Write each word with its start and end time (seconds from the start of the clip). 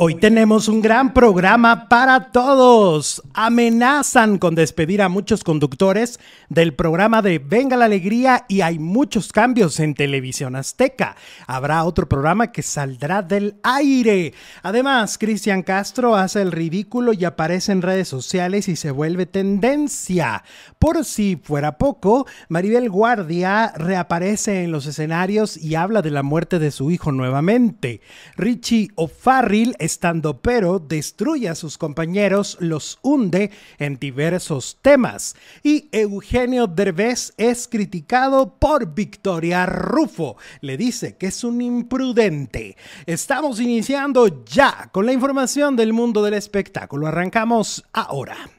Hoy 0.00 0.14
tenemos 0.14 0.68
un 0.68 0.80
gran 0.80 1.12
programa 1.12 1.88
para 1.88 2.30
todos. 2.30 3.20
Amenazan 3.34 4.38
con 4.38 4.54
despedir 4.54 5.02
a 5.02 5.08
muchos 5.08 5.42
conductores 5.42 6.20
del 6.48 6.72
programa 6.72 7.20
de 7.20 7.40
Venga 7.40 7.76
la 7.76 7.86
Alegría 7.86 8.44
y 8.46 8.60
hay 8.60 8.78
muchos 8.78 9.32
cambios 9.32 9.80
en 9.80 9.94
televisión 9.94 10.54
azteca. 10.54 11.16
Habrá 11.48 11.82
otro 11.82 12.08
programa 12.08 12.52
que 12.52 12.62
saldrá 12.62 13.22
del 13.22 13.56
aire. 13.64 14.34
Además, 14.62 15.18
Cristian 15.18 15.64
Castro 15.64 16.14
hace 16.14 16.42
el 16.42 16.52
ridículo 16.52 17.12
y 17.12 17.24
aparece 17.24 17.72
en 17.72 17.82
redes 17.82 18.06
sociales 18.06 18.68
y 18.68 18.76
se 18.76 18.92
vuelve 18.92 19.26
tendencia. 19.26 20.44
Por 20.78 21.04
si 21.04 21.34
fuera 21.42 21.76
poco, 21.76 22.24
Maribel 22.48 22.88
Guardia 22.88 23.72
reaparece 23.74 24.62
en 24.62 24.70
los 24.70 24.86
escenarios 24.86 25.56
y 25.56 25.74
habla 25.74 26.02
de 26.02 26.12
la 26.12 26.22
muerte 26.22 26.60
de 26.60 26.70
su 26.70 26.92
hijo 26.92 27.10
nuevamente. 27.10 28.00
Richie 28.36 28.92
O'Farrill 28.94 29.74
estando 29.88 30.42
pero 30.42 30.78
destruye 30.78 31.48
a 31.48 31.54
sus 31.54 31.78
compañeros, 31.78 32.58
los 32.60 32.98
hunde 33.00 33.50
en 33.78 33.98
diversos 33.98 34.78
temas. 34.82 35.34
Y 35.62 35.88
Eugenio 35.92 36.66
Derbez 36.66 37.32
es 37.38 37.66
criticado 37.66 38.54
por 38.58 38.94
Victoria 38.94 39.64
Rufo. 39.64 40.36
Le 40.60 40.76
dice 40.76 41.16
que 41.16 41.28
es 41.28 41.42
un 41.42 41.62
imprudente. 41.62 42.76
Estamos 43.06 43.60
iniciando 43.60 44.44
ya 44.44 44.90
con 44.92 45.06
la 45.06 45.14
información 45.14 45.74
del 45.74 45.94
mundo 45.94 46.22
del 46.22 46.34
espectáculo. 46.34 47.06
Arrancamos 47.06 47.84
ahora. 47.94 48.57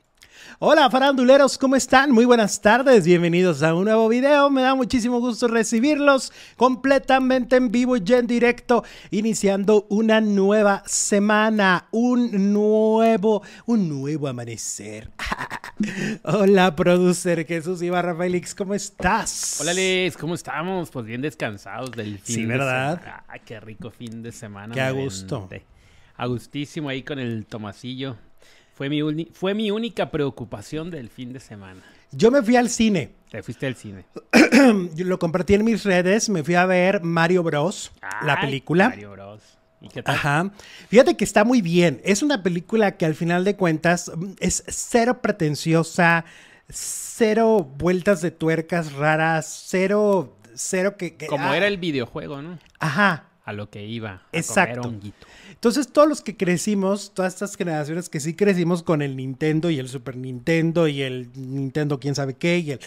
Hola 0.61 0.89
faranduleros, 0.89 1.57
¿cómo 1.57 1.77
están? 1.77 2.11
Muy 2.11 2.25
buenas 2.25 2.59
tardes, 2.59 3.05
bienvenidos 3.05 3.63
a 3.63 3.73
un 3.73 3.85
nuevo 3.85 4.09
video. 4.09 4.49
Me 4.49 4.61
da 4.61 4.75
muchísimo 4.75 5.21
gusto 5.21 5.47
recibirlos 5.47 6.33
completamente 6.57 7.55
en 7.55 7.71
vivo 7.71 7.95
y 7.95 8.03
en 8.11 8.27
directo, 8.27 8.83
iniciando 9.09 9.85
una 9.87 10.19
nueva 10.19 10.83
semana, 10.85 11.87
un 11.91 12.51
nuevo, 12.51 13.41
un 13.67 13.87
nuevo 13.87 14.27
amanecer. 14.27 15.09
Hola, 16.23 16.75
producer 16.75 17.45
Jesús 17.47 17.81
Ibarra 17.81 18.13
Félix, 18.13 18.53
¿cómo 18.53 18.75
estás? 18.75 19.59
Hola, 19.61 19.73
Liz, 19.73 20.17
¿cómo 20.17 20.35
estamos? 20.35 20.89
Pues 20.89 21.05
bien 21.05 21.21
descansados 21.21 21.91
del 21.91 22.19
fin 22.19 22.35
sí, 22.35 22.41
de 22.41 22.47
¿verdad? 22.47 22.99
semana. 22.99 23.23
Ah, 23.29 23.39
qué 23.39 23.61
rico 23.61 23.91
fin 23.91 24.21
de 24.21 24.33
semana. 24.33 24.73
Qué 24.73 24.81
a 24.81 24.91
gusto. 24.91 25.38
aventé. 25.38 25.66
A 26.17 26.25
gustísimo 26.25 26.89
ahí 26.89 27.01
con 27.03 27.17
el 27.17 27.45
tomasillo. 27.45 28.17
Fue 28.80 28.88
mi, 28.88 29.02
uni- 29.02 29.27
fue 29.33 29.53
mi 29.53 29.72
única 29.72 30.09
preocupación 30.09 30.89
del 30.89 31.09
fin 31.09 31.33
de 31.33 31.41
semana. 31.41 31.81
Yo 32.13 32.31
me 32.31 32.41
fui 32.41 32.55
al 32.55 32.69
cine. 32.69 33.11
Te 33.30 33.44
fuiste 33.44 33.67
al 33.67 33.75
cine. 33.75 34.05
Yo 34.95 35.03
lo 35.03 35.19
compartí 35.19 35.53
en 35.55 35.66
mis 35.66 35.83
redes, 35.83 36.30
me 36.30 36.45
fui 36.45 36.55
a 36.55 36.66
ver 36.66 37.03
Mario 37.03 37.44
Bros, 37.44 37.91
la 38.23 38.39
película. 38.39 38.88
Mario 38.88 39.11
Bros. 39.11 39.41
¿Y 39.81 39.89
qué 39.89 40.02
tal? 40.02 40.16
Ajá. 40.16 40.52
Fíjate 40.88 41.17
que 41.17 41.25
está 41.25 41.44
muy 41.44 41.61
bien. 41.61 42.00
Es 42.05 42.23
una 42.23 42.41
película 42.41 42.95
que 42.95 43.05
al 43.05 43.16
final 43.16 43.44
de 43.44 43.57
cuentas 43.57 44.13
mm, 44.16 44.35
es 44.39 44.63
cero 44.69 45.22
pretenciosa, 45.22 46.23
cero 46.69 47.69
vueltas 47.77 48.22
de 48.22 48.31
tuercas 48.31 48.94
raras, 48.94 49.66
cero, 49.67 50.38
cero 50.53 50.95
que... 50.97 51.17
que- 51.17 51.27
Como 51.27 51.50
ah, 51.50 51.57
era 51.57 51.67
el 51.67 51.77
videojuego, 51.80 52.41
¿no? 52.41 52.57
Ajá. 52.80 53.25
A 53.50 53.53
lo 53.53 53.69
que 53.72 53.83
iba. 53.86 54.11
A 54.11 54.22
Exacto. 54.31 54.81
Comer. 54.83 55.11
Entonces 55.50 55.88
todos 55.92 56.08
los 56.08 56.22
que 56.22 56.38
crecimos, 56.38 57.14
todas 57.16 57.33
estas 57.33 57.56
generaciones 57.56 58.08
que 58.08 58.19
sí 58.19 58.36
crecimos 58.36 58.83
con 58.83 59.02
el 59.02 59.16
Nintendo 59.16 59.72
y 59.72 59.80
el 59.80 59.89
Super 59.89 60.16
Nintendo 60.16 60.88
y 60.88 61.02
el 61.02 61.31
Nintendo 61.36 62.00
quién 62.00 62.14
sabe 62.14 62.36
qué 62.36 62.59
y 62.59 62.72
el... 62.72 62.80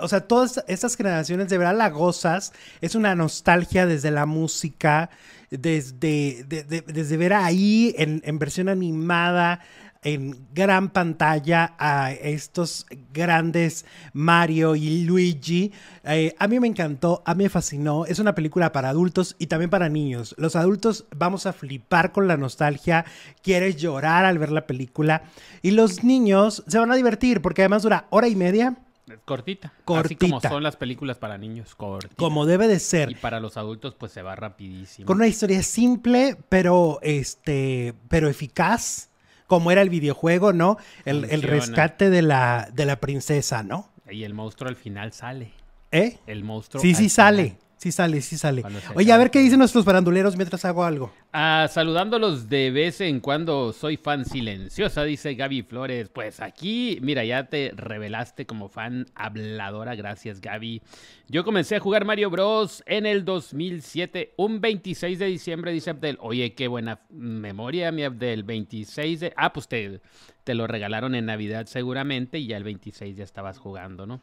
O 0.00 0.08
sea, 0.08 0.22
todas 0.26 0.64
estas 0.68 0.96
generaciones 0.96 1.50
de 1.50 1.58
verdad 1.58 1.76
la 1.76 1.90
gozas. 1.90 2.52
Es 2.80 2.94
una 2.94 3.14
nostalgia 3.14 3.84
desde 3.84 4.10
la 4.10 4.24
música, 4.24 5.10
desde, 5.50 6.44
de- 6.48 6.64
de- 6.64 6.80
desde 6.80 7.16
ver 7.18 7.34
ahí 7.34 7.94
en, 7.98 8.22
en 8.24 8.38
versión 8.38 8.70
animada, 8.70 9.60
en 10.02 10.46
gran 10.54 10.88
pantalla 10.90 11.74
a 11.78 12.12
estos 12.12 12.86
grandes 13.12 13.84
Mario 14.14 14.74
y 14.74 15.04
Luigi. 15.04 15.72
Eh, 16.04 16.34
a 16.38 16.48
mí 16.48 16.58
me 16.58 16.68
encantó, 16.68 17.22
a 17.26 17.34
mí 17.34 17.44
me 17.44 17.50
fascinó. 17.50 18.06
Es 18.06 18.18
una 18.18 18.34
película 18.34 18.72
para 18.72 18.88
adultos 18.88 19.36
y 19.38 19.46
también 19.48 19.68
para 19.70 19.88
niños. 19.90 20.34
Los 20.38 20.56
adultos 20.56 21.04
vamos 21.14 21.44
a 21.46 21.52
flipar 21.52 22.12
con 22.12 22.28
la 22.28 22.36
nostalgia, 22.38 23.04
quieres 23.42 23.76
llorar 23.76 24.24
al 24.24 24.38
ver 24.38 24.52
la 24.52 24.66
película 24.66 25.22
y 25.60 25.72
los 25.72 26.02
niños 26.02 26.64
se 26.66 26.78
van 26.78 26.90
a 26.90 26.96
divertir 26.96 27.42
porque 27.42 27.62
además 27.62 27.82
dura 27.82 28.06
hora 28.10 28.28
y 28.28 28.36
media, 28.36 28.76
Cortita. 29.24 29.68
Así 29.68 29.82
Cortita. 29.84 30.26
como 30.28 30.40
son 30.40 30.62
las 30.62 30.76
películas 30.76 31.18
para 31.18 31.36
niños. 31.36 31.74
Cortita. 31.74 32.14
como 32.14 32.46
debe 32.46 32.68
de 32.68 32.76
Y 32.76 32.80
ser. 32.80 33.20
para 33.20 33.40
los 33.40 33.56
adultos, 33.56 33.96
pues 33.96 34.12
se 34.12 34.22
va 34.22 34.36
rapidísimo. 34.36 35.04
Con 35.04 35.16
una 35.16 35.26
historia 35.26 35.64
simple, 35.64 36.36
pero 36.48 37.00
este, 37.02 37.94
pero 38.08 38.28
eficaz, 38.28 39.09
como 39.50 39.72
era 39.72 39.82
el 39.82 39.90
videojuego, 39.90 40.52
¿no? 40.52 40.78
El, 41.04 41.42
rescate 41.42 42.08
de 42.08 42.22
la, 42.22 42.68
de 42.72 42.86
la 42.86 43.00
princesa, 43.00 43.64
¿no? 43.64 43.90
Y 44.08 44.22
el 44.22 44.32
monstruo 44.32 44.68
al 44.68 44.76
final 44.76 45.12
sale. 45.12 45.50
¿Eh? 45.90 46.18
El 46.28 46.44
monstruo. 46.44 46.80
Sí, 46.80 46.90
sí 46.90 46.94
final. 46.94 47.10
sale. 47.10 47.56
Sí 47.80 47.92
sale, 47.92 48.20
sí 48.20 48.36
sale. 48.36 48.62
Oye, 48.94 49.10
a 49.10 49.16
ver 49.16 49.30
qué 49.30 49.38
dicen 49.38 49.58
nuestros 49.58 49.86
faranduleros 49.86 50.36
mientras 50.36 50.66
hago 50.66 50.84
algo. 50.84 51.10
Ah, 51.32 51.66
saludándolos 51.70 52.50
de 52.50 52.70
vez 52.70 53.00
en 53.00 53.20
cuando, 53.20 53.72
soy 53.72 53.96
fan 53.96 54.26
silenciosa, 54.26 55.02
dice 55.02 55.34
Gaby 55.34 55.62
Flores. 55.62 56.10
Pues 56.10 56.40
aquí, 56.40 56.98
mira, 57.00 57.24
ya 57.24 57.44
te 57.44 57.72
revelaste 57.74 58.44
como 58.44 58.68
fan 58.68 59.06
habladora, 59.14 59.94
gracias 59.94 60.42
Gaby. 60.42 60.82
Yo 61.28 61.42
comencé 61.42 61.76
a 61.76 61.80
jugar 61.80 62.04
Mario 62.04 62.28
Bros. 62.28 62.82
en 62.84 63.06
el 63.06 63.24
2007, 63.24 64.34
un 64.36 64.60
26 64.60 65.18
de 65.18 65.26
diciembre, 65.26 65.72
dice 65.72 65.88
Abdel. 65.88 66.18
Oye, 66.20 66.52
qué 66.52 66.68
buena 66.68 67.00
memoria, 67.08 67.90
mi 67.92 68.02
Abdel. 68.02 68.42
26 68.42 69.20
de... 69.20 69.32
Ah, 69.38 69.54
pues 69.54 69.68
te, 69.68 70.02
te 70.44 70.52
lo 70.52 70.66
regalaron 70.66 71.14
en 71.14 71.24
Navidad 71.24 71.64
seguramente 71.64 72.38
y 72.40 72.46
ya 72.46 72.58
el 72.58 72.64
26 72.64 73.16
ya 73.16 73.24
estabas 73.24 73.58
jugando, 73.58 74.04
¿no? 74.06 74.20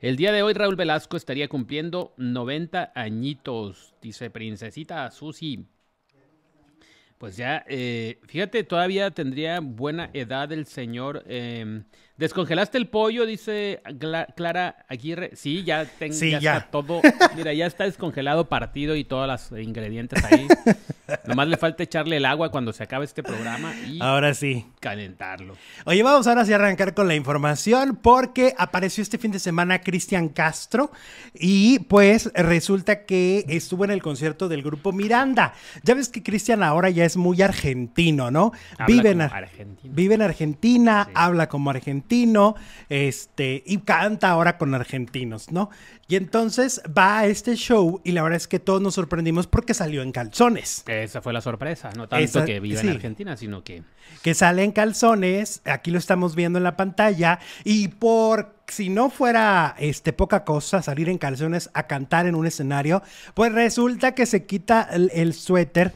El 0.00 0.16
día 0.16 0.32
de 0.32 0.42
hoy 0.42 0.54
Raúl 0.54 0.76
Velasco 0.76 1.16
estaría 1.18 1.48
cumpliendo 1.48 2.14
90 2.16 2.92
añitos, 2.94 3.94
dice 4.00 4.30
Princesita 4.30 5.10
Susi. 5.10 5.66
Pues 7.18 7.36
ya, 7.36 7.66
eh, 7.68 8.18
fíjate, 8.26 8.64
todavía 8.64 9.10
tendría 9.10 9.60
buena 9.60 10.08
edad 10.14 10.50
el 10.52 10.64
señor. 10.64 11.22
eh, 11.26 11.82
¿Descongelaste 12.16 12.78
el 12.78 12.88
pollo? 12.88 13.26
Dice 13.26 13.82
Clara 14.36 14.86
Aguirre. 14.88 15.32
Sí, 15.36 15.62
ya, 15.64 15.84
tengo 15.84 16.14
Sí, 16.14 16.30
ya, 16.30 16.38
ya. 16.40 16.56
está 16.56 16.70
todo. 16.70 17.02
Mira, 17.36 17.52
ya 17.52 17.66
está 17.66 17.84
descongelado, 17.84 18.48
partido 18.48 18.96
y 18.96 19.04
todos 19.04 19.26
los 19.26 19.60
ingredientes 19.60 20.24
ahí. 20.24 20.48
Nomás 21.26 21.48
le 21.48 21.56
falta 21.56 21.82
echarle 21.82 22.16
el 22.16 22.24
agua 22.24 22.50
cuando 22.50 22.72
se 22.72 22.82
acabe 22.82 23.04
este 23.04 23.22
programa 23.22 23.74
y 23.86 24.00
Ahora 24.00 24.34
sí. 24.34 24.66
calentarlo. 24.80 25.56
Oye, 25.84 26.02
vamos 26.02 26.26
ahora 26.26 26.44
sí 26.44 26.52
a 26.52 26.56
arrancar 26.56 26.94
con 26.94 27.08
la 27.08 27.14
información 27.14 27.98
porque 28.00 28.54
apareció 28.58 29.02
este 29.02 29.18
fin 29.18 29.30
de 29.32 29.38
semana 29.38 29.80
Cristian 29.80 30.28
Castro 30.28 30.90
y 31.34 31.80
pues 31.80 32.30
resulta 32.34 33.04
que 33.04 33.44
estuvo 33.48 33.84
en 33.84 33.90
el 33.90 34.02
concierto 34.02 34.48
del 34.48 34.62
grupo 34.62 34.92
Miranda. 34.92 35.54
Ya 35.82 35.94
ves 35.94 36.08
que 36.08 36.22
Cristian 36.22 36.62
ahora 36.62 36.90
ya 36.90 37.04
es 37.04 37.16
muy 37.16 37.40
argentino, 37.42 38.30
¿no? 38.30 38.52
Habla 38.78 38.86
Vive 38.86 39.10
en, 39.10 39.20
argentino. 39.22 39.94
vive 39.94 40.14
en 40.14 40.22
Argentina, 40.22 41.04
Sí. 41.06 41.12
habla 41.14 41.48
como 41.48 41.70
argentino, 41.70 42.54
este, 42.88 43.62
y 43.66 43.78
canta 43.78 44.30
ahora 44.30 44.58
con 44.58 44.74
argentinos, 44.74 45.50
¿no? 45.50 45.70
Y 46.08 46.16
entonces 46.16 46.82
va 46.96 47.18
a 47.20 47.26
este 47.26 47.54
show 47.54 48.00
y 48.04 48.12
la 48.12 48.22
verdad 48.22 48.36
es 48.36 48.48
que 48.48 48.58
todos 48.58 48.82
nos 48.82 48.94
sorprendimos 48.94 49.46
porque 49.46 49.74
salió 49.74 50.02
en 50.02 50.10
calzones. 50.12 50.82
Esa 51.02 51.20
fue 51.22 51.32
la 51.32 51.40
sorpresa. 51.40 51.90
No 51.96 52.08
tanto 52.08 52.24
Esa- 52.24 52.44
que 52.44 52.60
viva 52.60 52.80
sí. 52.80 52.86
en 52.88 52.94
Argentina, 52.94 53.36
sino 53.36 53.62
que 53.64 53.82
que 54.22 54.34
sale 54.34 54.64
en 54.64 54.72
calzones, 54.72 55.62
aquí 55.64 55.90
lo 55.90 55.98
estamos 55.98 56.34
viendo 56.34 56.58
en 56.58 56.64
la 56.64 56.76
pantalla, 56.76 57.38
y 57.64 57.88
por 57.88 58.54
si 58.66 58.88
no 58.88 59.08
fuera 59.10 59.74
este 59.78 60.12
poca 60.12 60.44
cosa 60.44 60.82
salir 60.82 61.08
en 61.08 61.18
calzones 61.18 61.70
a 61.74 61.86
cantar 61.86 62.26
en 62.26 62.34
un 62.34 62.46
escenario, 62.46 63.02
pues 63.34 63.52
resulta 63.52 64.14
que 64.14 64.26
se 64.26 64.44
quita 64.46 64.88
el, 64.92 65.10
el 65.14 65.32
suéter 65.34 65.92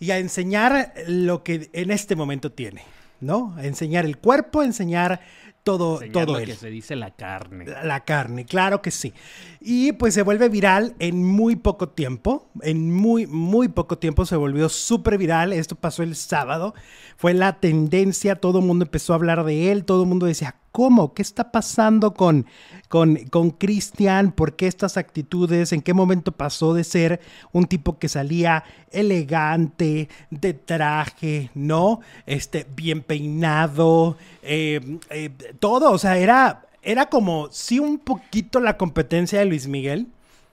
y 0.00 0.12
a 0.12 0.18
enseñar 0.18 0.94
lo 1.06 1.42
que 1.42 1.68
en 1.72 1.90
este 1.90 2.16
momento 2.16 2.52
tiene, 2.52 2.82
¿no? 3.20 3.54
A 3.56 3.64
enseñar 3.64 4.04
el 4.04 4.16
cuerpo, 4.18 4.60
a 4.60 4.64
enseñar 4.64 5.20
todo, 5.62 6.00
todo 6.12 6.34
lo 6.34 6.38
él. 6.38 6.46
que 6.46 6.54
se 6.54 6.70
dice 6.70 6.96
la 6.96 7.10
carne. 7.10 7.66
La 7.84 8.04
carne, 8.04 8.44
claro 8.44 8.80
que 8.82 8.90
sí. 8.90 9.12
Y 9.60 9.92
pues 9.92 10.14
se 10.14 10.22
vuelve 10.22 10.48
viral 10.48 10.94
en 10.98 11.24
muy 11.24 11.56
poco 11.56 11.90
tiempo. 11.90 12.48
En 12.62 12.92
muy, 12.92 13.26
muy 13.26 13.68
poco 13.68 13.98
tiempo 13.98 14.24
se 14.24 14.36
volvió 14.36 14.68
súper 14.68 15.18
viral. 15.18 15.52
Esto 15.52 15.74
pasó 15.74 16.02
el 16.02 16.16
sábado. 16.16 16.74
Fue 17.16 17.34
la 17.34 17.60
tendencia. 17.60 18.36
Todo 18.36 18.60
el 18.60 18.64
mundo 18.64 18.84
empezó 18.84 19.12
a 19.12 19.16
hablar 19.16 19.44
de 19.44 19.70
él. 19.70 19.84
Todo 19.84 20.02
el 20.02 20.08
mundo 20.08 20.26
decía, 20.26 20.56
¿cómo? 20.78 21.12
¿Qué 21.12 21.22
está 21.22 21.50
pasando 21.50 22.14
con 22.14 22.46
con 22.88 23.16
con 23.30 23.50
Cristian? 23.50 24.30
¿Por 24.30 24.54
qué 24.54 24.68
estas 24.68 24.96
actitudes? 24.96 25.72
¿En 25.72 25.82
qué 25.82 25.92
momento 25.92 26.30
pasó 26.30 26.72
de 26.72 26.84
ser 26.84 27.20
un 27.50 27.66
tipo 27.66 27.98
que 27.98 28.08
salía 28.08 28.62
elegante, 28.92 30.08
de 30.30 30.54
traje, 30.54 31.50
¿no? 31.54 31.98
Este, 32.26 32.64
bien 32.76 33.02
peinado, 33.02 34.16
eh, 34.44 34.98
eh, 35.10 35.30
todo. 35.58 35.90
O 35.90 35.98
sea, 35.98 36.16
era, 36.16 36.66
era 36.80 37.06
como 37.06 37.48
sí 37.50 37.80
un 37.80 37.98
poquito 37.98 38.60
la 38.60 38.76
competencia 38.76 39.40
de 39.40 39.46
Luis 39.46 39.66
Miguel. 39.66 40.06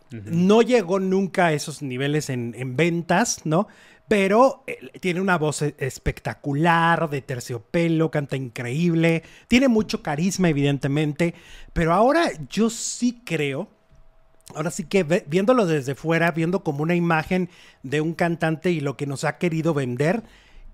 No 0.10 0.64
llegó 0.64 1.00
nunca 1.00 1.48
a 1.48 1.54
esos 1.54 1.84
niveles 1.84 2.32
en, 2.32 2.56
en 2.58 2.76
ventas, 2.76 3.42
¿no? 3.44 3.68
Pero 4.08 4.64
eh, 4.68 5.00
tiene 5.00 5.20
una 5.22 5.38
voz 5.38 5.62
e- 5.64 5.76
espectacular, 5.80 7.10
de 7.10 7.22
terciopelo, 7.22 8.12
canta 8.12 8.36
increíble, 8.36 9.24
tiene 9.48 9.68
mucho 9.68 10.04
carisma, 10.04 10.50
evidentemente. 10.50 11.34
Pero 11.74 11.94
ahora 11.94 12.30
yo 12.50 12.70
sí 12.70 13.22
creo, 13.26 13.68
ahora 14.54 14.70
sí 14.72 14.84
que 14.86 15.04
ve- 15.04 15.26
viéndolo 15.28 15.66
desde 15.66 15.96
fuera, 15.96 16.32
viendo 16.32 16.64
como 16.64 16.84
una 16.84 16.96
imagen 16.96 17.50
de 17.84 18.02
un 18.02 18.14
cantante 18.14 18.72
y 18.72 18.80
lo 18.80 18.96
que 18.96 19.08
nos 19.08 19.24
ha 19.24 19.38
querido 19.38 19.74
vender, 19.74 20.24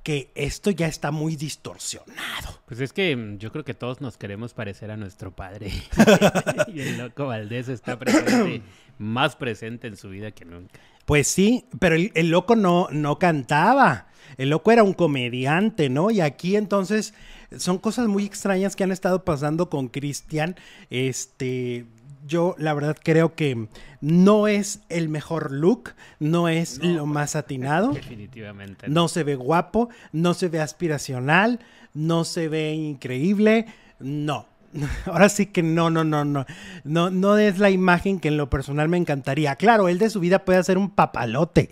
que 0.03 0.31
esto 0.35 0.71
ya 0.71 0.87
está 0.87 1.11
muy 1.11 1.35
distorsionado. 1.35 2.59
Pues 2.65 2.79
es 2.79 2.91
que 2.91 3.15
mm, 3.15 3.37
yo 3.37 3.51
creo 3.51 3.63
que 3.63 3.73
todos 3.75 4.01
nos 4.01 4.17
queremos 4.17 4.53
parecer 4.53 4.91
a 4.91 4.97
nuestro 4.97 5.31
padre. 5.31 5.71
y 6.67 6.81
el 6.81 6.97
loco 6.97 7.27
Valdés 7.27 7.69
está 7.69 7.97
presente, 7.97 8.61
más 8.97 9.35
presente 9.35 9.87
en 9.87 9.95
su 9.95 10.09
vida 10.09 10.31
que 10.31 10.43
nunca. 10.43 10.79
Pues 11.05 11.27
sí, 11.27 11.65
pero 11.79 11.95
el, 11.95 12.11
el 12.15 12.29
loco 12.29 12.55
no, 12.55 12.87
no 12.91 13.19
cantaba. 13.19 14.07
El 14.37 14.49
loco 14.49 14.71
era 14.71 14.83
un 14.83 14.93
comediante, 14.93 15.89
¿no? 15.89 16.09
Y 16.11 16.21
aquí 16.21 16.55
entonces 16.55 17.13
son 17.57 17.77
cosas 17.77 18.07
muy 18.07 18.25
extrañas 18.25 18.75
que 18.75 18.83
han 18.83 18.91
estado 18.91 19.23
pasando 19.25 19.69
con 19.69 19.87
Cristian. 19.89 20.55
Este, 20.89 21.85
yo 22.25 22.55
la 22.57 22.73
verdad 22.73 22.97
creo 23.01 23.35
que 23.35 23.67
no 23.99 24.47
es 24.47 24.81
el 24.89 25.09
mejor 25.09 25.51
look, 25.51 25.93
no 26.19 26.47
es 26.47 26.79
No, 26.79 26.93
lo 26.93 27.05
más 27.05 27.35
atinado. 27.35 27.91
Definitivamente. 27.91 28.87
No 28.87 29.07
se 29.07 29.23
ve 29.23 29.35
guapo, 29.35 29.89
no 30.11 30.33
se 30.33 30.47
ve 30.47 30.61
aspiracional, 30.61 31.59
no 31.93 32.23
se 32.23 32.47
ve 32.47 32.73
increíble, 32.73 33.67
no. 33.99 34.45
Ahora 35.05 35.29
sí 35.29 35.47
que 35.47 35.63
no, 35.63 35.89
no, 35.89 36.03
no, 36.03 36.25
no. 36.25 36.45
No, 36.83 37.09
no 37.09 37.37
es 37.37 37.59
la 37.59 37.69
imagen 37.69 38.19
que 38.19 38.29
en 38.29 38.37
lo 38.37 38.49
personal 38.49 38.89
me 38.89 38.97
encantaría. 38.97 39.55
Claro, 39.55 39.89
él 39.89 39.99
de 39.99 40.09
su 40.09 40.19
vida 40.19 40.45
puede 40.45 40.59
hacer 40.59 40.77
un 40.77 40.89
papalote. 40.89 41.71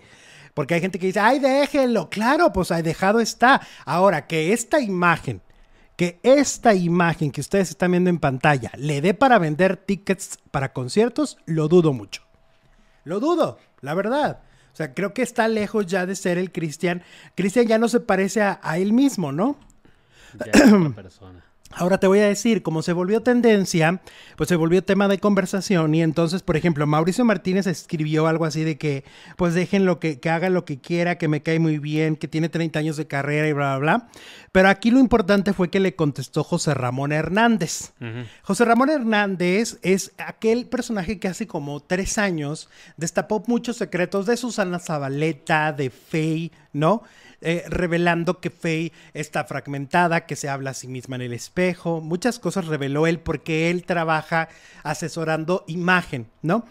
Porque 0.54 0.74
hay 0.74 0.80
gente 0.80 0.98
que 0.98 1.06
dice, 1.06 1.20
ay, 1.20 1.38
déjenlo. 1.38 2.10
Claro, 2.10 2.52
pues 2.52 2.70
ahí 2.70 2.82
dejado 2.82 3.20
está. 3.20 3.60
Ahora, 3.84 4.26
que 4.26 4.52
esta 4.52 4.80
imagen, 4.80 5.40
que 5.96 6.18
esta 6.22 6.74
imagen 6.74 7.30
que 7.30 7.40
ustedes 7.40 7.70
están 7.70 7.92
viendo 7.92 8.10
en 8.10 8.18
pantalla 8.18 8.72
le 8.76 9.00
dé 9.00 9.14
para 9.14 9.38
vender 9.38 9.76
tickets 9.76 10.38
para 10.50 10.72
conciertos, 10.72 11.38
lo 11.46 11.68
dudo 11.68 11.92
mucho. 11.92 12.22
Lo 13.04 13.20
dudo, 13.20 13.58
la 13.80 13.94
verdad. 13.94 14.40
O 14.72 14.76
sea, 14.76 14.94
creo 14.94 15.14
que 15.14 15.22
está 15.22 15.48
lejos 15.48 15.86
ya 15.86 16.06
de 16.06 16.14
ser 16.14 16.38
el 16.38 16.52
Cristian. 16.52 17.02
Cristian 17.34 17.66
ya 17.66 17.78
no 17.78 17.88
se 17.88 18.00
parece 18.00 18.42
a, 18.42 18.60
a 18.62 18.78
él 18.78 18.92
mismo, 18.92 19.32
¿no? 19.32 19.58
Ya 20.44 20.52
es 20.52 20.72
otra 20.72 20.90
persona. 20.90 21.49
Ahora 21.72 21.98
te 21.98 22.08
voy 22.08 22.18
a 22.18 22.26
decir, 22.26 22.62
como 22.62 22.82
se 22.82 22.92
volvió 22.92 23.22
tendencia, 23.22 24.02
pues 24.36 24.48
se 24.48 24.56
volvió 24.56 24.82
tema 24.82 25.06
de 25.06 25.18
conversación 25.18 25.94
y 25.94 26.02
entonces, 26.02 26.42
por 26.42 26.56
ejemplo, 26.56 26.84
Mauricio 26.84 27.24
Martínez 27.24 27.68
escribió 27.68 28.26
algo 28.26 28.44
así 28.44 28.64
de 28.64 28.76
que, 28.76 29.04
pues 29.36 29.54
dejen 29.54 29.84
lo 29.84 30.00
que, 30.00 30.18
que 30.18 30.30
haga 30.30 30.50
lo 30.50 30.64
que 30.64 30.80
quiera, 30.80 31.16
que 31.16 31.28
me 31.28 31.42
cae 31.42 31.60
muy 31.60 31.78
bien, 31.78 32.16
que 32.16 32.26
tiene 32.26 32.48
30 32.48 32.80
años 32.80 32.96
de 32.96 33.06
carrera 33.06 33.46
y 33.46 33.52
bla, 33.52 33.78
bla, 33.78 33.98
bla. 33.98 34.08
Pero 34.50 34.68
aquí 34.68 34.90
lo 34.90 34.98
importante 34.98 35.52
fue 35.52 35.70
que 35.70 35.78
le 35.78 35.94
contestó 35.94 36.42
José 36.42 36.74
Ramón 36.74 37.12
Hernández. 37.12 37.92
José 38.42 38.64
Ramón 38.64 38.90
Hernández 38.90 39.78
es 39.82 40.12
aquel 40.18 40.66
personaje 40.66 41.20
que 41.20 41.28
hace 41.28 41.46
como 41.46 41.78
tres 41.78 42.18
años 42.18 42.68
destapó 42.96 43.44
muchos 43.46 43.76
secretos 43.76 44.26
de 44.26 44.36
Susana 44.36 44.80
Zabaleta, 44.80 45.72
de 45.72 45.90
Faye, 45.90 46.50
¿no? 46.72 47.04
Eh, 47.42 47.64
revelando 47.68 48.38
que 48.40 48.50
Faye 48.50 48.92
está 49.14 49.44
fragmentada, 49.44 50.26
que 50.26 50.36
se 50.36 50.50
habla 50.50 50.70
a 50.70 50.74
sí 50.74 50.88
misma 50.88 51.16
en 51.16 51.22
el 51.22 51.32
espejo. 51.32 52.02
Muchas 52.02 52.38
cosas 52.38 52.66
reveló 52.66 53.06
él 53.06 53.18
porque 53.18 53.70
él 53.70 53.84
trabaja 53.84 54.48
asesorando 54.82 55.64
imagen, 55.66 56.26
¿no? 56.42 56.66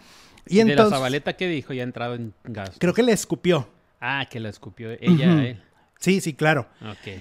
Y 0.46 0.58
de 0.58 0.64
la 0.64 0.70
entonces 0.72 0.96
Zabaleta 0.96 1.32
que 1.36 1.48
dijo 1.48 1.72
ya 1.72 1.82
ha 1.82 1.84
entrado 1.84 2.14
en 2.14 2.34
gasto. 2.44 2.76
creo 2.78 2.94
que 2.94 3.02
le 3.02 3.12
escupió. 3.12 3.68
Ah, 4.00 4.26
que 4.30 4.38
lo 4.40 4.48
escupió 4.48 4.90
ella 5.00 5.36
a 5.36 5.44
él. 5.44 5.62
Sí, 6.00 6.22
sí, 6.22 6.32
claro. 6.32 6.66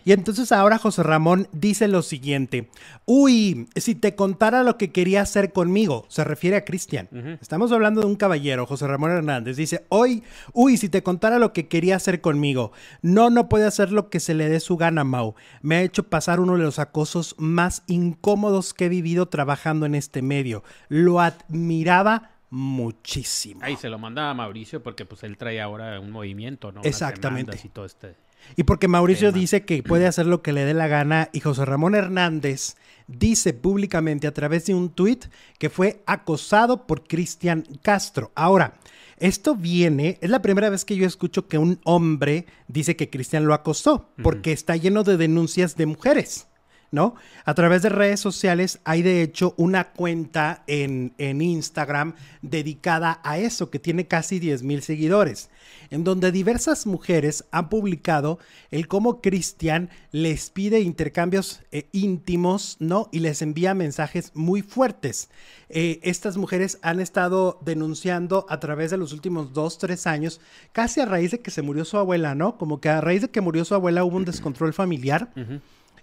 Y 0.05 0.13
entonces 0.13 0.53
ahora 0.53 0.77
José 0.77 1.03
Ramón 1.03 1.49
dice 1.51 1.89
lo 1.89 2.01
siguiente. 2.01 2.69
Uy, 3.05 3.67
si 3.75 3.93
te 3.93 4.15
contara 4.15 4.63
lo 4.63 4.77
que 4.77 4.91
quería 4.91 5.21
hacer 5.21 5.51
conmigo, 5.51 6.05
se 6.07 6.23
refiere 6.23 6.55
a 6.55 6.63
Cristian. 6.63 7.09
Estamos 7.41 7.73
hablando 7.73 7.99
de 7.99 8.07
un 8.07 8.15
caballero, 8.15 8.65
José 8.65 8.87
Ramón 8.87 9.11
Hernández. 9.11 9.57
Dice, 9.57 9.85
hoy, 9.89 10.23
uy, 10.53 10.77
si 10.77 10.87
te 10.87 11.03
contara 11.03 11.39
lo 11.39 11.51
que 11.51 11.67
quería 11.67 11.97
hacer 11.97 12.21
conmigo. 12.21 12.71
No, 13.01 13.29
no 13.29 13.49
puede 13.49 13.65
hacer 13.65 13.91
lo 13.91 14.09
que 14.09 14.21
se 14.21 14.33
le 14.33 14.47
dé 14.47 14.61
su 14.61 14.77
gana, 14.77 15.03
Mau. 15.03 15.35
Me 15.61 15.75
ha 15.75 15.81
hecho 15.81 16.03
pasar 16.03 16.39
uno 16.39 16.55
de 16.55 16.63
los 16.63 16.79
acosos 16.79 17.35
más 17.37 17.83
incómodos 17.87 18.73
que 18.73 18.85
he 18.85 18.89
vivido 18.89 19.27
trabajando 19.27 19.87
en 19.87 19.93
este 19.95 20.21
medio. 20.21 20.63
Lo 20.87 21.19
admiraba 21.19 22.31
muchísimo. 22.49 23.59
Ahí 23.61 23.75
se 23.75 23.89
lo 23.89 23.99
manda 23.99 24.29
a 24.29 24.33
Mauricio 24.33 24.81
porque 24.81 25.05
pues 25.05 25.23
él 25.23 25.37
trae 25.37 25.59
ahora 25.59 25.99
un 25.99 26.11
movimiento, 26.11 26.71
¿no? 26.71 26.81
Exactamente. 26.83 27.51
demandas 27.51 27.65
Y 27.65 27.69
todo 27.69 27.83
este. 27.83 28.28
Y 28.55 28.63
porque 28.63 28.87
Mauricio 28.87 29.29
tema. 29.29 29.39
dice 29.39 29.65
que 29.65 29.83
puede 29.83 30.07
hacer 30.07 30.25
lo 30.25 30.41
que 30.41 30.53
le 30.53 30.65
dé 30.65 30.73
la 30.73 30.87
gana 30.87 31.29
y 31.33 31.39
José 31.39 31.65
Ramón 31.65 31.95
Hernández 31.95 32.75
dice 33.07 33.53
públicamente 33.53 34.27
a 34.27 34.33
través 34.33 34.65
de 34.65 34.75
un 34.75 34.89
tuit 34.89 35.25
que 35.57 35.69
fue 35.69 36.03
acosado 36.05 36.85
por 36.85 37.03
Cristian 37.07 37.63
Castro. 37.81 38.31
Ahora, 38.35 38.75
esto 39.17 39.55
viene, 39.55 40.17
es 40.21 40.29
la 40.29 40.41
primera 40.41 40.69
vez 40.69 40.85
que 40.85 40.95
yo 40.95 41.05
escucho 41.05 41.47
que 41.47 41.57
un 41.57 41.79
hombre 41.83 42.45
dice 42.67 42.95
que 42.95 43.09
Cristian 43.09 43.45
lo 43.45 43.53
acosó, 43.53 44.09
porque 44.23 44.51
está 44.51 44.75
lleno 44.77 45.03
de 45.03 45.17
denuncias 45.17 45.75
de 45.75 45.85
mujeres. 45.85 46.47
¿No? 46.91 47.15
A 47.45 47.53
través 47.53 47.81
de 47.81 47.89
redes 47.89 48.19
sociales 48.19 48.79
hay 48.83 49.01
de 49.01 49.21
hecho 49.21 49.53
una 49.57 49.91
cuenta 49.91 50.63
en, 50.67 51.13
en 51.17 51.41
Instagram 51.41 52.13
dedicada 52.41 53.19
a 53.23 53.37
eso, 53.37 53.69
que 53.69 53.79
tiene 53.79 54.07
casi 54.07 54.39
10 54.39 54.63
mil 54.63 54.81
seguidores, 54.81 55.49
en 55.89 56.03
donde 56.03 56.31
diversas 56.31 56.85
mujeres 56.85 57.45
han 57.51 57.69
publicado 57.69 58.39
el 58.71 58.87
cómo 58.87 59.21
Cristian 59.21 59.89
les 60.11 60.49
pide 60.49 60.81
intercambios 60.81 61.61
eh, 61.71 61.87
íntimos, 61.91 62.77
¿no? 62.79 63.09
Y 63.11 63.19
les 63.19 63.41
envía 63.41 63.73
mensajes 63.73 64.31
muy 64.33 64.61
fuertes. 64.61 65.29
Eh, 65.69 65.99
estas 66.03 66.37
mujeres 66.37 66.79
han 66.81 66.99
estado 66.99 67.59
denunciando 67.63 68.45
a 68.49 68.59
través 68.59 68.91
de 68.91 68.97
los 68.97 69.13
últimos 69.13 69.53
dos, 69.53 69.77
tres 69.77 70.07
años, 70.07 70.41
casi 70.71 70.99
a 70.99 71.05
raíz 71.05 71.31
de 71.31 71.39
que 71.39 71.51
se 71.51 71.61
murió 71.61 71.85
su 71.85 71.97
abuela, 71.97 72.35
¿no? 72.35 72.57
Como 72.57 72.81
que 72.81 72.89
a 72.89 73.01
raíz 73.01 73.21
de 73.21 73.29
que 73.29 73.41
murió 73.41 73.65
su 73.65 73.75
abuela 73.75 74.03
hubo 74.03 74.17
un 74.17 74.25
descontrol 74.25 74.73
familiar. 74.73 75.31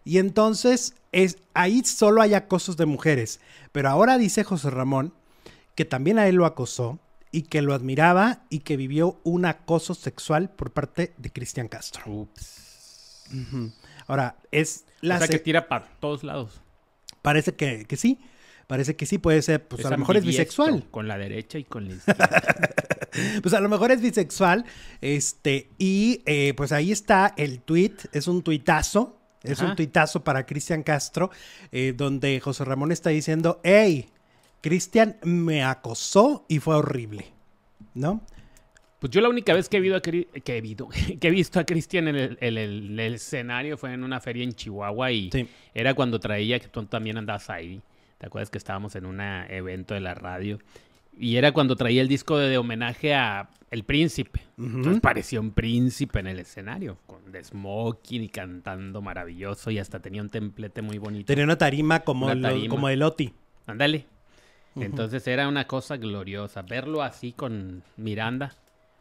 Y 0.06 0.18
entonces 0.18 0.94
es, 1.10 1.36
ahí 1.52 1.84
solo 1.84 2.22
hay 2.22 2.32
acosos 2.32 2.76
de 2.76 2.86
mujeres. 2.86 3.40
Pero 3.72 3.90
ahora 3.90 4.16
dice 4.16 4.44
José 4.44 4.70
Ramón 4.70 5.12
que 5.74 5.84
también 5.84 6.18
a 6.18 6.28
él 6.28 6.36
lo 6.36 6.46
acosó 6.46 7.00
y 7.32 7.42
que 7.42 7.60
lo 7.60 7.74
admiraba 7.74 8.44
y 8.48 8.60
que 8.60 8.76
vivió 8.76 9.20
un 9.24 9.44
acoso 9.44 9.94
sexual 9.94 10.48
por 10.48 10.70
parte 10.70 11.12
de 11.18 11.30
Cristian 11.30 11.68
Castro. 11.68 12.04
Ups. 12.06 13.26
Ahora, 14.06 14.36
es 14.52 14.86
la 15.00 15.16
o 15.16 15.18
sea 15.18 15.28
que 15.28 15.40
tira 15.40 15.68
para 15.68 15.86
todos 16.00 16.22
lados. 16.22 16.62
parece 17.20 17.54
que, 17.54 17.84
que 17.84 17.96
sí. 17.96 18.18
Parece 18.68 18.96
que 18.96 19.06
sí, 19.06 19.18
puede 19.18 19.42
ser, 19.42 19.66
pues 19.66 19.84
a 19.86 19.90
lo 19.90 19.98
mejor 19.98 20.16
es 20.16 20.24
bisexual. 20.24 20.88
Con 20.90 21.06
la 21.06 21.18
derecha 21.18 21.58
y 21.58 21.64
con 21.64 21.88
la 21.88 21.94
izquierda. 21.96 22.42
Pues 23.42 23.54
a 23.54 23.60
lo 23.60 23.68
mejor 23.68 23.90
es 23.90 24.00
bisexual. 24.00 24.64
Este, 25.00 25.70
y 25.78 26.22
eh, 26.26 26.54
pues 26.56 26.72
ahí 26.72 26.92
está 26.92 27.34
el 27.36 27.60
tweet, 27.60 27.94
es 28.12 28.28
un 28.28 28.42
tuitazo. 28.42 29.15
Es 29.46 29.60
Ajá. 29.60 29.70
un 29.70 29.76
tuitazo 29.76 30.22
para 30.24 30.44
Cristian 30.46 30.82
Castro, 30.82 31.30
eh, 31.72 31.92
donde 31.96 32.38
José 32.40 32.64
Ramón 32.64 32.92
está 32.92 33.10
diciendo, 33.10 33.60
hey, 33.64 34.08
Cristian 34.60 35.16
me 35.22 35.62
acosó 35.64 36.44
y 36.48 36.58
fue 36.58 36.74
horrible. 36.76 37.26
¿No? 37.94 38.20
Pues 38.98 39.10
yo 39.10 39.20
la 39.20 39.28
única 39.28 39.52
vez 39.54 39.68
que 39.68 39.76
he, 39.76 39.80
visto 39.80 39.96
a, 39.96 40.02
Cri- 40.02 40.26
que 40.42 40.56
he, 40.56 40.60
visto- 40.60 40.88
que 41.20 41.28
he 41.28 41.30
visto 41.30 41.60
a 41.60 41.64
Cristian 41.64 42.08
en 42.08 42.16
el, 42.16 42.38
en 42.40 42.58
el- 42.58 42.86
en 42.92 43.00
el 43.00 43.14
escenario 43.14 43.76
fue 43.76 43.92
en 43.92 44.02
una 44.04 44.20
feria 44.20 44.42
en 44.44 44.52
Chihuahua 44.54 45.12
y 45.12 45.30
Sí. 45.30 45.48
era 45.74 45.94
cuando 45.94 46.18
traía, 46.18 46.58
que 46.58 46.68
tú 46.68 46.84
también 46.86 47.16
andabas 47.18 47.48
ahí, 47.50 47.80
¿te 48.18 48.26
acuerdas 48.26 48.50
que 48.50 48.58
estábamos 48.58 48.96
en 48.96 49.06
un 49.06 49.20
evento 49.20 49.94
de 49.94 50.00
la 50.00 50.14
radio? 50.14 50.58
Y 51.18 51.36
era 51.36 51.52
cuando 51.52 51.76
traía 51.76 52.02
el 52.02 52.08
disco 52.08 52.36
de, 52.38 52.48
de 52.48 52.58
homenaje 52.58 53.14
a 53.14 53.48
El 53.70 53.84
Príncipe. 53.84 54.42
Entonces 54.58 55.00
parecía 55.00 55.40
un 55.40 55.50
príncipe 55.52 56.20
en 56.20 56.26
el 56.26 56.38
escenario, 56.38 56.98
con 57.06 57.30
de 57.32 57.42
smoking 57.42 58.22
y 58.22 58.28
cantando 58.28 59.00
maravilloso 59.02 59.70
y 59.70 59.78
hasta 59.78 60.00
tenía 60.00 60.20
un 60.22 60.28
templete 60.30 60.82
muy 60.82 60.98
bonito. 60.98 61.26
Tenía 61.26 61.44
una 61.44 61.56
tarima 61.58 62.00
como, 62.00 62.26
Una 62.26 62.34
lo- 62.34 62.48
tarima. 62.48 62.68
como 62.74 62.88
de 62.88 62.96
Loti. 62.96 63.32
Ándale. 63.66 64.06
Entonces 64.76 65.26
era 65.26 65.48
una 65.48 65.66
cosa 65.66 65.96
gloriosa. 65.96 66.60
Verlo 66.62 67.02
así 67.02 67.32
con 67.32 67.82
Miranda. 67.96 68.54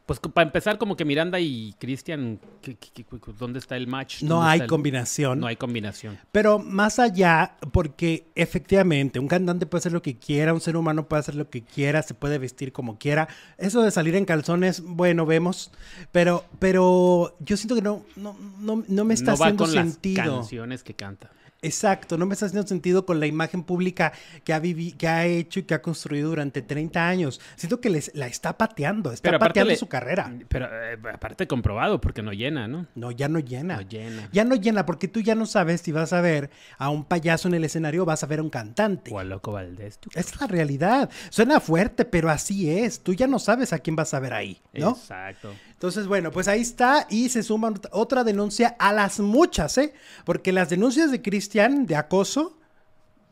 Pues 0.05 0.19
para 0.19 0.45
empezar, 0.45 0.77
como 0.77 0.95
que 0.95 1.03
Miranda 1.03 1.39
y 1.39 1.73
Cristian, 1.79 2.39
¿qué- 2.61 2.75
qué- 2.75 2.91
qué- 3.03 3.05
¿dónde 3.39 3.57
está 3.57 3.75
el 3.75 3.87
match? 3.87 4.21
No 4.21 4.35
¿Dónde 4.35 4.51
hay 4.51 4.59
el- 4.59 4.67
combinación. 4.67 5.39
No 5.39 5.47
hay 5.47 5.55
combinación. 5.55 6.19
Pero 6.31 6.59
más 6.59 6.99
allá, 6.99 7.55
porque 7.71 8.27
efectivamente 8.35 9.17
un 9.19 9.27
cantante 9.27 9.65
puede 9.65 9.79
hacer 9.79 9.93
lo 9.93 10.03
que 10.03 10.15
quiera, 10.17 10.53
un 10.53 10.61
ser 10.61 10.77
humano 10.77 11.07
puede 11.07 11.21
hacer 11.21 11.33
lo 11.33 11.49
que 11.49 11.63
quiera, 11.63 12.03
se 12.03 12.13
puede 12.13 12.37
vestir 12.37 12.71
como 12.71 12.99
quiera. 12.99 13.27
Eso 13.57 13.81
de 13.81 13.89
salir 13.89 14.15
en 14.15 14.25
calzones, 14.25 14.81
bueno, 14.85 15.25
vemos. 15.25 15.71
Pero, 16.11 16.45
pero 16.59 17.35
yo 17.39 17.57
siento 17.57 17.73
que 17.73 17.81
no, 17.81 18.03
no, 18.15 18.37
no, 18.59 18.83
no 18.87 19.05
me 19.05 19.15
está 19.15 19.31
no 19.31 19.37
va 19.39 19.45
haciendo 19.47 19.63
con 19.65 19.73
sentido. 19.73 20.23
las 20.23 20.29
canciones 20.35 20.83
que 20.83 20.93
canta. 20.93 21.31
Exacto, 21.65 22.17
no 22.17 22.25
me 22.25 22.33
está 22.33 22.45
haciendo 22.45 22.67
sentido 22.67 23.05
con 23.05 23.19
la 23.19 23.25
imagen 23.27 23.63
pública 23.63 24.13
que 24.43 24.53
ha, 24.53 24.61
vivi- 24.61 24.95
que 24.95 25.07
ha 25.07 25.25
hecho 25.25 25.59
y 25.59 25.63
que 25.63 25.73
ha 25.73 25.81
construido 25.81 26.29
durante 26.29 26.61
30 26.61 27.07
años. 27.07 27.41
Siento 27.55 27.81
que 27.81 27.89
les, 27.89 28.11
la 28.13 28.27
está 28.27 28.57
pateando, 28.57 29.11
está 29.11 29.29
Pero 29.29 29.39
pateando 29.39 29.71
le- 29.71 29.77
su 29.77 29.87
carrera. 29.87 30.31
Pero 30.47 30.67
eh, 30.71 30.97
aparte 31.13 31.47
comprobado, 31.47 31.99
porque 31.99 32.21
no 32.21 32.31
llena, 32.33 32.67
¿no? 32.67 32.85
No, 32.95 33.11
ya 33.11 33.27
no 33.27 33.39
llena. 33.39 33.77
No 33.77 33.81
llena. 33.81 34.29
Ya 34.31 34.43
no 34.43 34.55
llena, 34.55 34.85
porque 34.85 35.07
tú 35.07 35.19
ya 35.21 35.35
no 35.35 35.45
sabes 35.45 35.81
si 35.81 35.91
vas 35.91 36.13
a 36.13 36.21
ver 36.21 36.49
a 36.77 36.89
un 36.89 37.03
payaso 37.05 37.47
en 37.47 37.55
el 37.55 37.63
escenario 37.63 38.03
o 38.03 38.05
vas 38.05 38.23
a 38.23 38.27
ver 38.27 38.39
a 38.39 38.43
un 38.43 38.49
cantante. 38.49 39.11
O 39.13 39.19
a 39.19 39.23
Loco 39.23 39.51
Valdés. 39.51 39.97
tú. 39.99 40.09
Es 40.13 40.39
la 40.39 40.47
realidad. 40.47 41.09
Suena 41.29 41.59
fuerte, 41.59 42.05
pero 42.05 42.29
así 42.29 42.69
es. 42.69 43.01
Tú 43.01 43.13
ya 43.13 43.27
no 43.27 43.39
sabes 43.39 43.73
a 43.73 43.79
quién 43.79 43.95
vas 43.95 44.13
a 44.13 44.19
ver 44.19 44.33
ahí, 44.33 44.61
¿no? 44.73 44.91
Exacto. 44.91 45.53
Entonces, 45.75 46.07
bueno, 46.07 46.31
pues 46.31 46.47
ahí 46.47 46.61
está 46.61 47.05
y 47.09 47.29
se 47.29 47.43
suma 47.43 47.69
ot- 47.69 47.89
otra 47.91 48.23
denuncia 48.23 48.75
a 48.79 48.91
las 48.93 49.19
muchas, 49.19 49.77
¿eh? 49.77 49.93
Porque 50.23 50.51
las 50.51 50.69
denuncias 50.69 51.11
de 51.11 51.21
Cristian 51.21 51.85
de 51.85 51.95
acoso, 51.95 52.57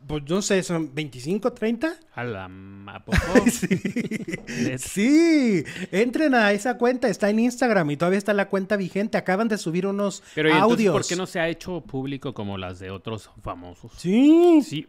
pues 0.06 0.22
no 0.28 0.42
sé, 0.42 0.62
son 0.62 0.94
25, 0.94 1.52
30. 1.52 1.94
A 2.14 2.24
la. 2.24 2.48
Sí. 3.50 4.78
Sí, 4.78 5.64
entren 5.90 6.34
a 6.34 6.52
esa 6.52 6.76
cuenta, 6.78 7.08
está 7.08 7.30
en 7.30 7.38
Instagram 7.40 7.90
y 7.90 7.96
todavía 7.96 8.18
está 8.18 8.32
la 8.32 8.48
cuenta 8.48 8.76
vigente. 8.76 9.18
Acaban 9.18 9.48
de 9.48 9.58
subir 9.58 9.86
unos 9.86 10.22
Pero 10.34 10.48
¿y 10.48 10.52
entonces 10.52 10.72
audios. 10.72 10.92
por 10.92 11.06
qué 11.06 11.16
no 11.16 11.26
se 11.26 11.40
ha 11.40 11.48
hecho 11.48 11.80
público 11.80 12.34
como 12.34 12.58
las 12.58 12.78
de 12.78 12.90
otros 12.90 13.30
famosos? 13.42 13.92
Sí. 13.96 14.60
Sí, 14.62 14.86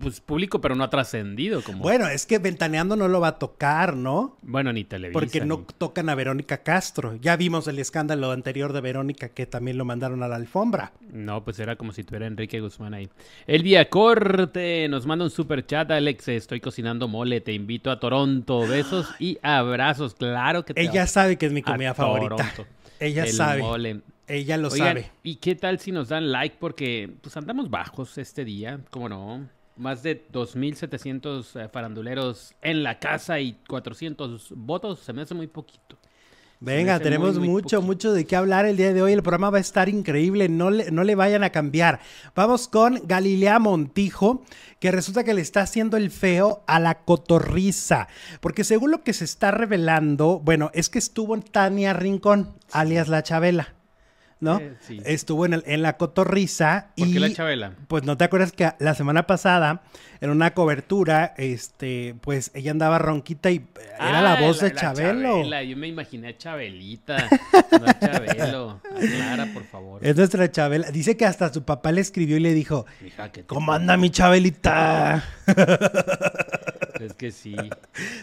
pues 0.00 0.20
público, 0.20 0.60
pero 0.60 0.74
no 0.74 0.84
ha 0.84 0.90
trascendido 0.90 1.62
como... 1.62 1.82
Bueno, 1.82 2.06
es 2.08 2.26
que 2.26 2.38
Ventaneando 2.38 2.96
no 2.96 3.08
lo 3.08 3.20
va 3.20 3.28
a 3.28 3.38
tocar, 3.38 3.96
¿no? 3.96 4.36
Bueno, 4.42 4.72
ni 4.72 4.84
Televisa. 4.84 5.18
Porque 5.18 5.40
no 5.44 5.58
ni- 5.58 5.64
tocan 5.78 6.08
a 6.08 6.14
Verónica 6.14 6.58
Castro. 6.62 7.16
Ya 7.16 7.36
vimos 7.36 7.66
el 7.68 7.78
escándalo 7.78 8.30
anterior 8.32 8.72
de 8.72 8.80
Verónica 8.80 9.28
que 9.30 9.46
también 9.46 9.78
lo 9.78 9.84
mandaron 9.84 10.22
a 10.22 10.28
la 10.28 10.36
alfombra. 10.36 10.92
No, 11.10 11.42
pues 11.44 11.58
era 11.58 11.76
como 11.76 11.92
si 11.92 12.04
tuviera 12.04 12.26
Enrique 12.26 12.60
Guzmán 12.60 12.94
ahí. 12.94 13.08
Elvia 13.46 13.88
Corte 13.88 14.55
nos 14.88 15.06
manda 15.06 15.24
un 15.24 15.30
super 15.30 15.64
chat, 15.66 15.90
Alex. 15.90 16.28
Estoy 16.28 16.60
cocinando 16.60 17.08
mole, 17.08 17.40
te 17.40 17.52
invito 17.52 17.90
a 17.90 18.00
Toronto. 18.00 18.66
Besos 18.66 19.08
y 19.18 19.38
abrazos, 19.42 20.14
claro 20.14 20.64
que 20.64 20.74
te 20.74 20.80
Ella 20.80 21.06
sabe 21.06 21.36
que 21.36 21.46
es 21.46 21.52
mi 21.52 21.62
comida 21.62 21.94
favorita. 21.94 22.36
Toronto. 22.36 22.66
Ella 23.00 23.24
El 23.24 23.32
sabe. 23.32 23.62
mole. 23.62 24.00
Ella 24.28 24.56
lo 24.56 24.68
Oigan, 24.68 24.88
sabe. 24.88 25.10
¿y 25.22 25.36
qué 25.36 25.54
tal 25.54 25.78
si 25.78 25.92
nos 25.92 26.08
dan 26.08 26.32
like? 26.32 26.56
Porque 26.58 27.10
pues 27.20 27.36
andamos 27.36 27.70
bajos 27.70 28.18
este 28.18 28.44
día, 28.44 28.80
¿cómo 28.90 29.08
no? 29.08 29.48
Más 29.76 30.02
de 30.02 30.26
2.700 30.32 31.60
eh, 31.64 31.68
faranduleros 31.68 32.54
en 32.62 32.82
la 32.82 32.98
casa 32.98 33.38
y 33.40 33.58
400 33.68 34.52
votos, 34.56 35.00
se 35.00 35.12
me 35.12 35.22
hace 35.22 35.34
muy 35.34 35.46
poquito. 35.46 35.98
Venga, 36.58 36.98
tenemos 37.00 37.32
muy, 37.32 37.40
muy 37.40 37.48
mucho, 37.48 37.76
poquito. 37.76 37.82
mucho 37.82 38.12
de 38.14 38.24
qué 38.24 38.34
hablar 38.34 38.64
el 38.64 38.78
día 38.78 38.94
de 38.94 39.02
hoy. 39.02 39.12
El 39.12 39.22
programa 39.22 39.50
va 39.50 39.58
a 39.58 39.60
estar 39.60 39.88
increíble, 39.90 40.48
no 40.48 40.70
le, 40.70 40.90
no 40.90 41.04
le 41.04 41.14
vayan 41.14 41.44
a 41.44 41.50
cambiar. 41.50 42.00
Vamos 42.34 42.66
con 42.66 43.02
Galilea 43.04 43.58
Montijo, 43.58 44.42
que 44.80 44.90
resulta 44.90 45.22
que 45.22 45.34
le 45.34 45.42
está 45.42 45.60
haciendo 45.60 45.98
el 45.98 46.10
feo 46.10 46.64
a 46.66 46.80
la 46.80 47.00
cotorriza. 47.04 48.08
Porque 48.40 48.64
según 48.64 48.90
lo 48.90 49.04
que 49.04 49.12
se 49.12 49.24
está 49.24 49.50
revelando, 49.50 50.40
bueno, 50.40 50.70
es 50.72 50.88
que 50.88 50.98
estuvo 50.98 51.34
en 51.34 51.42
Tania 51.42 51.92
Rincón, 51.92 52.54
alias 52.72 53.08
La 53.08 53.22
Chabela, 53.22 53.75
¿no? 54.40 54.58
Eh, 54.58 54.74
sí. 54.80 55.00
Estuvo 55.04 55.46
en, 55.46 55.54
el- 55.54 55.64
en 55.66 55.82
la 55.82 55.96
cotorriza 55.96 56.88
¿Por 56.96 57.08
y... 57.08 57.12
qué 57.14 57.20
la 57.20 57.32
Chabela? 57.32 57.72
Pues 57.88 58.04
no 58.04 58.16
te 58.16 58.24
acuerdas 58.24 58.52
que 58.52 58.70
la 58.78 58.94
semana 58.94 59.26
pasada, 59.26 59.82
en 60.20 60.30
una 60.30 60.52
cobertura, 60.52 61.34
este, 61.38 62.14
pues 62.20 62.50
ella 62.54 62.70
andaba 62.70 62.98
ronquita 62.98 63.50
y 63.50 63.66
era 63.98 64.20
la 64.22 64.34
Ah, 64.34 64.40
voz 64.40 64.60
de 64.60 64.72
la 64.74 64.80
Chabelo. 64.80 65.36
Chabela, 65.38 65.62
Yo 65.62 65.76
me 65.76 65.88
imaginé 65.88 66.28
a 66.28 66.36
Chabelita, 66.38 67.28
no 67.80 67.86
a 67.86 67.98
Chabelo. 67.98 68.80
Aclara, 68.94 69.46
por 69.54 69.64
favor. 69.64 70.04
Es 70.06 70.16
nuestra 70.16 70.50
Chabela. 70.50 70.90
Dice 70.90 71.16
que 71.16 71.24
hasta 71.26 71.52
su 71.52 71.62
papá 71.64 71.90
le 71.92 72.00
escribió 72.02 72.36
y 72.36 72.40
le 72.40 72.52
dijo, 72.54 72.84
te- 73.32 73.44
¿cómo 73.44 73.72
anda 73.72 73.96
mi 73.96 74.10
Chabelita? 74.10 75.24
Es 77.00 77.12
que 77.12 77.30
sí. 77.30 77.54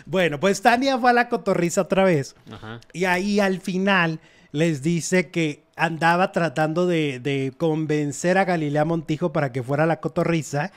bueno, 0.05 0.39
pues 0.39 0.61
Tania 0.61 0.97
fue 0.97 1.11
a 1.11 1.13
la 1.13 1.29
cotorriza 1.29 1.81
otra 1.81 2.03
vez. 2.03 2.35
Ajá. 2.51 2.81
Y 2.91 3.05
ahí 3.05 3.39
al 3.39 3.61
final 3.61 4.19
les 4.53 4.81
dice 4.81 5.29
que 5.29 5.63
andaba 5.75 6.31
tratando 6.31 6.87
de, 6.87 7.19
de 7.19 7.51
convencer 7.57 8.37
a 8.37 8.45
Galilea 8.45 8.85
Montijo 8.85 9.33
para 9.33 9.51
que 9.51 9.63
fuera 9.63 9.85
la 9.85 9.99
cotorriza 9.99 10.71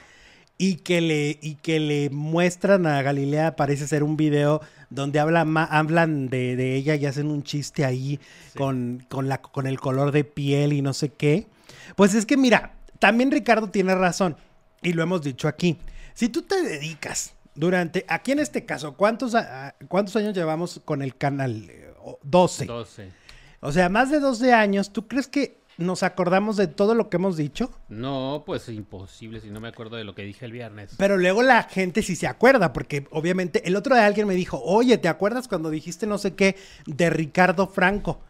y 0.58 0.76
que 0.76 1.02
le, 1.02 1.38
y 1.42 1.56
que 1.56 1.78
le 1.78 2.08
muestran 2.10 2.86
a 2.86 3.02
Galilea, 3.02 3.54
parece 3.56 3.86
ser 3.86 4.02
un 4.02 4.16
video 4.16 4.62
donde 4.88 5.20
habla 5.20 5.44
ma- 5.44 5.64
hablan 5.70 6.28
de, 6.30 6.56
de 6.56 6.74
ella 6.76 6.94
y 6.94 7.04
hacen 7.04 7.26
un 7.30 7.42
chiste 7.42 7.84
ahí 7.84 8.18
Sí. 8.52 8.58
con, 8.58 9.04
con, 9.10 9.28
la, 9.28 9.42
con 9.42 9.66
el 9.66 9.78
color 9.78 10.10
de 10.12 10.24
piel 10.24 10.72
y 10.72 10.80
no 10.80 10.94
sé 10.94 11.10
qué. 11.10 11.46
Pues 11.94 12.14
es 12.14 12.24
que 12.24 12.36
mira, 12.38 12.72
también 12.98 13.30
Ricardo 13.30 13.68
tiene 13.68 13.94
razón 13.94 14.36
y 14.82 14.94
lo 14.94 15.02
hemos 15.02 15.20
dicho 15.22 15.46
aquí. 15.48 15.76
Si 16.14 16.30
tú 16.30 16.40
te 16.42 16.62
dedicas 16.62 17.34
durante, 17.54 18.06
aquí 18.08 18.32
en 18.32 18.38
este 18.38 18.64
caso, 18.64 18.94
¿cuántos, 18.96 19.34
a- 19.34 19.74
cuántos 19.88 20.16
años 20.16 20.34
llevamos 20.34 20.80
con 20.86 21.02
el 21.02 21.14
canal? 21.14 21.68
Eh, 21.68 21.92
o- 22.02 22.18
12. 22.22 22.64
12. 22.64 23.25
O 23.60 23.72
sea, 23.72 23.88
más 23.88 24.10
de 24.10 24.20
12 24.20 24.52
años, 24.52 24.92
¿tú 24.92 25.06
crees 25.08 25.28
que 25.28 25.58
nos 25.78 26.02
acordamos 26.02 26.56
de 26.56 26.68
todo 26.68 26.94
lo 26.94 27.10
que 27.10 27.16
hemos 27.18 27.36
dicho? 27.36 27.70
No, 27.88 28.44
pues 28.46 28.68
imposible 28.68 29.40
si 29.40 29.50
no 29.50 29.60
me 29.60 29.68
acuerdo 29.68 29.96
de 29.96 30.04
lo 30.04 30.14
que 30.14 30.22
dije 30.22 30.44
el 30.46 30.52
viernes. 30.52 30.94
Pero 30.96 31.16
luego 31.18 31.42
la 31.42 31.64
gente 31.64 32.02
sí 32.02 32.16
se 32.16 32.26
acuerda, 32.26 32.72
porque 32.72 33.06
obviamente 33.10 33.66
el 33.68 33.76
otro 33.76 33.94
día 33.94 34.06
alguien 34.06 34.26
me 34.26 34.34
dijo, 34.34 34.60
oye, 34.62 34.96
¿te 34.98 35.08
acuerdas 35.08 35.48
cuando 35.48 35.68
dijiste 35.70 36.06
no 36.06 36.16
sé 36.18 36.34
qué 36.34 36.56
de 36.86 37.10
Ricardo 37.10 37.66
Franco? 37.66 38.20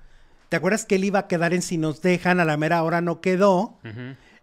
¿Te 0.48 0.56
acuerdas 0.56 0.84
que 0.86 0.96
él 0.96 1.04
iba 1.04 1.20
a 1.20 1.26
quedar 1.28 1.54
en 1.54 1.62
Si 1.62 1.76
nos 1.78 2.02
dejan? 2.02 2.40
A 2.40 2.44
la 2.44 2.56
mera 2.56 2.82
hora 2.82 3.00
no 3.00 3.20
quedó. 3.20 3.78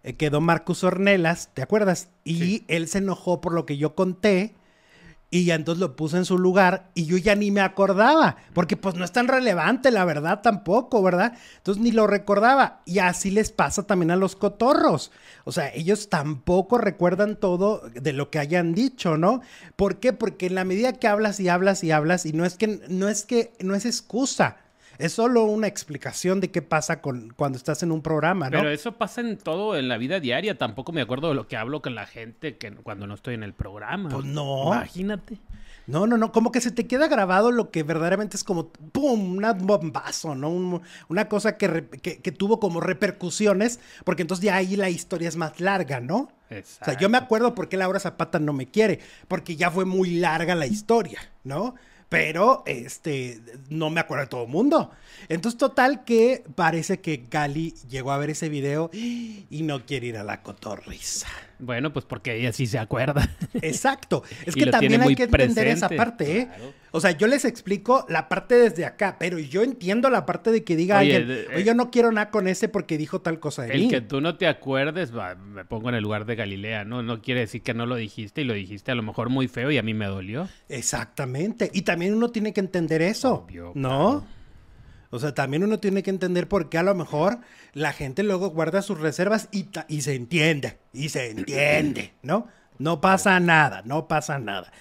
Eh, 0.02 0.16
quedó 0.16 0.42
Marcus 0.42 0.84
Ornelas, 0.84 1.48
¿te 1.54 1.62
acuerdas? 1.62 2.08
Y 2.24 2.34
Sí. 2.38 2.64
él 2.68 2.88
se 2.88 2.98
enojó 2.98 3.40
por 3.40 3.54
lo 3.54 3.64
que 3.64 3.78
yo 3.78 3.94
conté. 3.94 4.54
Y 5.30 5.46
ya 5.46 5.56
entonces 5.56 5.80
lo 5.80 5.96
puse 5.96 6.16
en 6.16 6.24
su 6.24 6.38
lugar 6.38 6.90
y 6.94 7.06
yo 7.06 7.16
ya 7.16 7.34
ni 7.34 7.50
me 7.50 7.60
acordaba, 7.60 8.36
porque 8.52 8.76
pues 8.76 8.94
no 8.94 9.04
es 9.04 9.10
tan 9.10 9.26
relevante, 9.26 9.90
la 9.90 10.04
verdad 10.04 10.42
tampoco, 10.42 11.02
¿verdad? 11.02 11.36
Entonces 11.56 11.82
ni 11.82 11.90
lo 11.90 12.06
recordaba. 12.06 12.82
Y 12.84 13.00
así 13.00 13.32
les 13.32 13.50
pasa 13.50 13.84
también 13.84 14.12
a 14.12 14.16
los 14.16 14.36
cotorros. 14.36 15.10
O 15.44 15.50
sea, 15.50 15.74
ellos 15.74 16.08
tampoco 16.08 16.78
recuerdan 16.78 17.34
todo 17.34 17.82
de 17.94 18.12
lo 18.12 18.30
que 18.30 18.38
hayan 18.38 18.74
dicho, 18.74 19.16
¿no? 19.16 19.40
¿Por 19.74 19.98
qué? 19.98 20.12
Porque 20.12 20.46
en 20.46 20.54
la 20.54 20.64
medida 20.64 20.92
que 20.92 21.08
hablas 21.08 21.40
y 21.40 21.48
hablas 21.48 21.82
y 21.82 21.90
hablas, 21.90 22.26
y 22.26 22.32
no 22.32 22.44
es 22.44 22.56
que, 22.56 22.80
no 22.88 23.08
es 23.08 23.24
que, 23.24 23.52
no 23.60 23.74
es 23.74 23.86
excusa. 23.86 24.58
Es 24.98 25.12
solo 25.12 25.44
una 25.44 25.66
explicación 25.66 26.40
de 26.40 26.50
qué 26.50 26.62
pasa 26.62 27.00
con, 27.00 27.32
cuando 27.36 27.58
estás 27.58 27.82
en 27.82 27.92
un 27.92 28.02
programa, 28.02 28.50
¿no? 28.50 28.58
Pero 28.58 28.70
eso 28.70 28.92
pasa 28.92 29.20
en 29.20 29.36
todo, 29.38 29.76
en 29.76 29.88
la 29.88 29.96
vida 29.98 30.20
diaria. 30.20 30.56
Tampoco 30.58 30.92
me 30.92 31.00
acuerdo 31.02 31.28
de 31.28 31.34
lo 31.34 31.48
que 31.48 31.56
hablo 31.56 31.82
con 31.82 31.94
la 31.94 32.06
gente 32.06 32.56
que 32.56 32.72
cuando 32.74 33.06
no 33.06 33.14
estoy 33.14 33.34
en 33.34 33.42
el 33.42 33.54
programa. 33.54 34.08
Pues 34.10 34.24
no. 34.24 34.66
Imagínate. 34.66 35.38
No, 35.86 36.06
no, 36.06 36.16
no, 36.16 36.32
como 36.32 36.50
que 36.50 36.62
se 36.62 36.70
te 36.70 36.86
queda 36.86 37.08
grabado 37.08 37.50
lo 37.52 37.70
que 37.70 37.82
verdaderamente 37.82 38.38
es 38.38 38.44
como, 38.44 38.68
¡pum!, 38.68 39.36
un 39.36 39.66
bombazo, 39.66 40.34
¿no? 40.34 40.48
Un- 40.48 40.80
una 41.08 41.28
cosa 41.28 41.58
que, 41.58 41.68
re- 41.68 41.88
que, 41.90 42.22
que 42.22 42.32
tuvo 42.32 42.58
como 42.58 42.80
repercusiones, 42.80 43.80
porque 44.04 44.22
entonces 44.22 44.44
ya 44.44 44.56
ahí 44.56 44.76
la 44.76 44.88
historia 44.88 45.28
es 45.28 45.36
más 45.36 45.60
larga, 45.60 46.00
¿no? 46.00 46.30
O 46.80 46.84
sea, 46.84 46.96
yo 46.98 47.08
me 47.10 47.18
acuerdo 47.18 47.54
por 47.54 47.68
qué 47.68 47.76
Laura 47.76 48.00
Zapata 48.00 48.38
no 48.38 48.52
me 48.54 48.66
quiere, 48.70 49.00
porque 49.28 49.56
ya 49.56 49.70
fue 49.70 49.84
muy 49.84 50.12
larga 50.20 50.54
la 50.54 50.66
historia, 50.66 51.18
¿no? 51.42 51.74
Pero, 52.14 52.62
este, 52.66 53.40
no 53.68 53.90
me 53.90 54.00
acuerdo 54.00 54.24
de 54.24 54.28
todo 54.28 54.42
el 54.44 54.48
mundo. 54.48 54.90
Entonces, 55.28 55.58
total 55.58 56.04
que 56.04 56.44
parece 56.54 57.00
que 57.00 57.24
Gali 57.30 57.74
llegó 57.88 58.12
a 58.12 58.18
ver 58.18 58.30
ese 58.30 58.48
video 58.48 58.90
y 58.92 59.62
no 59.62 59.84
quiere 59.84 60.06
ir 60.08 60.16
a 60.18 60.24
la 60.24 60.42
cotorriza. 60.42 61.28
Bueno, 61.58 61.92
pues 61.92 62.04
porque 62.04 62.36
ella 62.36 62.52
sí 62.52 62.66
se 62.66 62.78
acuerda. 62.78 63.28
Exacto. 63.54 64.22
Es 64.44 64.54
que 64.54 64.66
también 64.66 65.02
hay 65.02 65.14
que 65.14 65.24
entender 65.24 65.68
esa 65.68 65.88
parte, 65.88 66.38
¿eh? 66.38 66.46
Claro. 66.46 66.72
O 66.90 67.00
sea, 67.00 67.10
yo 67.10 67.26
les 67.26 67.44
explico 67.44 68.06
la 68.08 68.28
parte 68.28 68.54
desde 68.54 68.84
acá, 68.84 69.16
pero 69.18 69.40
yo 69.40 69.64
entiendo 69.64 70.10
la 70.10 70.24
parte 70.26 70.52
de 70.52 70.62
que 70.62 70.76
diga 70.76 71.00
Oye, 71.00 71.16
alguien, 71.16 71.38
oye, 71.52 71.64
yo 71.64 71.74
no 71.74 71.90
quiero 71.90 72.12
nada 72.12 72.30
con 72.30 72.46
ese 72.46 72.68
porque 72.68 72.96
dijo 72.96 73.20
tal 73.20 73.40
cosa 73.40 73.62
de 73.64 73.74
El 73.74 73.80
mí. 73.80 73.88
que 73.88 74.00
tú 74.00 74.20
no 74.20 74.36
te 74.36 74.46
acuerdes, 74.46 75.16
va, 75.16 75.34
me 75.34 75.64
pongo 75.64 75.88
en 75.88 75.96
el 75.96 76.04
lugar 76.04 76.24
de 76.24 76.36
Galilea, 76.36 76.84
¿no? 76.84 77.02
No 77.02 77.20
quiere 77.20 77.40
decir 77.40 77.62
que 77.62 77.74
no 77.74 77.84
lo 77.86 77.96
dijiste 77.96 78.42
y 78.42 78.44
lo 78.44 78.54
dijiste 78.54 78.92
a 78.92 78.94
lo 78.94 79.02
mejor 79.02 79.28
muy 79.28 79.48
feo 79.48 79.72
y 79.72 79.78
a 79.78 79.82
mí 79.82 79.92
me 79.92 80.06
dolió. 80.06 80.48
Exactamente. 80.68 81.68
Y 81.74 81.82
también 81.82 82.14
uno 82.14 82.30
tiene 82.30 82.52
que 82.52 82.60
entender 82.60 83.02
eso, 83.02 83.34
Obvio, 83.44 83.72
¿no? 83.74 84.20
claro. 84.20 84.24
O 85.14 85.20
sea, 85.20 85.32
también 85.32 85.62
uno 85.62 85.78
tiene 85.78 86.02
que 86.02 86.10
entender 86.10 86.48
por 86.48 86.68
qué 86.68 86.76
a 86.76 86.82
lo 86.82 86.92
mejor 86.92 87.38
la 87.72 87.92
gente 87.92 88.24
luego 88.24 88.50
guarda 88.50 88.82
sus 88.82 88.98
reservas 88.98 89.48
y, 89.52 89.68
se 90.00 90.16
entiende, 90.16 90.78
y 90.92 91.08
se 91.10 91.30
entiende, 91.30 92.14
¿no? 92.22 92.48
No 92.78 93.00
pasa 93.00 93.38
nada, 93.38 93.82
no 93.84 94.08
pasa 94.08 94.40
nada. 94.40 94.72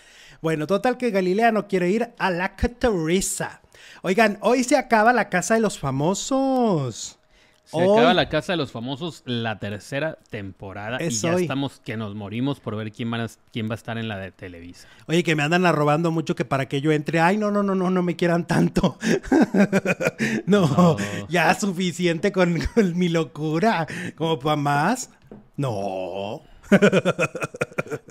Bueno, 0.42 0.66
total 0.66 0.98
que 0.98 1.12
Galilea 1.12 1.52
no 1.52 1.68
quiere 1.68 1.92
ir 1.92 2.14
a 2.18 2.32
la 2.32 2.56
Catoriza. 2.56 3.62
Oigan, 4.02 4.40
hoy 4.42 4.64
se 4.64 4.76
acaba 4.76 5.14
la 5.14 5.30
casa 5.30 5.54
de 5.54 5.60
los 5.60 5.78
famosos. 5.78 7.20
Se 7.66 7.78
Hoy- 7.78 7.98
acaba 7.98 8.14
la 8.14 8.28
casa 8.28 8.54
de 8.54 8.58
los 8.58 8.72
famosos 8.74 9.24
la 9.26 9.58
tercera 9.58 10.18
temporada 10.30 11.02
y 11.02 11.10
ya 11.12 11.34
hoy. 11.36 11.44
estamos 11.44 11.80
que 11.80 11.96
nos 11.96 12.14
morimos 12.14 12.60
por 12.60 12.76
ver 12.76 12.92
quién, 12.92 13.10
van 13.10 13.22
a- 13.22 13.28
quién 13.54 13.70
va 13.70 13.74
a 13.74 13.76
estar 13.76 13.98
en 13.98 14.10
la 14.10 14.18
de 14.18 14.32
Televisa. 14.32 14.88
Oye, 15.08 15.24
que 15.24 15.34
me 15.36 15.44
andan 15.44 15.66
arrobando 15.66 16.12
mucho 16.12 16.36
que 16.36 16.44
para 16.44 16.68
que 16.68 16.82
yo 16.82 16.92
entre. 16.92 17.22
Ay, 17.22 17.38
no, 17.38 17.52
no, 17.52 17.64
no, 17.64 17.74
no, 17.74 17.90
no 17.90 18.04
me 18.04 18.18
quieran 18.18 18.46
tanto. 18.48 18.98
no, 20.46 20.68
No. 20.68 20.98
ya 21.30 21.54
suficiente 21.56 22.32
con, 22.34 22.60
con 22.76 22.98
mi 22.98 23.08
locura. 23.10 23.88
Como 24.18 24.40
para 24.40 24.56
más. 24.58 25.10
No. 25.56 26.42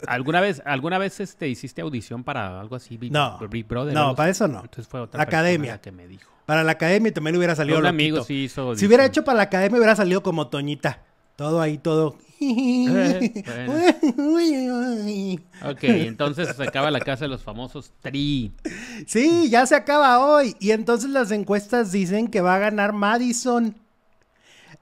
¿Alguna 0.07 0.41
vez, 0.41 0.63
alguna 0.65 0.99
vez 0.99 1.21
este, 1.21 1.49
hiciste 1.49 1.83
audición 1.83 2.25
para 2.25 2.61
algo 2.61 2.77
así? 2.77 2.97
Big, 2.97 3.13
No. 3.13 3.39
Big 3.51 3.67
Brother, 3.67 3.93
No, 3.95 4.15
para 4.15 4.31
eso 4.31 4.49
no. 4.49 4.61
Entonces 4.61 4.89
fue 4.89 5.01
otra 5.01 5.23
Academia. 5.23 5.81
que 5.81 5.93
me 5.93 6.07
dijo. 6.07 6.32
Para 6.47 6.65
la 6.65 6.73
academia 6.73 7.13
también 7.13 7.37
hubiera 7.37 7.55
salido 7.55 7.79
Un 7.79 7.87
amigo 7.87 8.25
sí 8.25 8.45
hizo 8.45 8.75
Si 8.77 8.87
hubiera 8.87 9.05
hecho 9.05 9.25
para 9.25 9.37
la 9.37 9.43
academia 9.45 9.79
hubiera 9.79 9.97
salido 9.97 10.23
como 10.23 10.49
Toñita. 10.49 11.03
Todo 11.37 11.61
ahí, 11.61 11.79
todo. 11.79 12.17
Eh, 12.41 13.43
Ok, 15.65 15.85
entonces 15.85 16.57
se 16.57 16.63
acaba 16.63 16.91
la 16.91 17.01
casa 17.01 17.25
de 17.25 17.29
los 17.29 17.43
famosos 17.43 17.93
Tri. 18.01 18.53
Sí, 19.07 19.49
ya 19.49 19.65
se 19.67 19.75
acaba 19.77 20.19
hoy. 20.27 20.57
Y 20.61 20.73
entonces 20.73 21.11
las 21.11 21.31
encuestas 21.31 21.93
dicen 21.93 22.29
que 22.29 22.41
va 22.41 22.57
a 22.57 22.59
ganar 22.59 22.93
Madison. 22.93 23.77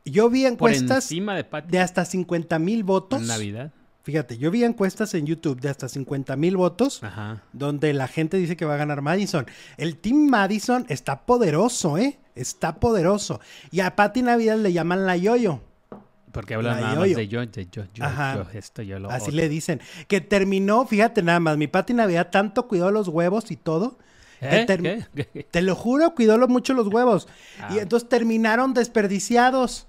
Yo 0.04 0.30
vi 0.30 0.46
encuestas 0.46 1.08
de 1.08 1.46
de 1.68 1.78
hasta 1.78 2.04
50 2.04 2.58
mil 2.58 2.82
votos. 2.84 3.20
en 3.20 3.26
Navidad. 3.28 3.72
Fíjate, 4.02 4.38
yo 4.38 4.50
vi 4.50 4.64
encuestas 4.64 5.12
en 5.14 5.26
YouTube 5.26 5.60
de 5.60 5.68
hasta 5.68 5.88
50 5.88 6.34
mil 6.36 6.56
votos 6.56 7.02
Ajá. 7.02 7.42
donde 7.52 7.92
la 7.92 8.08
gente 8.08 8.38
dice 8.38 8.56
que 8.56 8.64
va 8.64 8.74
a 8.74 8.78
ganar 8.78 9.02
Madison. 9.02 9.46
El 9.76 9.96
Team 9.98 10.28
Madison 10.28 10.86
está 10.88 11.26
poderoso, 11.26 11.98
¿eh? 11.98 12.18
Está 12.34 12.76
poderoso. 12.80 13.40
Y 13.70 13.80
a 13.80 13.96
Patti 13.96 14.22
Navidad 14.22 14.56
le 14.56 14.72
llaman 14.72 15.04
la 15.06 15.16
yoyo. 15.16 15.60
Porque 16.32 16.54
hablan 16.54 16.76
La 16.76 16.80
nada 16.80 16.94
más 17.00 17.08
de 17.08 17.28
yo, 17.28 17.44
de 17.44 17.68
yo, 17.70 17.84
yo, 17.92 18.04
Ajá. 18.04 18.36
yo, 18.36 18.58
esto, 18.58 18.82
yo 18.82 18.98
lo 18.98 19.10
Así 19.10 19.24
otro. 19.24 19.34
le 19.36 19.48
dicen. 19.48 19.80
Que 20.06 20.20
terminó, 20.20 20.86
fíjate 20.86 21.22
nada 21.22 21.40
más, 21.40 21.56
mi 21.56 21.66
Patti 21.66 21.92
Navidad 21.92 22.30
tanto 22.30 22.68
cuidó 22.68 22.90
los 22.90 23.08
huevos 23.08 23.50
y 23.50 23.56
todo. 23.56 23.98
¿Eh? 24.40 24.66
Te 25.50 25.60
lo 25.62 25.74
juro, 25.74 26.14
cuidó 26.14 26.38
mucho 26.48 26.72
los 26.72 26.86
huevos. 26.86 27.28
Ah. 27.60 27.74
Y 27.74 27.78
entonces 27.78 28.08
terminaron 28.08 28.72
desperdiciados. 28.74 29.86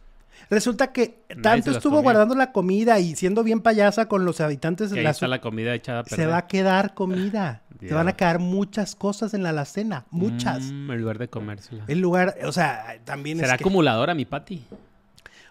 Resulta 0.52 0.92
que 0.92 1.24
Nadie 1.30 1.42
tanto 1.42 1.72
estuvo 1.72 2.02
guardando 2.02 2.36
la 2.36 2.52
comida 2.52 3.00
y 3.00 3.16
siendo 3.16 3.42
bien 3.42 3.62
payasa 3.62 4.10
con 4.10 4.26
los 4.26 4.42
habitantes 4.42 4.92
de 4.92 5.02
la 5.02 5.12
está 5.12 5.30
la 5.30 5.40
comida 5.40 5.74
echada 5.74 6.02
a 6.02 6.04
se 6.04 6.26
va 6.28 6.38
a 6.40 6.48
quedar 6.48 6.94
comida. 6.94 7.64
Se 7.80 7.96
van 7.96 8.08
a 8.08 8.14
quedar 8.16 8.38
muchas 8.38 8.96
cosas 8.96 9.34
en 9.34 9.42
la 9.42 9.50
alacena. 9.50 10.06
Muchas. 10.12 10.66
Mm, 10.66 10.92
en 10.92 11.02
lugar 11.02 11.18
de 11.18 11.30
comérsela. 11.30 11.84
En 11.88 12.00
lugar, 12.00 12.36
o 12.46 12.52
sea, 12.52 13.00
también 13.06 13.40
¿Será 13.40 13.54
es 13.54 13.58
que, 13.58 13.64
acumuladora 13.64 14.14
mi 14.14 14.26
Pati? 14.26 14.64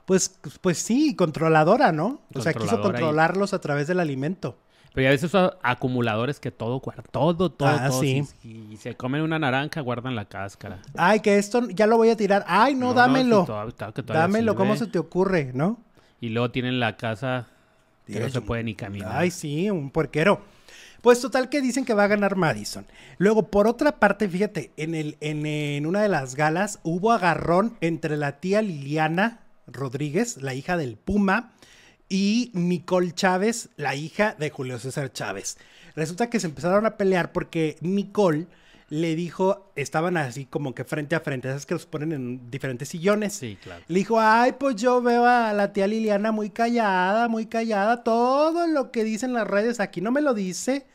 pues, 0.04 0.38
pues 0.61 0.78
sí, 0.78 1.16
controladora, 1.16 1.90
¿no? 1.90 2.21
O 2.35 2.40
sea, 2.40 2.52
quiso 2.52 2.78
y- 2.78 2.83
controlarlos 2.83 3.52
a 3.52 3.61
través 3.61 3.88
del 3.88 3.99
alimento. 3.99 4.59
Pero 4.92 5.02
ya 5.04 5.09
a 5.09 5.12
veces 5.12 5.30
son 5.30 5.50
acumuladores 5.62 6.40
que 6.40 6.50
todo 6.50 6.80
guardan, 6.80 7.06
todo, 7.12 7.50
todo, 7.52 7.68
Ah, 7.68 7.88
todo. 7.88 8.00
sí. 8.00 8.25
Si 8.42 8.76
se 8.76 8.97
comen 8.97 9.23
una 9.23 9.38
naranja, 9.38 9.80
guardan 9.82 10.16
la 10.16 10.25
cáscara. 10.25 10.80
Ay, 10.97 11.20
que 11.20 11.38
esto 11.38 11.68
ya 11.70 11.87
lo 11.87 11.97
voy 11.97 12.11
a 12.11 12.16
tirar. 12.16 12.44
Ay, 12.49 12.75
no, 12.75 12.92
dámelo. 12.92 13.47
que 13.94 14.02
dámelo, 14.02 14.56
¿cómo 14.56 14.76
se 14.76 14.87
te 14.87 14.99
ocurre, 14.99 15.52
no? 15.54 15.78
Y 16.20 16.30
luego 16.30 16.50
tienen 16.50 16.80
la 16.80 16.97
casa 16.97 17.47
que 18.06 18.18
no 18.18 18.28
se 18.28 18.40
puede 18.40 18.64
ni 18.64 18.75
caminar. 18.75 19.12
Ay, 19.14 19.30
sí, 19.30 19.70
un 19.70 19.90
puerquero. 19.90 20.40
Pues 21.02 21.20
total 21.20 21.49
que 21.49 21.62
dicen 21.62 21.85
que 21.87 21.94
va 21.94 22.04
a 22.04 22.09
ganar 22.09 22.37
Madison. 22.37 22.85
Luego, 23.16 23.44
por 23.47 23.66
otra 23.66 23.99
parte, 24.00 24.28
fíjate, 24.28 24.70
en, 24.76 24.94
el, 24.94 25.16
en, 25.20 25.47
en 25.47 25.87
una 25.87 26.02
de 26.02 26.09
las 26.09 26.35
galas 26.35 26.78
hubo 26.82 27.12
agarrón 27.12 27.76
entre 27.80 28.18
la 28.18 28.38
tía 28.40 28.61
Liliana 28.61 29.40
Rodríguez, 29.66 30.42
la 30.42 30.52
hija 30.52 30.76
del 30.76 30.97
Puma, 30.97 31.52
y 32.11 32.50
Nicole 32.52 33.12
Chávez, 33.12 33.71
la 33.76 33.95
hija 33.95 34.37
de 34.38 34.50
Julio 34.50 34.79
César 34.79 35.11
Chávez. 35.12 35.57
Resulta 35.95 36.29
que 36.29 36.40
se 36.40 36.49
empezaron 36.49 36.85
a 36.85 36.97
pelear 36.99 37.33
porque 37.33 37.76
Nicole 37.81 38.47
le 38.90 39.14
dijo, 39.14 39.71
estaban 39.76 40.17
así 40.17 40.47
como 40.47 40.75
que 40.75 40.85
frente 40.85 41.14
a 41.14 41.21
frente, 41.21 41.49
esas 41.49 41.64
que 41.64 41.75
los 41.75 41.87
ponen 41.87 42.11
en 42.11 42.50
diferentes 42.50 42.88
sillones. 42.88 43.35
Sí, 43.35 43.57
claro. 43.62 43.85
Le 43.87 44.00
dijo, 44.00 44.19
ay, 44.21 44.55
pues 44.59 44.75
yo 44.75 45.00
veo 45.00 45.25
a 45.25 45.52
la 45.52 45.73
tía 45.73 45.87
Liliana 45.87 46.33
muy 46.33 46.50
callada, 46.50 47.29
muy 47.29 47.47
callada. 47.47 48.02
Todo 48.02 48.67
lo 48.67 48.90
que 48.90 49.05
dicen 49.05 49.33
las 49.33 49.47
redes 49.47 49.79
aquí 49.79 50.00
no 50.00 50.11
me 50.11 50.21
lo 50.21 50.35
dice. 50.35 50.87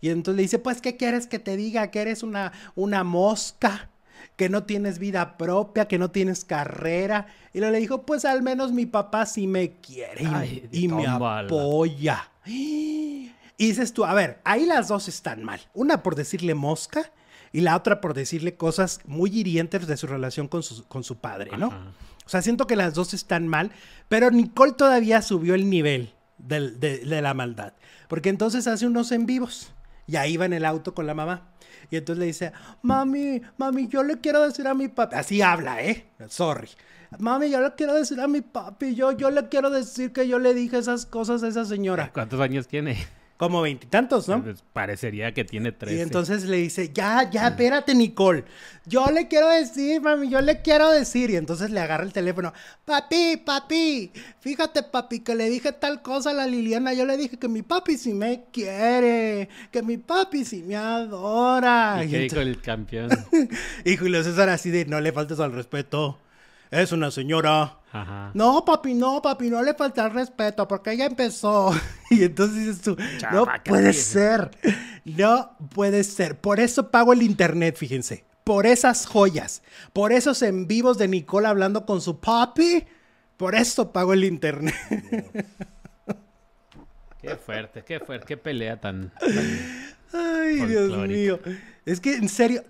Y 0.00 0.10
entonces 0.10 0.36
le 0.36 0.42
dice, 0.42 0.58
pues, 0.58 0.80
¿qué 0.80 0.96
quieres 0.96 1.28
que 1.28 1.38
te 1.38 1.56
diga? 1.56 1.92
Que 1.92 2.00
eres 2.00 2.24
una, 2.24 2.52
una 2.74 3.04
mosca, 3.04 3.88
que 4.36 4.48
no 4.48 4.64
tienes 4.64 4.98
vida 4.98 5.36
propia, 5.36 5.88
que 5.88 5.98
no 5.98 6.10
tienes 6.10 6.44
carrera. 6.44 7.26
Y 7.52 7.60
le 7.60 7.70
dijo, 7.78 8.02
pues 8.06 8.24
al 8.24 8.42
menos 8.42 8.72
mi 8.72 8.86
papá 8.86 9.26
sí 9.26 9.46
me 9.46 9.72
quiere 9.80 10.22
y, 10.22 10.26
Ay, 10.26 10.68
y 10.72 10.88
me 10.88 11.06
apoya. 11.06 12.30
Y 12.46 13.66
dices 13.66 13.92
tú, 13.92 14.04
a 14.04 14.14
ver, 14.14 14.40
ahí 14.44 14.66
las 14.66 14.88
dos 14.88 15.08
están 15.08 15.42
mal. 15.44 15.60
Una 15.74 16.02
por 16.02 16.14
decirle 16.14 16.54
mosca 16.54 17.10
y 17.52 17.60
la 17.62 17.76
otra 17.76 18.00
por 18.00 18.14
decirle 18.14 18.54
cosas 18.56 19.00
muy 19.06 19.30
hirientes 19.36 19.86
de 19.86 19.96
su 19.96 20.06
relación 20.06 20.48
con 20.48 20.62
su, 20.62 20.86
con 20.86 21.02
su 21.04 21.18
padre, 21.18 21.56
¿no? 21.56 21.66
Ajá. 21.68 21.92
O 22.26 22.28
sea, 22.28 22.42
siento 22.42 22.66
que 22.66 22.76
las 22.76 22.92
dos 22.94 23.14
están 23.14 23.48
mal, 23.48 23.70
pero 24.08 24.30
Nicole 24.30 24.72
todavía 24.72 25.22
subió 25.22 25.54
el 25.54 25.70
nivel 25.70 26.12
del- 26.36 26.78
de, 26.78 26.98
de 26.98 27.22
la 27.22 27.32
maldad. 27.32 27.72
Porque 28.06 28.28
entonces 28.28 28.66
hace 28.66 28.86
unos 28.86 29.12
en 29.12 29.24
vivos 29.24 29.72
y 30.06 30.16
ahí 30.16 30.36
va 30.36 30.44
en 30.44 30.52
el 30.52 30.66
auto 30.66 30.94
con 30.94 31.06
la 31.06 31.14
mamá. 31.14 31.48
Y 31.90 31.96
entonces 31.96 32.20
le 32.20 32.26
dice, 32.26 32.52
mami, 32.82 33.40
mami, 33.56 33.88
yo 33.88 34.02
le 34.02 34.18
quiero 34.18 34.42
decir 34.42 34.66
a 34.66 34.74
mi 34.74 34.88
papi. 34.88 35.16
Así 35.16 35.40
habla, 35.42 35.82
¿eh? 35.82 36.06
Sorry. 36.28 36.68
Mami, 37.18 37.50
yo 37.50 37.60
le 37.60 37.72
quiero 37.74 37.94
decir 37.94 38.20
a 38.20 38.28
mi 38.28 38.42
papi, 38.42 38.94
yo, 38.94 39.12
yo 39.12 39.30
le 39.30 39.48
quiero 39.48 39.70
decir 39.70 40.12
que 40.12 40.28
yo 40.28 40.38
le 40.38 40.52
dije 40.52 40.78
esas 40.78 41.06
cosas 41.06 41.42
a 41.42 41.48
esa 41.48 41.64
señora. 41.64 42.10
¿Cuántos 42.12 42.40
años 42.40 42.68
tiene? 42.68 42.98
Como 43.38 43.62
veintitantos, 43.62 44.26
¿no? 44.26 44.42
Pues 44.42 44.64
parecería 44.72 45.32
que 45.32 45.44
tiene 45.44 45.70
tres. 45.70 45.94
Y 45.94 46.00
entonces 46.00 46.44
le 46.44 46.56
dice, 46.56 46.90
ya, 46.92 47.30
ya, 47.30 47.46
espérate, 47.46 47.94
Nicole. 47.94 48.42
Yo 48.84 49.06
le 49.12 49.28
quiero 49.28 49.48
decir, 49.48 50.00
mami, 50.00 50.28
yo 50.28 50.40
le 50.40 50.60
quiero 50.60 50.90
decir. 50.90 51.30
Y 51.30 51.36
entonces 51.36 51.70
le 51.70 51.78
agarra 51.78 52.02
el 52.02 52.12
teléfono. 52.12 52.52
Papi, 52.84 53.36
papi, 53.36 54.10
fíjate, 54.40 54.82
papi, 54.82 55.20
que 55.20 55.36
le 55.36 55.48
dije 55.48 55.70
tal 55.70 56.02
cosa 56.02 56.30
a 56.30 56.34
la 56.34 56.48
Liliana. 56.48 56.94
Yo 56.94 57.06
le 57.06 57.16
dije 57.16 57.36
que 57.36 57.46
mi 57.46 57.62
papi 57.62 57.96
sí 57.96 58.12
me 58.12 58.46
quiere, 58.52 59.48
que 59.70 59.84
mi 59.84 59.98
papi 59.98 60.44
sí 60.44 60.64
me 60.64 60.74
adora. 60.74 62.00
¿Y 62.02 62.08
Y, 62.08 62.10
qué 62.10 62.18
dijo 62.18 62.40
el 62.40 62.60
campeón? 62.60 63.10
y 63.84 63.96
Julio 63.96 64.24
César 64.24 64.48
así 64.48 64.70
de, 64.70 64.84
no 64.84 65.00
le 65.00 65.12
faltes 65.12 65.38
al 65.38 65.52
respeto. 65.52 66.18
Es 66.70 66.92
una 66.92 67.10
señora. 67.10 67.76
Ajá. 67.92 68.30
No, 68.34 68.64
papi, 68.64 68.92
no, 68.94 69.22
papi, 69.22 69.48
no 69.48 69.62
le 69.62 69.72
falta 69.74 70.04
el 70.06 70.12
respeto 70.12 70.68
porque 70.68 70.92
ella 70.92 71.06
empezó. 71.06 71.72
Y 72.10 72.24
entonces 72.24 72.56
dices 72.56 72.80
tú, 72.80 72.96
no 72.96 73.18
Chapa, 73.18 73.62
¿qué 73.62 73.70
puede 73.70 73.92
ser, 73.92 74.50
no 75.04 75.56
puede 75.74 76.04
ser. 76.04 76.38
Por 76.40 76.58
eso 76.58 76.90
pago 76.90 77.12
el 77.12 77.22
internet, 77.22 77.76
fíjense. 77.76 78.24
Por 78.44 78.64
esas 78.66 79.04
joyas, 79.06 79.62
por 79.92 80.10
esos 80.12 80.40
en 80.42 80.66
vivos 80.66 80.96
de 80.96 81.06
Nicole 81.08 81.48
hablando 81.48 81.84
con 81.84 82.00
su 82.00 82.18
papi. 82.18 82.86
Por 83.36 83.54
eso 83.54 83.92
pago 83.92 84.14
el 84.14 84.24
internet. 84.24 84.74
Qué 87.20 87.34
fuerte, 87.36 87.82
qué 87.84 87.98
fuerte, 88.00 88.26
qué 88.26 88.36
pelea 88.36 88.80
tan... 88.80 89.12
tan- 89.18 89.88
Ay, 90.12 90.64
Dios 90.66 90.96
mío. 91.08 91.40
Es 91.84 92.00
que, 92.00 92.14
en 92.14 92.28
serio, 92.28 92.62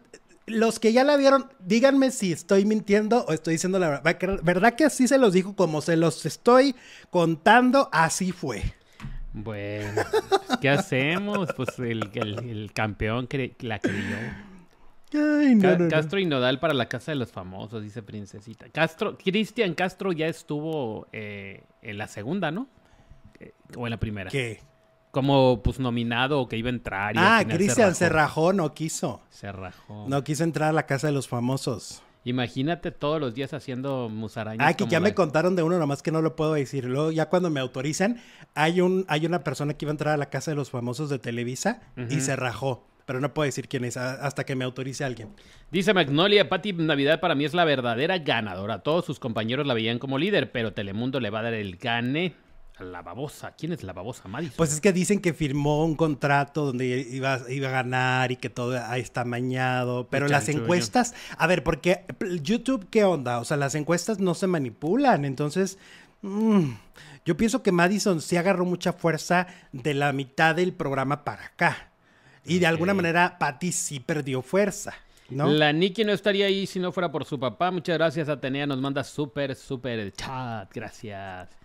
los 0.49 0.79
que 0.79 0.93
ya 0.93 1.05
la 1.05 1.17
vieron, 1.17 1.47
díganme 1.61 2.11
si 2.11 2.33
estoy 2.33 2.65
mintiendo 2.65 3.25
o 3.27 3.33
estoy 3.33 3.55
diciendo 3.55 3.79
la 3.79 3.89
verdad. 4.01 4.41
¿Verdad 4.43 4.75
que 4.75 4.85
así 4.85 5.07
se 5.09 5.19
los 5.19 5.33
dijo? 5.33 5.55
Como 5.57 5.81
se 5.81 5.97
los 5.97 6.25
estoy 6.27 6.75
contando, 7.11 7.89
así 7.93 8.33
fue. 8.33 8.63
Bueno, 9.33 10.03
¿qué 10.61 10.69
hacemos? 10.71 11.51
Pues 11.57 11.79
el, 11.79 12.11
el- 12.15 12.39
el 12.49 12.73
campeón 12.73 13.29
cre- 13.29 13.55
la 13.61 13.79
creyó. 13.79 14.17
Ay, 15.15 15.55
no, 15.55 15.63
Ca- 15.63 15.79
no, 15.79 15.85
no. 15.85 15.91
Castro 15.91 16.19
y 16.19 16.27
Nodal 16.27 16.59
para 16.61 16.75
la 16.75 16.87
casa 16.89 17.13
de 17.13 17.17
los 17.17 17.31
famosos, 17.33 17.83
dice 17.83 18.03
Princesita. 18.03 18.69
Castro, 18.71 19.17
Cristian 19.17 19.75
Castro 19.75 20.13
ya 20.13 20.27
estuvo 20.27 21.07
eh, 21.13 21.63
en 21.83 21.99
la 21.99 22.09
segunda, 22.09 22.51
¿no? 22.51 22.69
Eh, 23.41 23.53
O 23.77 23.87
en 23.87 23.91
la 23.91 23.97
primera. 23.99 24.31
¿Qué? 24.31 24.61
Como 25.11 25.63
pues 25.63 25.79
nominado 25.81 26.41
o 26.41 26.49
que 26.49 26.57
iba 26.57 26.69
a 26.69 26.73
entrar. 26.73 27.17
y 27.17 27.19
Ah, 27.19 27.45
Cristian 27.49 27.95
se 27.95 28.09
rajó. 28.09 28.53
no 28.53 28.75
quiso. 28.75 29.23
Se 29.31 29.51
rajó. 29.53 30.07
No 30.09 30.23
quiso 30.25 30.45
entrar 30.45 30.69
a 30.71 30.73
la 30.73 30.87
casa 30.87 31.07
de 31.07 31.13
los 31.13 31.29
famosos. 31.29 32.03
Imagínate 32.25 32.91
todos 32.91 33.21
los 33.21 33.35
días 33.35 33.55
haciendo 33.55 34.11
musarañas. 34.11 34.67
Ah, 34.69 34.75
que 34.75 34.87
ya 34.87 35.01
me 35.01 35.15
contaron 35.15 35.57
de 35.57 35.63
uno, 35.63 35.79
nomás 35.79 36.03
que 36.03 36.11
no 36.13 36.21
lo 36.21 36.37
puedo 36.37 36.53
decir. 36.55 36.85
Luego, 36.85 37.11
ya 37.11 37.31
cuando 37.31 37.49
me 37.49 37.59
autorizan, 37.61 38.19
hay 38.55 38.83
un, 38.83 39.07
hay 39.09 39.25
una 39.25 39.43
persona 39.45 39.75
que 39.75 39.87
iba 39.87 39.91
a 39.91 39.95
entrar 39.95 40.15
a 40.15 40.19
la 40.19 40.29
casa 40.29 40.51
de 40.51 40.57
los 40.57 40.71
famosos 40.71 41.09
de 41.09 41.19
Televisa 41.19 41.81
y 42.11 42.21
se 42.21 42.37
rajó. 42.37 42.87
Pero 43.07 43.21
no 43.21 43.33
puedo 43.33 43.47
decir 43.47 43.69
quién 43.69 43.87
es 43.87 43.97
hasta 43.97 44.45
que 44.45 44.55
me 44.57 44.67
autorice 44.67 45.03
alguien. 45.05 45.31
Dice 45.71 45.95
Magnolia, 45.95 46.51
Patti 46.51 46.75
Navidad 46.75 47.21
para 47.21 47.35
mí 47.35 47.47
es 47.47 47.55
la 47.55 47.65
verdadera 47.65 48.19
ganadora. 48.19 48.81
Todos 48.81 49.07
sus 49.07 49.19
compañeros 49.19 49.67
la 49.67 49.73
veían 49.73 49.99
como 49.99 50.19
líder, 50.19 50.53
pero 50.53 50.75
Telemundo 50.75 51.19
le 51.21 51.31
va 51.31 51.39
a 51.39 51.45
dar 51.45 51.55
el 51.55 51.77
gane. 51.77 52.35
La 52.81 53.03
babosa. 53.03 53.53
¿Quién 53.57 53.73
es 53.73 53.83
la 53.83 53.93
babosa? 53.93 54.29
Madison. 54.29 54.57
Pues 54.57 54.73
es 54.73 54.81
que 54.81 54.93
dicen 54.93 55.21
que 55.21 55.35
firmó 55.35 55.85
un 55.85 55.97
contrato 55.97 56.65
donde 56.67 56.87
iba, 57.11 57.41
iba 57.49 57.69
a 57.69 57.73
ganar 57.73 58.31
y 58.31 58.37
que 58.37 58.51
todo 58.51 58.81
ahí 58.87 59.01
está 59.01 59.25
mañado. 59.25 60.09
Pero 60.09 60.29
las 60.29 60.49
encuestas, 60.49 61.15
a 61.37 61.47
ver, 61.47 61.65
porque 61.65 62.05
YouTube, 62.43 62.89
¿qué 62.91 63.05
onda? 63.05 63.41
O 63.41 63.45
sea, 63.45 63.57
las 63.57 63.75
encuestas 63.75 64.21
no 64.21 64.35
se 64.35 64.47
manipulan. 64.47 65.25
Entonces, 65.25 65.79
mm, 66.23 66.71
yo 67.25 67.37
pienso 67.37 67.63
que 67.63 67.73
Madison 67.73 68.21
sí 68.21 68.37
agarró 68.37 68.65
mucha 68.65 68.93
fuerza 68.93 69.49
de 69.73 69.95
la 69.95 70.13
mitad 70.13 70.55
del 70.55 70.73
programa 70.73 71.25
para 71.25 71.47
acá. 71.47 71.91
Y 72.45 72.61
de 72.61 72.67
alguna 72.67 72.95
manera, 72.95 73.37
Patty 73.39 73.73
sí 73.73 74.01
perdió 74.01 74.41
fuerza, 74.41 74.95
¿no? 75.29 75.49
La 75.49 75.73
Nikki 75.73 76.05
no 76.05 76.13
estaría 76.13 76.47
ahí 76.47 76.67
si 76.67 76.79
no 76.79 76.93
fuera 76.93 77.13
por 77.13 77.25
su 77.25 77.39
papá. 77.39 77.71
Muchas 77.71 77.99
gracias, 77.99 78.29
Atenea. 78.29 78.67
Nos 78.67 78.81
manda 78.81 79.05
súper, 79.05 79.55
súper 79.55 80.13
chat. 80.13 80.73
Gracias. 80.73 81.58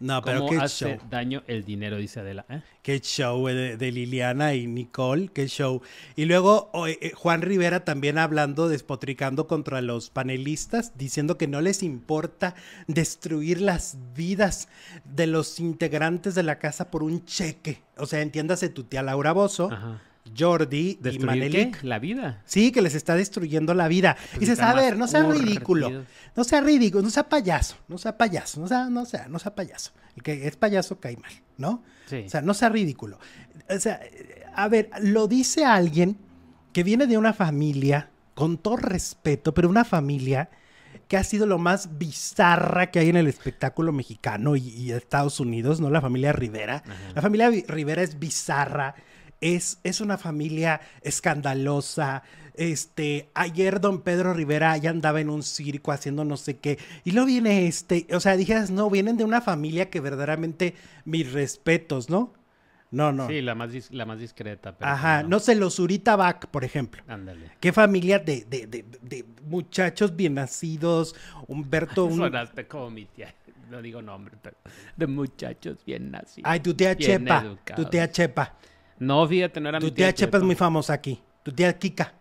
No, 0.00 0.22
pero 0.22 0.40
¿Cómo 0.40 0.50
qué 0.50 0.56
hace 0.58 0.96
show. 0.96 1.08
daño 1.10 1.42
el 1.46 1.64
dinero? 1.64 1.98
Dice 1.98 2.20
Adela. 2.20 2.46
¿eh? 2.48 2.62
Qué 2.82 3.00
show 3.00 3.46
eh, 3.48 3.54
de, 3.54 3.76
de 3.76 3.92
Liliana 3.92 4.54
y 4.54 4.66
Nicole, 4.66 5.28
qué 5.28 5.46
show. 5.46 5.82
Y 6.16 6.24
luego 6.24 6.70
eh, 6.86 7.12
Juan 7.14 7.42
Rivera 7.42 7.84
también 7.84 8.16
hablando, 8.16 8.68
despotricando 8.68 9.46
contra 9.46 9.82
los 9.82 10.08
panelistas, 10.08 10.96
diciendo 10.96 11.36
que 11.36 11.46
no 11.48 11.60
les 11.60 11.82
importa 11.82 12.54
destruir 12.86 13.60
las 13.60 13.98
vidas 14.14 14.68
de 15.04 15.26
los 15.26 15.60
integrantes 15.60 16.34
de 16.34 16.44
la 16.44 16.58
casa 16.58 16.90
por 16.90 17.02
un 17.02 17.26
cheque. 17.26 17.82
O 17.98 18.06
sea, 18.06 18.22
entiéndase 18.22 18.70
tu 18.70 18.84
tía 18.84 19.02
Laura 19.02 19.32
Bozo, 19.32 19.70
Ajá. 19.70 20.00
Jordi 20.36 20.90
y 20.90 20.94
¿Destruir 20.96 21.26
Manelik. 21.26 21.82
La 21.82 21.98
vida. 21.98 22.42
Sí, 22.44 22.72
que 22.72 22.82
les 22.82 22.94
está 22.94 23.14
destruyendo 23.14 23.74
la 23.74 23.88
vida. 23.88 24.16
Pues 24.16 24.36
y 24.36 24.40
dices, 24.40 24.60
a 24.60 24.74
ver, 24.74 24.96
no 24.96 25.06
sea 25.06 25.22
ridículo. 25.22 26.04
No 26.36 26.44
sea 26.44 26.60
ridículo, 26.60 27.02
no 27.02 27.10
sea 27.10 27.28
payaso, 27.28 27.76
no 27.88 27.98
sea 27.98 28.16
payaso, 28.16 28.60
no 28.60 28.68
sea, 28.68 28.88
no 28.88 29.04
sea, 29.04 29.28
no 29.28 29.38
sea 29.38 29.54
payaso. 29.54 29.92
El 30.16 30.22
que 30.22 30.46
es 30.46 30.56
payaso 30.56 31.00
cae 31.00 31.16
mal, 31.16 31.32
¿no? 31.56 31.82
Sí. 32.06 32.24
O 32.26 32.30
sea, 32.30 32.42
no 32.42 32.54
sea 32.54 32.68
ridículo. 32.68 33.18
O 33.68 33.78
sea, 33.78 34.00
a 34.54 34.68
ver, 34.68 34.90
lo 35.00 35.26
dice 35.26 35.64
alguien 35.64 36.16
que 36.72 36.82
viene 36.84 37.06
de 37.06 37.18
una 37.18 37.32
familia, 37.32 38.10
con 38.34 38.58
todo 38.58 38.76
respeto, 38.76 39.52
pero 39.54 39.68
una 39.68 39.84
familia 39.84 40.50
que 41.08 41.16
ha 41.16 41.24
sido 41.24 41.46
lo 41.46 41.58
más 41.58 41.98
bizarra 41.98 42.90
que 42.90 43.00
hay 43.00 43.08
en 43.08 43.16
el 43.16 43.26
espectáculo 43.26 43.92
mexicano 43.92 44.56
y, 44.56 44.68
y 44.68 44.92
Estados 44.92 45.40
Unidos, 45.40 45.80
¿no? 45.80 45.90
La 45.90 46.00
familia 46.00 46.32
Rivera. 46.32 46.82
La 47.14 47.22
familia 47.22 47.50
Rivera 47.66 48.02
es 48.02 48.18
bizarra, 48.18 48.94
es, 49.40 49.78
es 49.84 50.00
una 50.00 50.18
familia 50.18 50.80
escandalosa. 51.02 52.22
Este, 52.54 53.30
ayer 53.34 53.80
don 53.80 54.02
Pedro 54.02 54.34
Rivera 54.34 54.76
ya 54.76 54.90
andaba 54.90 55.20
en 55.20 55.30
un 55.30 55.42
circo 55.42 55.92
haciendo 55.92 56.24
no 56.24 56.36
sé 56.36 56.58
qué. 56.58 56.78
Y 57.04 57.12
luego 57.12 57.26
viene 57.28 57.66
este, 57.66 58.06
o 58.12 58.20
sea, 58.20 58.36
dijeras, 58.36 58.70
no, 58.70 58.90
vienen 58.90 59.16
de 59.16 59.24
una 59.24 59.40
familia 59.40 59.88
que 59.88 60.00
verdaderamente 60.00 60.74
mis 61.04 61.32
respetos, 61.32 62.10
¿no? 62.10 62.34
No, 62.90 63.12
no. 63.12 63.28
Sí, 63.28 63.40
la 63.40 63.54
más, 63.54 63.70
dis- 63.70 63.90
la 63.90 64.04
más 64.04 64.18
discreta. 64.18 64.76
pero 64.76 64.90
Ajá, 64.90 65.22
no 65.22 65.38
sé, 65.38 65.54
los 65.54 65.76
Zurita 65.76 66.16
Back, 66.16 66.48
por 66.48 66.64
ejemplo. 66.64 67.02
Ándale. 67.06 67.52
Qué 67.60 67.72
familia 67.72 68.18
de, 68.18 68.44
de, 68.50 68.66
de, 68.66 68.84
de 69.00 69.24
muchachos 69.46 70.16
bien 70.16 70.34
nacidos, 70.34 71.14
Humberto. 71.46 72.10
Sonaste 72.14 72.66
como 72.66 72.90
mi 72.90 73.04
tía. 73.06 73.32
No 73.70 73.80
digo 73.80 74.02
nombre, 74.02 74.36
pero 74.42 74.56
de 74.96 75.06
muchachos 75.06 75.78
bien 75.86 76.10
nacidos. 76.10 76.50
Ay, 76.50 76.58
tu 76.58 76.74
tía 76.74 76.96
Chepa, 76.98 77.40
tu 77.42 77.46
educados. 77.46 77.90
tía 77.90 78.10
Chepa. 78.10 78.54
No, 79.00 79.26
fíjate, 79.26 79.60
no 79.60 79.70
era 79.70 79.80
Tu 79.80 79.86
mi 79.86 79.92
tía 79.92 80.14
Chepa 80.14 80.38
es 80.38 80.44
muy 80.44 80.54
famosa 80.54 80.92
aquí. 80.92 81.20
Tu 81.42 81.52
tía 81.52 81.76
Kika. 81.76 82.14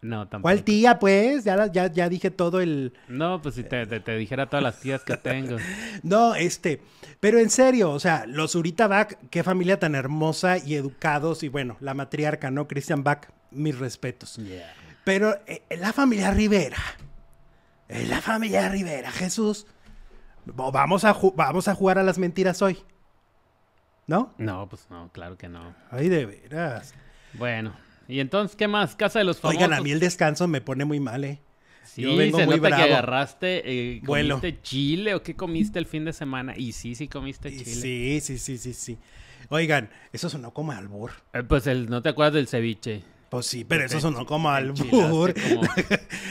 No, 0.00 0.28
tampoco. 0.28 0.42
¿Cuál 0.42 0.64
tía, 0.64 0.98
pues? 0.98 1.44
Ya, 1.44 1.66
ya, 1.70 1.90
ya 1.90 2.08
dije 2.08 2.30
todo 2.30 2.60
el... 2.60 2.92
No, 3.08 3.40
pues 3.40 3.54
si 3.54 3.64
te, 3.64 3.86
te, 3.86 4.00
te 4.00 4.16
dijera 4.16 4.46
todas 4.50 4.62
las 4.62 4.80
tías 4.80 5.02
que 5.02 5.16
tengo. 5.16 5.56
No, 6.02 6.34
este, 6.34 6.82
pero 7.20 7.38
en 7.38 7.48
serio, 7.48 7.90
o 7.90 8.00
sea, 8.00 8.24
los 8.26 8.52
Zurita 8.52 8.86
Bach, 8.86 9.14
qué 9.30 9.42
familia 9.42 9.78
tan 9.78 9.94
hermosa 9.94 10.58
y 10.58 10.74
educados, 10.74 11.42
y 11.42 11.48
bueno, 11.48 11.76
la 11.80 11.94
matriarca, 11.94 12.50
¿no? 12.50 12.68
Christian 12.68 13.02
Bach, 13.02 13.30
mis 13.50 13.78
respetos. 13.78 14.36
Yeah. 14.36 14.74
Pero 15.04 15.38
eh, 15.46 15.62
la 15.78 15.94
familia 15.94 16.30
Rivera, 16.32 16.78
eh, 17.88 18.06
la 18.06 18.20
familia 18.20 18.68
Rivera, 18.68 19.10
Jesús, 19.10 19.66
a, 20.46 21.14
vamos 21.34 21.68
a 21.68 21.74
jugar 21.74 21.98
a 21.98 22.02
las 22.02 22.18
mentiras 22.18 22.60
hoy, 22.60 22.78
¿no? 24.06 24.34
No, 24.38 24.68
pues 24.68 24.86
no, 24.90 25.10
claro 25.12 25.36
que 25.36 25.48
no. 25.48 25.74
Ay, 25.90 26.08
de 26.08 26.26
veras. 26.26 26.94
Bueno, 27.34 27.74
y 28.08 28.20
entonces, 28.20 28.56
¿qué 28.56 28.68
más? 28.68 28.94
Casa 28.96 29.18
de 29.18 29.24
los 29.24 29.40
famosos. 29.40 29.62
Oigan, 29.62 29.78
a 29.78 29.80
mí 29.82 29.90
el 29.90 30.00
descanso 30.00 30.46
me 30.48 30.60
pone 30.60 30.84
muy 30.84 31.00
mal, 31.00 31.24
¿eh? 31.24 31.40
Sí, 31.84 32.02
yo 32.02 32.16
vengo 32.16 32.38
se 32.38 32.46
muy 32.46 32.56
nota 32.56 32.68
que 32.68 32.74
bravo. 32.76 32.92
agarraste, 32.92 33.62
eh, 33.96 34.00
Vuelo. 34.04 34.36
¿comiste 34.40 34.62
chile 34.62 35.14
o 35.14 35.22
qué 35.22 35.36
comiste 35.36 35.78
el 35.78 35.86
fin 35.86 36.04
de 36.04 36.12
semana? 36.12 36.54
Y 36.56 36.72
sí, 36.72 36.94
sí 36.94 37.08
comiste 37.08 37.50
Y 37.50 37.58
chile. 37.58 37.64
Sí, 37.64 38.20
sí, 38.20 38.38
sí, 38.38 38.58
sí, 38.58 38.72
sí. 38.72 38.98
Oigan, 39.50 39.90
eso 40.12 40.28
sonó 40.30 40.52
como 40.52 40.72
albur. 40.72 41.10
Eh, 41.34 41.42
pues 41.42 41.66
el, 41.66 41.88
no 41.90 42.00
te 42.02 42.08
acuerdas 42.08 42.34
del 42.34 42.48
ceviche. 42.48 43.02
Pues 43.34 43.46
sí, 43.46 43.64
pero 43.64 43.84
eso 43.84 43.98
sonó 43.98 44.24
como 44.24 44.48
albur. 44.48 45.34
como- 45.34 45.34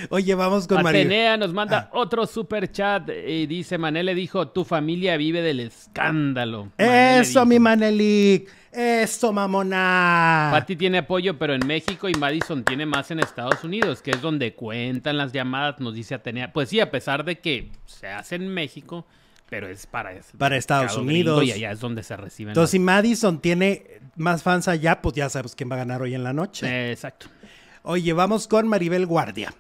Oye, 0.10 0.36
vamos 0.36 0.68
con 0.68 0.82
María. 0.82 1.02
Atenea 1.02 1.36
nos 1.38 1.50
Ah. 1.50 1.54
manda 1.54 1.90
otro 1.92 2.26
super 2.26 2.72
chat 2.72 3.10
y 3.28 3.46
dice, 3.46 3.78
Manel 3.78 4.06
le 4.06 4.16
dijo, 4.16 4.48
tu 4.48 4.64
familia 4.64 5.18
vive 5.18 5.42
del 5.42 5.60
escándalo. 5.60 6.70
Eso, 6.78 7.40
dijo. 7.42 7.46
mi 7.46 7.60
Manelik. 7.60 8.50
Eso, 8.72 9.34
mamona. 9.34 10.48
Pati 10.52 10.76
tiene 10.78 11.00
apoyo, 11.00 11.38
pero 11.38 11.54
en 11.54 11.68
México 11.68 12.08
y 12.08 12.14
Madison 12.14 12.64
tiene 12.64 12.86
más 12.86 13.12
en 13.12 13.20
Estados 13.20 13.64
Unidos, 13.66 14.02
que 14.02 14.12
es 14.12 14.22
donde 14.22 14.54
cuentan 14.56 15.18
las 15.18 15.32
llamadas, 15.34 15.80
nos 15.82 15.94
dice 15.94 16.16
Atenea. 16.16 16.54
Pues 16.54 16.70
sí, 16.70 16.80
a 16.80 16.90
pesar 16.90 17.26
de 17.26 17.40
que 17.40 17.70
se 17.86 18.08
hace 18.08 18.36
en 18.36 18.48
México, 18.48 19.06
pero 19.54 19.68
es 19.68 19.86
para, 19.86 20.16
Para 20.40 20.58
Estados 20.58 20.98
Unidos. 20.98 21.44
Y 21.44 21.52
allá 21.52 21.74
es 21.74 21.80
donde 21.80 22.02
se 22.02 22.18
reciben. 22.18 22.54
Entonces, 22.54 22.72
si 22.72 22.80
Madison 22.80 23.40
tiene 23.40 24.02
más 24.16 24.42
fans 24.42 24.68
allá, 24.68 25.00
pues 25.00 25.14
ya 25.14 25.30
sabes 25.30 25.54
quién 25.54 25.70
va 25.70 25.76
a 25.76 25.78
ganar 25.78 26.02
hoy 26.02 26.16
en 26.16 26.24
la 26.24 26.34
noche. 26.34 26.66
Eh, 26.66 26.92
exacto. 26.92 27.28
Oye, 27.84 28.14
vamos 28.14 28.48
con 28.48 28.68
Maribel 28.68 29.06
Guardia. 29.06 29.54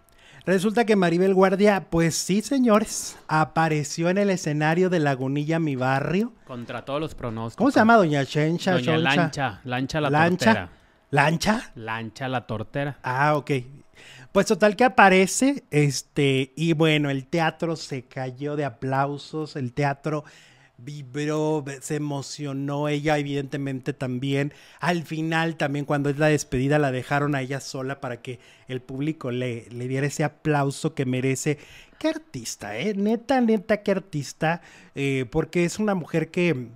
Resulta 0.47 0.83
que 0.85 0.95
Maribel 0.95 1.35
Guardia, 1.35 1.85
pues 1.91 2.15
sí, 2.15 2.41
señores, 2.41 3.19
apareció 3.27 4.09
en 4.09 4.17
el 4.17 4.31
escenario 4.31 4.89
de 4.89 4.99
Lagunilla, 4.99 5.59
mi 5.59 5.75
barrio. 5.75 6.33
Contra 6.45 6.83
todos 6.83 6.99
los 6.99 7.13
pronósticos. 7.13 7.57
¿Cómo 7.57 7.69
se 7.69 7.79
llama 7.79 7.95
Doña 7.95 8.25
Chencha? 8.25 8.71
Doña? 8.71 8.97
Lancha, 8.97 9.61
Lancha 9.63 10.01
la 10.01 10.09
Lancha. 10.09 10.45
tortera. 10.45 10.69
¿Lancha? 11.11 11.71
Lancha 11.75 12.27
la 12.27 12.47
tortera. 12.47 12.97
Ah, 13.03 13.35
ok. 13.35 13.51
Pues 14.33 14.47
total 14.47 14.75
que 14.75 14.83
aparece, 14.83 15.63
este, 15.69 16.53
y 16.55 16.73
bueno, 16.73 17.11
el 17.11 17.27
teatro 17.27 17.75
se 17.75 18.05
cayó 18.05 18.55
de 18.55 18.65
aplausos, 18.65 19.55
el 19.55 19.73
teatro 19.73 20.23
vibró, 20.77 21.63
se 21.81 21.97
emocionó, 21.97 22.87
ella 22.87 23.19
evidentemente 23.19 23.93
también. 23.93 24.51
Al 24.79 25.03
final 25.03 25.55
también 25.55 25.85
cuando 25.85 26.09
es 26.09 26.17
la 26.17 26.29
despedida 26.29 26.79
la 26.79 26.91
dejaron 26.91 27.35
a 27.35 27.41
ella 27.41 27.59
sola 27.59 28.01
para 28.01 28.23
que 28.23 28.39
el 28.67 28.81
público 28.81 29.29
le, 29.29 29.67
le 29.69 29.87
diera 29.87 30.07
ese 30.07 30.23
aplauso 30.23 30.95
que 30.95 31.05
merece. 31.05 31.59
Qué 31.99 32.07
artista, 32.07 32.75
¿eh? 32.75 32.95
Neta, 32.95 33.39
neta, 33.39 33.83
qué 33.83 33.91
artista, 33.91 34.61
eh, 34.95 35.27
porque 35.29 35.63
es 35.63 35.77
una 35.77 35.93
mujer 35.93 36.31
que 36.31 36.69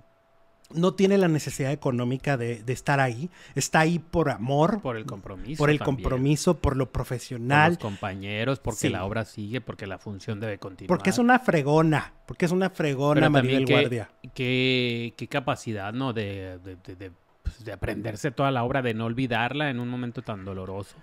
no 0.70 0.92
tiene 0.94 1.16
la 1.16 1.28
necesidad 1.28 1.72
económica 1.72 2.36
de, 2.36 2.62
de 2.62 2.72
estar 2.74 3.00
ahí, 3.00 3.30
está 3.54 3.80
ahí 3.80 3.98
por 3.98 4.28
amor, 4.28 4.80
Por 4.82 4.96
el 4.98 5.06
compromiso. 5.06 5.58
por 5.58 5.70
el 5.70 5.78
también. 5.78 6.02
compromiso, 6.02 6.58
por 6.58 6.76
lo 6.76 6.86
Por 6.86 6.92
profesional, 6.92 7.70
los 7.72 7.78
compañeros, 7.78 8.60
porque 8.60 8.80
Sí. 8.80 8.88
la 8.90 9.04
obra 9.04 9.24
sigue, 9.24 9.60
porque 9.62 9.86
la 9.86 9.98
función 9.98 10.40
debe 10.40 10.58
continuar. 10.58 10.88
porque 10.88 11.10
es 11.10 11.18
una 11.18 11.38
fregona, 11.38 12.12
porque 12.26 12.44
es 12.44 12.52
una 12.52 12.68
fregona 12.70 13.30
Maribel 13.30 13.64
qué, 13.64 13.72
Guardia. 13.72 14.10
qué- 14.34 15.14
qué 15.16 15.26
capacidad, 15.28 15.92
¿no? 15.94 16.12
De, 16.12 16.58
de- 16.58 16.76
de- 16.76 16.96
de, 16.96 17.12
pues, 17.42 17.64
de 17.64 17.72
aprenderse 17.72 18.30
toda 18.30 18.50
la 18.50 18.62
obra, 18.62 18.82
de 18.82 18.92
no 18.92 19.06
olvidarla 19.06 19.70
en 19.70 19.80
un 19.80 19.88
momento 19.88 20.20
tan 20.22 20.44
doloroso. 20.44 20.96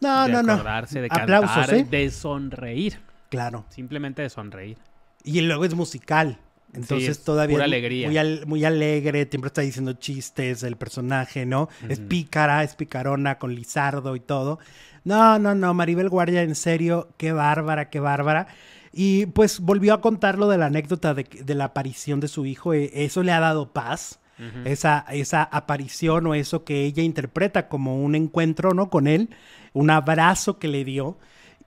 No, 0.00 0.26
de 0.26 0.32
no, 0.32 0.42
no. 0.42 0.52
acordarse, 0.54 1.00
de 1.00 1.08
Aplausos, 1.10 1.54
cantar, 1.54 1.74
¿eh? 1.74 1.84
de 1.88 2.10
sonreír. 2.10 2.98
Claro. 3.30 3.64
Simplemente 3.70 4.20
de 4.22 4.30
sonreír. 4.30 4.78
Y 5.24 5.40
luego 5.40 5.64
es 5.64 5.74
musical. 5.74 6.38
Entonces 6.76 7.08
es 7.10 7.24
todavía 7.24 7.54
pura 7.56 7.64
alegría. 7.64 8.06
Muy, 8.08 8.18
al- 8.18 8.46
muy 8.46 8.64
alegre, 8.64 9.26
siempre 9.28 9.48
está 9.48 9.62
diciendo 9.62 9.94
chistes, 9.94 10.62
el 10.62 10.76
personaje, 10.76 11.46
¿no? 11.46 11.68
Es 11.88 11.98
pícara, 12.00 12.62
es 12.62 12.74
picarona 12.74 13.38
con 13.38 13.54
Lizardo 13.54 14.14
y 14.16 14.20
todo. 14.20 14.58
No, 15.04 15.38
no, 15.38 15.54
no, 15.54 15.72
Maribel 15.74 16.08
Guardia, 16.08 16.42
en 16.42 16.54
serio, 16.54 17.08
qué 17.16 17.32
bárbara, 17.32 17.90
qué 17.90 18.00
bárbara. 18.00 18.46
Y 18.92 19.26
pues 19.26 19.60
volvió 19.60 19.94
a 19.94 20.00
contar 20.00 20.38
lo 20.38 20.48
de 20.48 20.58
la 20.58 20.66
anécdota 20.66 21.12
de, 21.14 21.24
de 21.24 21.54
la 21.54 21.64
aparición 21.66 22.18
de 22.20 22.28
su 22.28 22.46
hijo. 22.46 22.72
eh, 22.74 22.90
Eso 22.92 23.22
le 23.22 23.32
ha 23.32 23.40
dado 23.40 23.72
paz. 23.72 24.20
esa, 24.66 25.06
esa 25.10 25.42
aparición 25.44 26.26
o 26.26 26.34
eso 26.34 26.62
que 26.64 26.84
ella 26.84 27.02
interpreta 27.02 27.68
como 27.68 28.02
un 28.04 28.14
encuentro, 28.14 28.74
¿no? 28.74 28.90
Con 28.90 29.06
él, 29.06 29.30
un 29.72 29.88
abrazo 29.90 30.58
que 30.58 30.68
le 30.68 30.84
dio. 30.84 31.16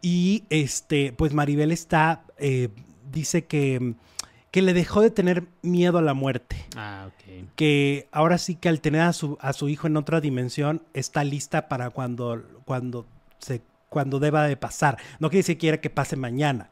Y 0.03 0.43
este, 0.51 1.11
pues 1.13 1.33
Maribel 1.33 1.71
está, 1.71 2.21
eh, 2.37 2.69
dice 3.11 3.45
que, 3.45 3.95
que 4.51 4.61
le 4.61 4.73
dejó 4.73 5.01
de 5.01 5.11
tener 5.11 5.43
miedo 5.61 5.97
a 5.97 6.01
la 6.01 6.13
muerte. 6.13 6.55
Ah, 6.75 7.07
ok. 7.07 7.45
Que 7.55 8.07
ahora 8.11 8.37
sí 8.37 8.55
que 8.55 8.69
al 8.69 8.81
tener 8.81 9.01
a 9.01 9.13
su, 9.13 9.37
a 9.41 9.53
su 9.53 9.69
hijo 9.69 9.87
en 9.87 9.97
otra 9.97 10.21
dimensión, 10.21 10.81
está 10.93 11.23
lista 11.23 11.67
para 11.69 11.89
cuando, 11.91 12.41
cuando, 12.65 13.05
se, 13.39 13.61
cuando 13.89 14.19
deba 14.19 14.47
de 14.47 14.57
pasar. 14.57 14.97
No 15.19 15.29
quiere 15.29 15.39
decir 15.39 15.55
que 15.55 15.59
quiera 15.61 15.81
que 15.81 15.89
pase 15.89 16.15
mañana, 16.15 16.69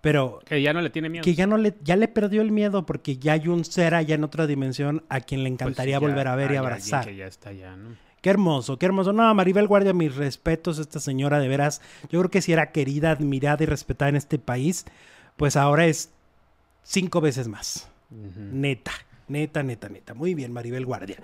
pero 0.00 0.40
Que 0.44 0.60
ya 0.60 0.72
no 0.72 0.80
le 0.80 0.90
tiene 0.90 1.08
miedo. 1.08 1.22
que 1.22 1.34
ya 1.34 1.46
no 1.46 1.56
le, 1.56 1.74
ya 1.84 1.94
le 1.96 2.08
perdió 2.08 2.42
el 2.42 2.50
miedo 2.50 2.84
porque 2.84 3.16
ya 3.16 3.34
hay 3.34 3.46
un 3.48 3.64
ser 3.64 3.94
allá 3.94 4.14
en 4.16 4.24
otra 4.24 4.46
dimensión 4.46 5.04
a 5.08 5.20
quien 5.20 5.44
le 5.44 5.50
Pues 5.50 5.60
encantaría 5.60 5.92
ya 5.92 5.98
volver 6.00 6.26
a 6.26 6.34
ver 6.36 6.52
y 6.52 6.56
abrazar. 6.56 7.04
Que 7.06 7.16
ya 7.16 7.26
está 7.26 7.50
allá, 7.50 7.76
¿no? 7.76 7.90
Qué 8.22 8.28
hermoso, 8.28 8.76
qué 8.78 8.84
hermoso. 8.86 9.12
No, 9.14 9.32
Maribel 9.34 9.66
Guardia, 9.66 9.94
mis 9.94 10.14
respetos, 10.14 10.78
esta 10.78 11.00
señora 11.00 11.38
de 11.38 11.48
veras. 11.48 11.80
Yo 12.10 12.18
creo 12.20 12.30
que 12.30 12.42
si 12.42 12.52
era 12.52 12.70
querida, 12.70 13.12
admirada 13.12 13.62
y 13.62 13.66
respetada 13.66 14.10
en 14.10 14.16
este 14.16 14.38
país, 14.38 14.84
pues 15.36 15.56
ahora 15.56 15.86
es 15.86 16.10
cinco 16.82 17.20
veces 17.20 17.48
más. 17.48 17.88
Neta, 18.10 18.92
neta, 19.28 19.62
neta, 19.62 19.88
neta. 19.88 20.14
Muy 20.14 20.34
bien, 20.34 20.52
Maribel 20.52 20.84
Guardia. 20.84 21.18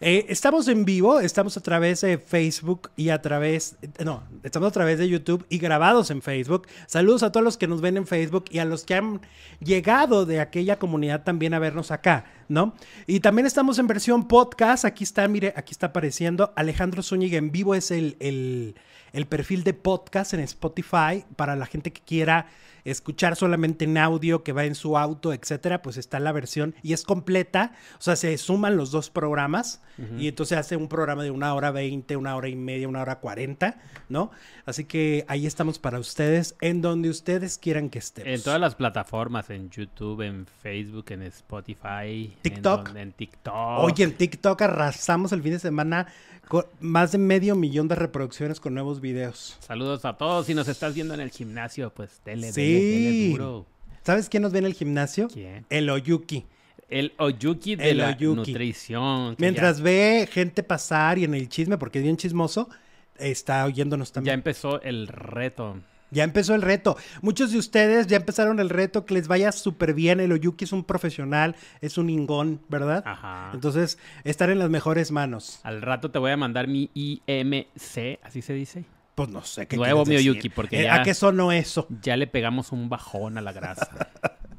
Eh, 0.00 0.26
estamos 0.28 0.68
en 0.68 0.84
vivo, 0.84 1.18
estamos 1.18 1.56
a 1.56 1.60
través 1.60 2.02
de 2.02 2.18
Facebook 2.18 2.90
y 2.94 3.08
a 3.08 3.20
través, 3.20 3.76
no, 4.04 4.22
estamos 4.44 4.68
a 4.68 4.72
través 4.72 4.98
de 5.00 5.08
YouTube 5.08 5.44
y 5.48 5.58
grabados 5.58 6.12
en 6.12 6.22
Facebook. 6.22 6.68
Saludos 6.86 7.24
a 7.24 7.32
todos 7.32 7.42
los 7.42 7.56
que 7.56 7.66
nos 7.66 7.80
ven 7.80 7.96
en 7.96 8.06
Facebook 8.06 8.44
y 8.50 8.60
a 8.60 8.64
los 8.64 8.84
que 8.84 8.94
han 8.94 9.20
llegado 9.58 10.24
de 10.24 10.38
aquella 10.38 10.78
comunidad 10.78 11.24
también 11.24 11.52
a 11.52 11.58
vernos 11.58 11.90
acá, 11.90 12.26
¿no? 12.48 12.74
Y 13.06 13.20
también 13.20 13.46
estamos 13.46 13.78
en 13.78 13.86
versión 13.86 14.26
podcast. 14.26 14.84
Aquí 14.84 15.04
está, 15.04 15.26
mire, 15.28 15.52
aquí 15.56 15.72
está 15.72 15.86
apareciendo. 15.86 16.52
Alejandro 16.56 17.02
Zúñiga 17.02 17.38
en 17.38 17.52
vivo 17.52 17.74
es 17.74 17.90
el, 17.90 18.16
el, 18.20 18.74
el 19.12 19.26
perfil 19.26 19.64
de 19.64 19.74
podcast 19.74 20.34
en 20.34 20.40
Spotify 20.40 21.24
para 21.36 21.56
la 21.56 21.66
gente 21.66 21.92
que 21.92 22.02
quiera 22.02 22.46
escuchar 22.84 23.36
solamente 23.36 23.84
en 23.84 23.98
audio, 23.98 24.42
que 24.42 24.52
va 24.52 24.64
en 24.64 24.74
su 24.74 24.96
auto, 24.96 25.34
etcétera, 25.34 25.82
pues 25.82 25.98
está 25.98 26.20
la 26.20 26.32
versión 26.32 26.74
y 26.82 26.94
es 26.94 27.02
completa, 27.02 27.72
o 27.98 28.02
sea, 28.02 28.16
se 28.16 28.38
suman 28.38 28.76
los 28.76 28.90
dos 28.90 29.10
programas 29.10 29.82
y 30.16 30.28
entonces 30.28 30.56
hace 30.56 30.76
un 30.76 30.86
programa 30.86 31.24
de 31.24 31.32
una 31.32 31.52
hora 31.54 31.72
veinte, 31.72 32.16
una 32.16 32.36
hora 32.36 32.48
y 32.48 32.54
media, 32.54 32.88
una 32.88 33.02
hora 33.02 33.18
cuarenta, 33.18 33.80
¿no? 34.08 34.30
Así 34.64 34.84
que 34.84 35.24
ahí 35.26 35.44
estamos 35.44 35.80
para 35.80 35.98
ustedes, 35.98 36.54
en 36.60 36.80
donde 36.82 37.10
ustedes 37.10 37.58
quieran 37.58 37.90
que 37.90 37.98
estemos. 37.98 38.32
En 38.32 38.40
todas 38.40 38.60
las 38.60 38.76
plataformas, 38.76 39.50
en 39.50 39.70
YouTube, 39.70 40.22
en 40.22 40.46
Facebook, 40.46 41.06
en 41.08 41.22
Spotify, 41.24 42.32
TikTok. 42.38 42.90
En, 42.90 42.96
en 42.96 43.12
TikTok. 43.12 43.54
Oye, 43.80 44.04
en 44.04 44.12
TikTok 44.14 44.60
arrasamos 44.62 45.32
el 45.32 45.42
fin 45.42 45.52
de 45.52 45.58
semana 45.58 46.06
con 46.48 46.64
más 46.80 47.12
de 47.12 47.18
medio 47.18 47.54
millón 47.54 47.88
de 47.88 47.94
reproducciones 47.94 48.58
con 48.60 48.74
nuevos 48.74 49.00
videos. 49.00 49.56
Saludos 49.60 50.04
a 50.04 50.16
todos. 50.16 50.46
Si 50.46 50.54
nos 50.54 50.68
estás 50.68 50.94
viendo 50.94 51.14
en 51.14 51.20
el 51.20 51.30
gimnasio, 51.30 51.92
pues 51.92 52.20
dele, 52.24 52.52
Sí. 52.52 52.62
dele, 52.62 52.80
dele 52.90 53.30
duro. 53.30 53.66
¿Sabes 54.04 54.28
quién 54.28 54.42
nos 54.42 54.52
ve 54.52 54.60
en 54.60 54.64
el 54.66 54.74
gimnasio? 54.74 55.28
¿Quién? 55.28 55.66
El 55.68 55.90
Oyuki. 55.90 56.46
El 56.88 57.12
Oyuki 57.18 57.76
de 57.76 57.90
El 57.90 57.98
la 57.98 58.08
Oyuki. 58.08 58.52
nutrición. 58.52 59.36
Mientras 59.38 59.82
ve 59.82 60.26
gente 60.32 60.62
pasar 60.62 61.18
y 61.18 61.24
en 61.24 61.34
el 61.34 61.50
chisme, 61.50 61.76
porque 61.76 61.98
es 61.98 62.04
bien 62.04 62.16
chismoso, 62.16 62.70
está 63.18 63.66
oyéndonos 63.66 64.08
ya, 64.08 64.12
ya 64.12 64.14
también. 64.14 64.34
empezó 64.36 64.80
el 64.80 65.06
reto. 65.08 65.76
Ya 66.10 66.24
empezó 66.24 66.54
el 66.54 66.62
reto. 66.62 66.96
Muchos 67.22 67.52
de 67.52 67.58
ustedes 67.58 68.06
ya 68.06 68.16
empezaron 68.16 68.60
el 68.60 68.70
reto, 68.70 69.04
que 69.04 69.14
les 69.14 69.28
vaya 69.28 69.52
súper 69.52 69.94
bien. 69.94 70.20
El 70.20 70.32
Oyuki 70.32 70.64
es 70.64 70.72
un 70.72 70.84
profesional, 70.84 71.56
es 71.80 71.98
un 71.98 72.10
ingón, 72.10 72.60
¿verdad? 72.68 73.02
Ajá. 73.06 73.50
Entonces, 73.52 73.98
estar 74.24 74.50
en 74.50 74.58
las 74.58 74.70
mejores 74.70 75.12
manos. 75.12 75.60
Al 75.62 75.82
rato 75.82 76.10
te 76.10 76.18
voy 76.18 76.30
a 76.30 76.36
mandar 76.36 76.66
mi 76.66 76.90
IMC, 76.94 78.20
así 78.22 78.42
se 78.42 78.54
dice. 78.54 78.84
Pues 79.18 79.28
no 79.30 79.42
sé 79.44 79.66
qué 79.66 79.76
Nuevo 79.76 80.04
Miyuki, 80.06 80.48
porque 80.48 80.80
Eh, 80.80 80.84
ya- 80.84 80.94
¿A 80.96 81.02
qué 81.02 81.12
sonó 81.14 81.52
eso? 81.52 81.86
Ya 82.02 82.16
le 82.16 82.26
pegamos 82.26 82.72
un 82.72 82.88
bajón 82.88 83.36
a 83.38 83.40
la 83.40 83.52
grasa. 83.52 83.88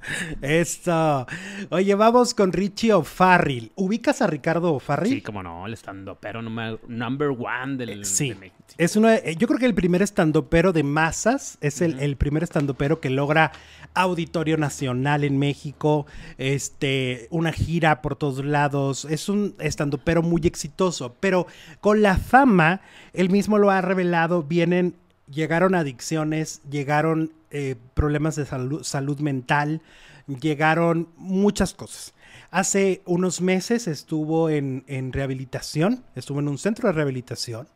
Esto. 0.41 1.27
Oye, 1.71 1.93
vamos 1.95 2.33
con 2.33 2.53
Richie 2.53 2.93
O'Farrill. 2.93 3.71
¿Ubicas 3.75 4.21
a 4.21 4.27
Ricardo 4.27 4.73
O'Farrill? 4.73 5.15
sí, 5.15 5.21
como 5.21 5.43
no, 5.43 5.65
el 5.67 5.73
estando 5.73 6.15
pero 6.19 6.41
number, 6.41 6.79
number 6.87 7.29
one 7.29 7.75
del 7.77 8.05
Sí. 8.05 8.33
de. 8.33 8.51
Es 8.77 8.95
uno, 8.95 9.09
de- 9.09 9.35
yo 9.37 9.47
creo 9.47 9.59
que 9.59 9.65
el 9.65 9.73
primer 9.73 10.01
estandopero 10.01 10.71
de 10.71 10.83
masas 10.83 11.57
es 11.59 11.81
el, 11.81 11.99
el 11.99 12.15
primer 12.15 12.43
estandopero 12.43 13.01
que 13.01 13.09
logra 13.09 13.51
auditorio 13.93 14.55
nacional 14.55 15.23
en 15.23 15.37
México, 15.37 16.05
este, 16.37 17.27
una 17.31 17.51
gira 17.51 18.01
por 18.01 18.15
todos 18.15 18.45
lados. 18.45 19.05
Es 19.05 19.27
un 19.27 19.55
estandopero 19.59 20.21
muy 20.21 20.41
exitoso, 20.45 21.15
pero 21.19 21.47
con 21.81 22.01
la 22.01 22.17
fama, 22.17 22.81
él 23.13 23.29
mismo 23.29 23.57
lo 23.57 23.71
ha 23.71 23.81
revelado, 23.81 24.43
vienen, 24.49 24.95
llegaron 25.31 25.75
adicciones, 25.75 26.61
llegaron 26.69 27.31
eh, 27.51 27.75
problemas 27.93 28.35
de 28.35 28.45
salud, 28.45 29.19
mental, 29.19 29.81
llegaron 30.27 31.07
muchas 31.15 31.73
cosas. 31.73 32.13
Hace 32.51 33.01
unos 33.05 33.41
meses 33.41 33.87
estuvo 33.87 34.49
en, 34.49 34.83
en 34.87 35.13
rehabilitación, 35.13 36.03
estuvo 36.15 36.39
en 36.39 36.47
un 36.47 36.57
centro 36.57 36.89
de 36.89 36.93
rehabilitación. 36.93 37.67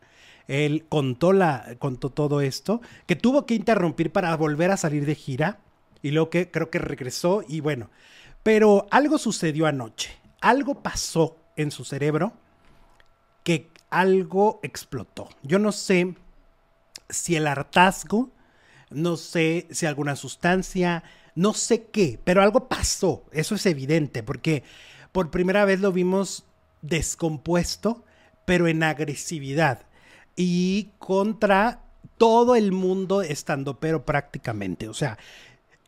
Él 0.48 0.86
contó, 0.90 1.32
la, 1.32 1.76
contó 1.80 2.10
todo 2.10 2.42
esto, 2.42 2.82
que 3.06 3.16
tuvo 3.16 3.46
que 3.46 3.54
interrumpir 3.56 4.12
para 4.12 4.36
volver 4.36 4.72
a 4.72 4.78
salir 4.78 5.06
de 5.06 5.16
gira 5.16 5.60
y 6.02 6.12
luego 6.12 6.30
que 6.30 6.52
creo 6.52 6.70
que 6.70 6.80
regresó 6.80 7.44
y 7.48 7.62
bueno, 7.62 7.90
pero 8.42 8.88
algo 8.92 9.18
sucedió 9.18 9.68
anoche, 9.68 10.12
algo 10.42 10.84
pasó 10.84 11.38
en 11.56 11.72
su 11.72 11.86
cerebro 11.86 12.34
que 13.44 13.70
algo 13.90 14.60
explotó. 14.64 15.30
Yo 15.44 15.60
no 15.60 15.72
sé 15.72 16.16
si 17.10 17.36
el 17.36 17.48
hartazgo, 17.48 18.32
no 18.90 19.18
sé 19.18 19.68
si 19.72 19.86
alguna 19.86 20.16
sustancia, 20.16 21.04
no 21.36 21.54
sé 21.54 21.86
qué, 21.86 22.20
pero 22.24 22.42
algo 22.42 22.68
pasó, 22.68 23.26
eso 23.32 23.56
es 23.56 23.66
evidente, 23.66 24.24
porque 24.24 24.64
por 25.12 25.32
primera 25.32 25.66
vez 25.66 25.80
lo 25.80 25.92
vimos 25.92 26.46
descompuesto, 26.82 28.04
pero 28.46 28.68
en 28.68 28.84
agresividad 28.84 29.86
y 30.36 30.92
contra 31.00 31.82
todo 32.18 32.56
el 32.56 32.72
mundo 32.72 33.22
estando 33.22 33.80
pero 33.80 34.06
prácticamente. 34.06 34.88
O 34.88 34.94
sea, 34.94 35.18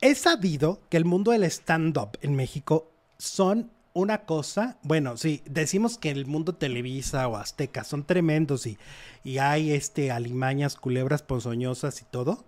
he 0.01 0.15
sabido 0.15 0.81
que 0.89 0.97
el 0.97 1.05
mundo 1.05 1.31
del 1.31 1.43
stand-up 1.43 2.17
en 2.21 2.35
México 2.35 2.91
son 3.17 3.71
una 3.95 4.25
cosa, 4.25 4.77
bueno, 4.83 5.15
sí, 5.15 5.41
decimos 5.45 5.97
que 5.97 6.11
el 6.11 6.25
mundo 6.25 6.53
Televisa 6.53 7.27
o 7.29 7.37
Azteca 7.37 7.85
son 7.85 8.03
tremendos 8.03 8.67
y, 8.67 8.77
y 9.23 9.37
hay 9.37 9.71
este 9.71 10.11
alimañas, 10.11 10.75
culebras 10.75 11.23
ponzoñosas 11.23 12.01
y 12.01 12.05
todo. 12.05 12.45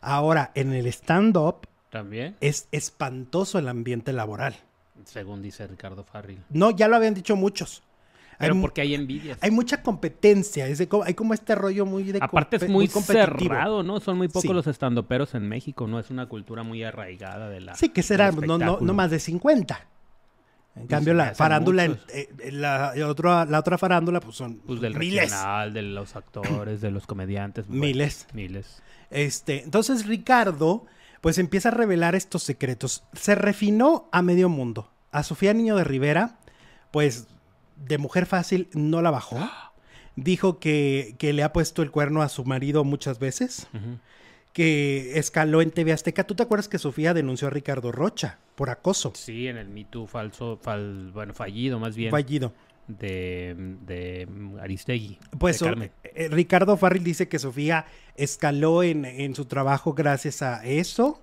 Ahora, 0.00 0.52
en 0.54 0.72
el 0.72 0.86
stand-up 0.86 1.66
También, 1.90 2.34
es 2.40 2.66
espantoso 2.72 3.58
el 3.58 3.68
ambiente 3.68 4.12
laboral. 4.14 4.56
según 5.04 5.42
dice 5.42 5.66
Ricardo 5.66 6.02
Farril. 6.02 6.42
No, 6.48 6.70
ya 6.70 6.88
lo 6.88 6.96
habían 6.96 7.12
dicho 7.14 7.36
muchos. 7.36 7.82
Hay, 8.32 8.36
Pero 8.48 8.54
mu- 8.54 8.62
porque 8.62 8.80
hay 8.80 8.94
envidias. 8.94 9.38
hay 9.42 9.50
mucha 9.50 9.82
competencia, 9.82 10.66
es 10.66 10.78
de 10.78 10.88
hay 11.04 11.12
como 11.14 11.34
este 11.34 11.54
rollo 11.54 11.84
muy 11.86 12.04
de 12.04 12.18
Aparte 12.22 12.56
es 12.56 12.68
muy 12.68 12.88
competitivo. 12.88 13.26
cerrado, 13.54 13.82
¿no? 13.82 14.00
Son 14.00 14.16
muy 14.16 14.28
pocos 14.28 14.42
Sí. 14.42 14.48
los 14.48 14.66
estandoperos 14.66 15.34
en 15.34 15.46
México, 15.48 15.86
¿no? 15.86 15.98
Es 15.98 16.10
una 16.10 16.26
cultura 16.26 16.62
muy 16.62 16.82
arraigada 16.84 17.48
de 17.50 17.60
la 17.60 17.74
Sí, 17.74 17.90
que 17.90 18.02
será 18.02 18.30
del 18.30 18.46
no, 18.46 18.56
no, 18.58 18.78
no 18.80 18.94
más 18.94 19.10
de 19.10 19.18
50. 19.20 19.86
En 20.76 20.86
cambio, 20.86 21.14
la 21.14 21.34
farándula, 21.34 21.84
en- 21.84 21.98
eh, 22.12 22.28
eh, 22.40 22.52
la, 22.52 22.92
la 22.94 23.08
otra, 23.08 23.44
la 23.46 23.58
otra 23.60 23.78
farándula, 23.78 24.20
pues 24.20 24.36
son 24.36 24.58
Pues 24.66 24.80
del 24.80 24.94
miles. 24.96 25.30
regional, 25.30 25.72
de 25.72 25.82
los 25.82 26.14
actores, 26.16 26.80
de 26.82 26.90
los 26.90 27.06
comediantes. 27.06 27.66
bueno, 27.66 27.80
Miles. 27.80 28.26
miles. 28.34 28.82
Este, 29.10 29.62
entonces 29.62 30.06
Ricardo, 30.06 30.84
pues 31.22 31.38
empieza 31.38 31.70
a 31.70 31.72
revelar 31.72 32.14
estos 32.14 32.42
secretos. 32.42 33.04
Se 33.14 33.34
refinó 33.34 34.08
a 34.12 34.20
medio 34.22 34.48
mundo. 34.48 34.90
A 35.12 35.22
Sofía 35.22 35.54
Niño 35.54 35.76
de 35.76 35.84
Rivera, 35.84 36.38
pues 36.90 37.26
de 37.76 37.96
mujer 37.98 38.26
fácil 38.26 38.68
no 38.74 39.00
la 39.02 39.10
bajó. 39.10 39.38
Dijo 40.16 40.58
que, 40.58 41.14
que 41.18 41.32
le 41.32 41.42
ha 41.42 41.52
puesto 41.52 41.82
el 41.82 41.90
cuerno 41.90 42.22
a 42.22 42.28
su 42.28 42.44
marido 42.44 42.84
muchas 42.84 43.18
veces, 43.18 43.66
Ujú. 43.74 43.98
Que 44.56 45.18
escaló 45.18 45.60
en 45.60 45.70
TV 45.70 45.92
Azteca. 45.92 46.24
¿Tú 46.24 46.34
te 46.34 46.42
acuerdas 46.42 46.66
que 46.66 46.78
Sofía 46.78 47.12
denunció 47.12 47.48
a 47.48 47.50
Ricardo 47.50 47.92
Rocha 47.92 48.38
por 48.54 48.70
acoso 48.70 49.12
Sí, 49.14 49.48
en 49.48 49.58
el 49.58 49.68
Me 49.68 49.84
Too 49.84 50.06
falso, 50.06 50.58
fal- 50.64 51.12
bueno, 51.12 51.34
fallido 51.34 51.78
más 51.78 51.94
bien, 51.94 52.10
fallido? 52.10 52.54
de, 52.88 53.54
de 53.84 54.26
Aristegui. 54.62 55.18
Pues 55.38 55.58
de 55.58 55.66
o- 55.66 55.68
Carmen. 55.68 55.90
eh, 56.04 56.28
Ricardo 56.30 56.78
Farril 56.78 57.04
dice 57.04 57.28
que 57.28 57.38
Sofía 57.38 57.84
escaló 58.16 58.82
en, 58.82 59.04
en 59.04 59.34
su 59.34 59.44
trabajo 59.44 59.92
gracias 59.92 60.40
a 60.40 60.64
eso, 60.64 61.20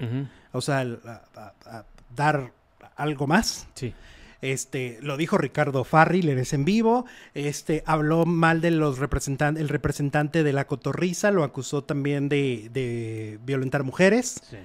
o 0.51 0.61
sea, 0.61 0.81
a- 0.81 1.53
a 1.65 1.85
dar 2.15 2.51
algo 2.95 3.25
más. 3.25 3.67
Sí. 3.73 3.95
Este, 4.43 4.99
lo 5.01 5.15
dijo 5.15 5.37
Ricardo 5.37 5.85
Farril 5.85 6.27
en 6.27 6.37
ese 6.37 6.57
en 6.57 6.65
vivo. 6.65 7.05
Este, 7.33 7.81
habló 7.85 8.25
mal 8.25 8.59
de 8.59 8.71
los 8.71 8.99
representantes, 8.99 9.61
el 9.61 9.69
representante 9.69 10.43
de 10.43 10.51
la 10.51 10.67
cotorriza, 10.67 11.31
lo 11.31 11.45
acusó 11.45 11.85
también 11.85 12.27
de, 12.27 12.69
de 12.73 13.39
violentar 13.45 13.83
mujeres. 13.83 14.41
sí. 14.49 14.57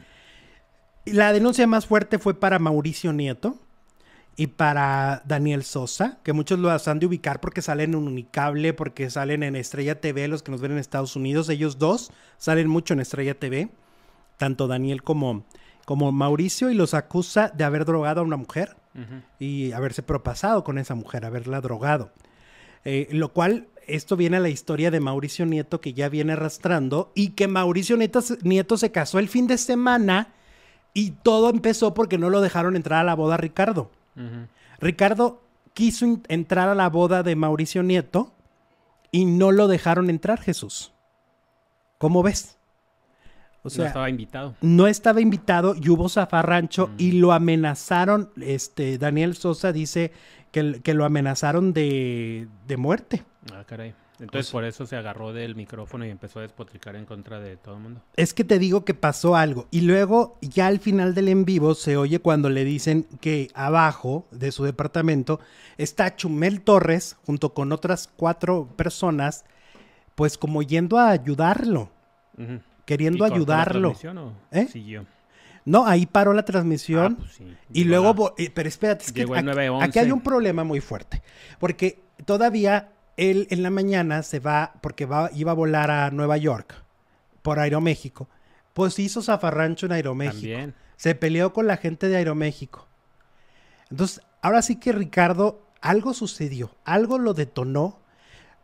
Y 1.04 1.12
la 1.12 1.32
denuncia 1.32 1.66
más 1.66 1.86
fuerte 1.86 2.18
fue 2.18 2.38
para 2.38 2.58
Mauricio 2.58 3.14
Nieto 3.14 3.56
y 4.36 4.48
para 4.48 5.22
Daniel 5.24 5.62
Sosa, 5.62 6.18
que 6.22 6.32
muchos 6.32 6.58
lo 6.58 6.70
han 6.70 6.98
de 6.98 7.06
ubicar 7.06 7.40
porque 7.40 7.62
salen 7.62 7.94
en 7.94 8.00
Unicable, 8.00 8.74
porque 8.74 9.08
salen 9.08 9.42
en 9.42 9.56
Estrella 9.56 10.00
TV, 10.00 10.28
los 10.28 10.42
que 10.42 10.50
nos 10.50 10.60
ven 10.60 10.72
en 10.72 10.78
Estados 10.78 11.16
Unidos. 11.16 11.48
Ellos 11.48 11.78
dos 11.78 12.10
salen 12.36 12.68
mucho 12.68 12.92
en 12.94 13.00
Estrella 13.00 13.38
TV, 13.38 13.70
tanto 14.36 14.66
Daniel 14.66 15.02
como, 15.02 15.46
como 15.86 16.12
Mauricio, 16.12 16.68
y 16.70 16.74
los 16.74 16.92
acusa 16.94 17.52
de 17.56 17.64
haber 17.64 17.84
drogado 17.84 18.20
a 18.20 18.24
una 18.24 18.36
mujer 18.36 18.76
Y 19.38 19.72
haberse 19.72 20.03
propasado 20.03 20.64
con 20.64 20.79
esa 20.79 20.94
mujer, 20.94 21.24
haberla 21.24 21.61
drogado. 21.61 22.11
Eh, 22.85 23.09
lo 23.12 23.33
cual, 23.33 23.68
esto 23.87 24.16
viene 24.16 24.37
a 24.37 24.40
la 24.40 24.48
historia 24.48 24.90
de 24.90 25.01
Mauricio 25.01 25.46
Nieto 25.46 25.81
que 25.81 25.94
ya 25.94 26.09
viene 26.09 26.33
arrastrando 26.35 27.12
y 27.14 27.31
que 27.31 27.48
Mauricio 27.48 27.96
Nieto, 27.96 28.20
se- 28.20 28.38
Nieto 28.42 28.77
se 28.77 28.90
casó 28.92 29.18
el 29.18 29.29
fin 29.29 29.46
de 29.46 29.59
semana 29.59 30.35
Y 30.94 31.12
todo 31.12 31.51
empezó 31.51 31.94
porque 31.94 32.18
no 32.18 32.29
lo 32.31 32.40
dejaron 32.40 32.74
entrar 32.74 33.01
a 33.01 33.05
la 33.05 33.14
boda 33.14 33.35
a 33.35 33.38
Ricardo. 33.38 33.90
Ricardo 34.81 35.42
quiso 35.74 36.07
entrar 36.29 36.68
a 36.68 36.74
la 36.74 36.88
boda 36.88 37.22
de 37.22 37.37
Mauricio 37.37 37.83
Nieto 37.83 38.33
y 39.12 39.24
no 39.27 39.53
lo 39.53 39.68
dejaron 39.68 40.11
entrar, 40.11 40.40
Jesús. 40.40 40.92
¿Cómo 41.98 42.22
ves? 42.22 42.57
O 43.62 43.68
no 43.76 43.84
estaba 43.84 44.08
invitado. 44.08 44.54
no 44.60 44.86
estaba 44.86 45.20
invitado 45.20 45.74
y 45.74 45.88
hubo 45.88 46.08
zafarrancho 46.08 46.90
y 46.96 47.12
lo 47.12 47.32
amenazaron. 47.32 48.30
Este, 48.40 48.98
Daniel 48.98 49.34
Sosa 49.36 49.72
dice 49.72 50.12
que, 50.52 50.80
que 50.82 50.94
lo 50.94 51.04
amenazaron 51.04 51.72
de, 51.72 52.48
de 52.66 52.76
muerte. 52.76 53.24
Ah, 53.52 53.64
caray. 53.66 53.94
Entonces 54.20 54.46
Pues- 54.46 54.50
por 54.50 54.64
eso 54.64 54.84
se 54.86 54.96
agarró 54.96 55.32
del 55.32 55.54
micrófono 55.54 56.04
y 56.04 56.10
empezó 56.10 56.40
a 56.40 56.42
despotricar 56.42 56.96
en 56.96 57.04
contra 57.04 57.38
de 57.38 57.56
todo 57.56 57.76
el 57.76 57.82
mundo. 57.82 58.00
Es 58.16 58.34
que 58.34 58.42
te 58.42 58.58
digo 58.58 58.84
que 58.84 58.94
pasó 58.94 59.36
algo. 59.36 59.66
Y 59.70 59.82
luego, 59.82 60.38
ya 60.40 60.66
al 60.66 60.80
final 60.80 61.14
del 61.14 61.28
en 61.28 61.44
vivo, 61.44 61.74
se 61.76 61.96
oye 61.96 62.18
cuando 62.18 62.48
le 62.50 62.64
dicen 62.64 63.06
que 63.20 63.48
abajo 63.54 64.26
de 64.32 64.50
su 64.50 64.64
departamento 64.64 65.38
está 65.76 66.16
Chumel 66.16 66.62
Torres 66.62 67.16
junto 67.26 67.54
con 67.54 67.70
otras 67.70 68.08
cuatro 68.16 68.66
personas, 68.76 69.44
pues 70.16 70.36
como 70.36 70.62
yendo 70.62 70.98
a 70.98 71.10
ayudarlo, 71.10 71.90
Ujú. 72.36 72.58
Queriendo 72.88 73.27
¿Y 73.27 73.29
la 73.29 73.37
ayudarlo. 73.37 73.90
transmisión 73.90 74.16
o 74.18 74.33
¿Eh? 74.51 74.66
Siguió. 74.66 75.05
No, 75.66 75.87
ahí 75.87 76.07
paró 76.07 76.33
la 76.33 76.46
transmisión. 76.46 77.16
Ah, 77.18 77.20
pues 77.20 77.33
sí. 77.35 77.55
Y 77.74 77.85
luego, 77.85 78.35
la- 78.38 78.42
eh, 78.42 78.51
pero 78.55 78.66
espérate, 78.66 79.05
es 79.05 79.12
que 79.12 79.22
aquí, 79.22 79.31
911. 79.31 79.85
aquí 79.85 79.98
hay 79.98 80.11
un 80.11 80.22
problema 80.22 80.64
muy 80.64 80.81
fuerte, 80.81 81.22
porque 81.59 82.01
todavía 82.24 82.88
él 83.18 83.46
en 83.51 83.62
la 83.62 83.68
mañana 83.68 84.22
se 84.22 84.40
va, 84.40 84.72
porque 84.81 85.05
va, 85.05 85.29
iba 85.35 85.51
a 85.53 85.55
volar 85.55 85.90
a 85.90 86.11
Nueva 86.11 86.38
York 86.38 86.74
por 87.42 87.59
Aeroméxico, 87.59 88.27
pues 88.72 88.98
hizo 88.98 89.20
zafarrancho 89.20 89.85
en 89.85 89.92
Aeroméxico, 89.92 90.40
También. 90.53 90.74
se 90.96 91.14
peleó 91.14 91.53
con 91.53 91.66
la 91.66 91.77
gente 91.77 92.09
de 92.09 92.16
Aeroméxico. 92.16 92.88
Entonces, 93.90 94.22
ahora 94.40 94.62
sí 94.62 94.77
que 94.77 94.92
Ricardo, 94.92 95.66
algo 95.83 96.14
sucedió, 96.14 96.74
algo 96.87 97.18
lo 97.18 97.35
detonó, 97.35 98.01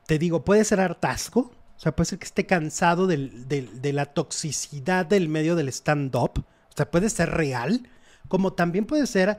te 0.06 0.18
digo, 0.18 0.42
puede 0.44 0.64
ser 0.64 0.80
hartazgo, 0.80 1.50
o 1.76 1.80
sea, 1.80 1.94
puede 1.94 2.06
ser 2.10 2.18
que 2.18 2.26
esté 2.26 2.46
cansado 2.46 3.06
del- 3.06 3.48
del- 3.48 3.82
de 3.82 3.92
la 3.92 4.06
toxicidad 4.06 5.06
del 5.06 5.28
medio 5.28 5.56
del 5.56 5.68
stand-up, 5.68 6.38
o 6.38 6.76
sea, 6.76 6.90
puede 6.90 7.10
ser 7.10 7.30
real, 7.30 7.88
como 8.28 8.52
también 8.52 8.84
puede 8.86 9.06
ser 9.06 9.38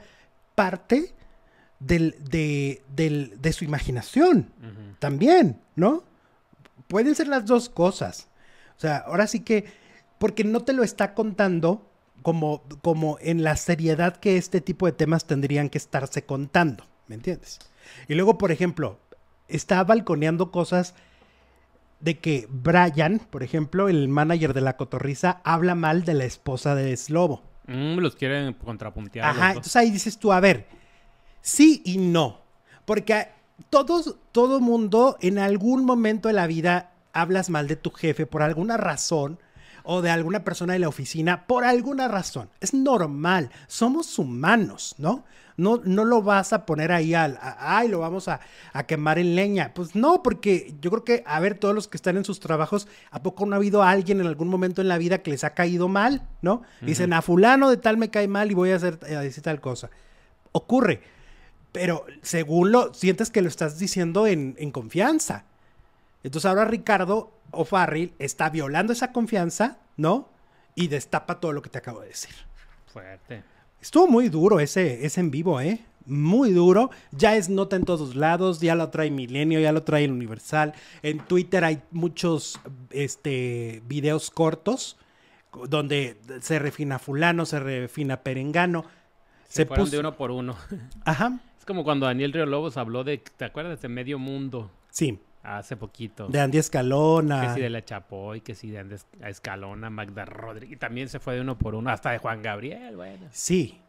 parte 0.53 1.13
del- 1.79 2.15
de, 2.29 2.83
del- 2.95 3.39
de 3.41 3.53
su 3.53 3.63
imaginación, 3.65 4.51
también, 4.99 5.61
¿no? 5.75 6.03
Pueden 6.87 7.15
ser 7.15 7.27
las 7.27 7.45
dos 7.45 7.67
cosas. 7.69 8.27
O 8.77 8.79
sea, 8.79 8.97
ahora 8.97 9.27
sí 9.27 9.39
que, 9.41 9.65
porque 10.19 10.43
no 10.43 10.61
te 10.61 10.73
lo 10.73 10.83
está 10.83 11.13
contando 11.13 11.89
como, 12.21 12.63
como 12.81 13.17
en 13.21 13.43
la 13.43 13.55
seriedad 13.55 14.17
que 14.17 14.37
este 14.37 14.61
tipo 14.61 14.85
de 14.85 14.91
temas 14.93 15.25
tendrían 15.25 15.69
que 15.69 15.77
estarse 15.77 16.25
contando, 16.25 16.85
¿me 17.07 17.15
entiendes? 17.15 17.59
Y 18.07 18.15
luego, 18.15 18.37
por 18.37 18.51
ejemplo, 18.51 18.99
está 19.47 19.83
balconeando 19.83 20.51
cosas 20.51 20.95
de 21.99 22.19
que 22.19 22.47
Brian, 22.49 23.19
por 23.29 23.43
ejemplo, 23.43 23.89
el 23.89 24.07
manager 24.07 24.53
de 24.53 24.61
la 24.61 24.77
cotorriza, 24.77 25.41
habla 25.43 25.75
mal 25.75 26.03
de 26.03 26.13
la 26.13 26.25
esposa 26.25 26.75
de 26.75 26.95
Slobo. 26.95 27.43
Mm, 27.67 27.97
los 27.97 28.15
quieren 28.15 28.53
contrapuntear. 28.53 29.29
Ajá, 29.29 29.49
entonces 29.49 29.75
ahí 29.75 29.89
dices 29.89 30.19
tú, 30.19 30.31
a 30.31 30.39
ver, 30.39 30.67
sí 31.41 31.81
y 31.85 31.97
no. 31.97 32.41
Porque 32.85 33.29
todos, 33.69 34.15
todo 34.31 34.59
mundo 34.59 35.17
en 35.21 35.39
algún 35.39 35.85
momento 35.85 36.27
de 36.27 36.33
la 36.33 36.47
vida 36.47 36.91
hablas 37.13 37.49
mal 37.49 37.67
de 37.67 37.75
tu 37.75 37.91
jefe 37.91 38.25
por 38.25 38.43
alguna 38.43 38.77
razón 38.77 39.39
o 39.85 40.01
de 40.01 40.09
alguna 40.09 40.43
persona 40.43 40.73
de 40.73 40.79
la 40.79 40.87
oficina 40.89 41.45
por 41.47 41.63
alguna 41.63 42.07
razón. 42.07 42.49
Es 42.59 42.73
normal, 42.73 43.49
somos 43.67 44.17
humanos, 44.19 44.95
¿no? 44.97 45.23
No, 45.57 45.79
no 45.85 46.03
lo 46.03 46.21
vas 46.21 46.51
a 46.51 46.65
poner 46.65 46.91
ahí 46.91 47.13
al, 47.13 47.37
a- 47.41 47.77
ay, 47.77 47.87
lo 47.87 47.99
vamos 47.99 48.27
a, 48.27 48.41
a 48.73 48.83
quemar 48.85 49.19
en 49.19 49.35
leña. 49.37 49.73
Pues 49.73 49.95
no, 49.95 50.21
porque 50.21 50.75
yo 50.81 50.89
creo 50.91 51.03
que, 51.05 51.23
a 51.25 51.39
ver, 51.39 51.57
todos 51.57 51.73
los 51.73 51.87
que 51.87 51.95
están 51.95 52.17
en 52.17 52.25
sus 52.25 52.41
trabajos, 52.41 52.89
¿a 53.09 53.23
poco 53.23 53.45
no 53.45 53.53
ha 53.53 53.55
habido 53.55 53.81
alguien 53.81 54.19
en 54.19 54.27
algún 54.27 54.49
momento 54.49 54.81
en 54.81 54.89
la 54.89 54.97
vida 54.97 55.19
que 55.19 55.31
les 55.31 55.45
ha 55.45 55.51
caído 55.53 55.87
mal, 55.87 56.27
¿no? 56.41 56.63
Dicen, 56.81 57.13
a 57.13 57.21
fulano 57.21 57.69
de 57.69 57.77
tal 57.77 57.95
me 57.95 58.09
cae 58.09 58.27
mal 58.27 58.51
y 58.51 58.53
voy 58.53 58.71
a 58.71 58.75
hacer, 58.75 58.99
a 59.03 59.21
decir 59.21 59.43
tal 59.43 59.61
cosa. 59.61 59.89
Ocurre, 60.51 61.01
pero 61.71 62.05
según 62.21 62.73
lo, 62.73 62.93
sientes 62.93 63.29
que 63.29 63.41
lo 63.41 63.47
estás 63.47 63.79
diciendo 63.79 64.27
en, 64.27 64.55
en 64.57 64.71
confianza. 64.71 65.45
Entonces 66.25 66.49
ahora 66.49 66.65
Ricardo 66.65 67.31
O'Farrill 67.51 68.13
está 68.17 68.49
violando 68.49 68.91
esa 68.91 69.11
confianza, 69.11 69.77
¿no? 69.95 70.27
Y 70.73 70.87
destapa 70.87 71.39
todo 71.39 71.53
lo 71.53 71.61
que 71.61 71.69
te 71.69 71.77
acabo 71.77 72.01
de 72.01 72.07
decir. 72.07 72.33
Fuerte. 72.91 73.43
Estuvo 73.79 74.07
muy 74.07 74.29
duro 74.29 74.59
ese, 74.59 75.05
ese 75.05 75.19
en 75.19 75.29
vivo, 75.29 75.61
¿eh? 75.61 75.85
Muy 76.07 76.51
duro. 76.51 76.89
Ya 77.11 77.35
es 77.35 77.47
nota 77.49 77.75
en 77.75 77.85
todos 77.85 78.15
lados. 78.15 78.59
Ya 78.59 78.73
lo 78.73 78.89
trae 78.89 79.11
Milenio, 79.11 79.59
ya 79.59 79.71
lo 79.71 79.83
trae 79.83 80.05
el 80.05 80.11
Universal. 80.11 80.73
En 81.03 81.19
Twitter 81.19 81.63
hay 81.63 81.83
muchos 81.91 82.59
este, 82.89 83.83
videos 83.85 84.31
cortos 84.31 84.97
donde 85.69 86.17
se 86.41 86.57
refina 86.57 86.97
fulano, 86.97 87.45
se 87.45 87.59
refina 87.59 88.23
perengano. 88.23 88.83
Se, 89.47 89.57
Se, 89.57 89.65
fueron 89.67 89.85
puso... 89.85 89.91
de 89.91 89.99
uno 89.99 90.17
por 90.17 90.31
uno. 90.31 90.57
Ajá, 91.05 91.39
Es 91.59 91.65
como 91.65 91.83
cuando 91.83 92.07
Daniel 92.07 92.33
Río 92.33 92.47
Lobos 92.47 92.77
habló 92.77 93.03
de, 93.03 93.19
¿te 93.19 93.45
acuerdas? 93.45 93.79
De 93.79 93.89
medio 93.89 94.17
mundo 94.17 94.71
sí. 94.89 95.19
Hace 95.45 95.77
poquito. 95.77 96.27
De 96.27 96.39
Andy 96.39 96.57
Escalona. 96.57 97.41
Que 97.47 97.53
si 97.55 97.61
de 97.61 97.69
la 97.69 97.83
Chapoy, 97.85 98.41
que 98.41 98.55
si 98.55 98.69
de 98.69 98.79
Andes- 98.79 99.05
a 99.21 99.29
Escalona, 99.29 99.89
Magda 99.89 100.25
Rodríguez. 100.25 100.75
Y 100.75 100.79
también 100.79 101.09
se 101.09 101.19
fue 101.19 101.35
de 101.35 101.41
uno 101.41 101.57
por 101.57 101.75
uno, 101.75 101.89
hasta 101.89 102.11
de 102.11 102.17
Juan 102.17 102.41
Gabriel, 102.41 102.95
bueno. 102.95 103.27
Sí. 103.31 103.79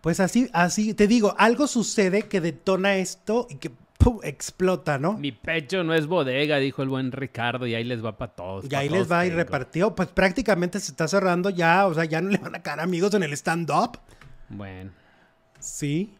Pues 0.00 0.20
así, 0.20 0.50
así, 0.52 0.94
te 0.94 1.06
digo, 1.06 1.34
algo 1.38 1.66
sucede 1.66 2.22
que 2.22 2.40
detona 2.40 2.96
esto 2.96 3.46
y 3.48 3.54
que 3.54 3.70
¡pum! 3.98 4.18
explota, 4.24 4.98
¿no? 4.98 5.12
Mi 5.12 5.30
pecho 5.30 5.84
no 5.84 5.94
es 5.94 6.08
bodega, 6.08 6.56
dijo 6.56 6.82
el 6.82 6.88
buen 6.88 7.12
Ricardo, 7.12 7.68
y 7.68 7.74
ahí 7.76 7.84
les 7.84 8.04
va 8.04 8.16
para 8.18 8.32
todos. 8.32 8.64
Y 8.64 8.68
pa' 8.68 8.78
ahí 8.78 8.88
todos 8.88 9.00
les 9.02 9.12
va 9.12 9.24
y 9.26 9.30
repartió. 9.30 9.94
Pues 9.94 10.08
prácticamente 10.08 10.80
se 10.80 10.90
está 10.90 11.06
cerrando 11.06 11.50
ya, 11.50 11.86
o 11.86 11.94
sea, 11.94 12.04
ya 12.04 12.20
no 12.20 12.30
le 12.30 12.38
van 12.38 12.56
a 12.56 12.62
caer 12.62 12.80
amigos 12.80 13.14
en 13.14 13.22
el 13.22 13.32
stand-up. 13.34 13.98
Bueno. 14.48 14.90
Sí. 15.60 16.16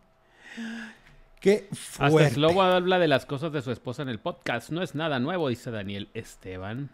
Qué 1.42 1.68
Hasta 1.72 2.08
fuerte. 2.10 2.34
Slobo 2.34 2.62
habla 2.62 2.98
de 2.98 3.08
las 3.08 3.26
cosas 3.26 3.52
de 3.52 3.60
su 3.62 3.70
esposa 3.72 4.02
en 4.02 4.08
el 4.08 4.18
podcast. 4.20 4.70
No 4.70 4.80
es 4.82 4.94
nada 4.94 5.18
nuevo, 5.18 5.48
dice 5.48 5.70
Daniel 5.70 6.08
Esteban. 6.14 6.88